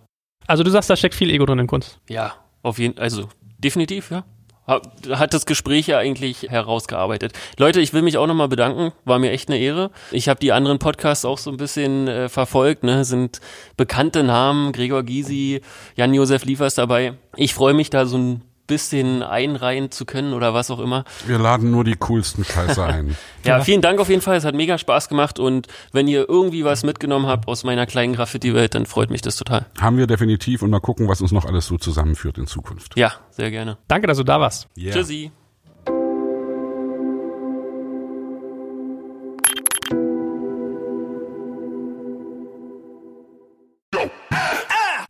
[0.47, 1.99] Also du sagst, da steckt viel Ego drin in Kunst.
[2.09, 2.33] Ja,
[2.63, 4.23] auf jeden also definitiv, ja.
[4.67, 4.81] Ha-
[5.11, 7.33] Hat das Gespräch ja eigentlich herausgearbeitet.
[7.57, 8.91] Leute, ich will mich auch nochmal bedanken.
[9.05, 9.89] War mir echt eine Ehre.
[10.11, 12.83] Ich habe die anderen Podcasts auch so ein bisschen äh, verfolgt.
[12.83, 13.03] Ne?
[13.03, 13.41] Sind
[13.75, 15.61] bekannte Namen, Gregor Gysi,
[15.95, 17.13] Jan-Josef Liefers dabei.
[17.35, 21.03] Ich freue mich da so ein bisschen einreihen zu können oder was auch immer.
[21.27, 23.17] Wir laden nur die coolsten Scheiße ein.
[23.43, 24.37] Ja, vielen Dank auf jeden Fall.
[24.37, 28.13] Es hat mega Spaß gemacht und wenn ihr irgendwie was mitgenommen habt aus meiner kleinen
[28.13, 29.65] Graffiti-Welt, dann freut mich das total.
[29.79, 32.95] Haben wir definitiv und mal gucken, was uns noch alles so zusammenführt in Zukunft.
[32.97, 33.79] Ja, sehr gerne.
[33.87, 34.67] Danke, dass du da warst.
[34.77, 34.93] Yeah.
[34.93, 35.31] Tschüssi.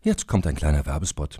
[0.04, 1.40] Jetzt kommt ein kleiner Werbespot.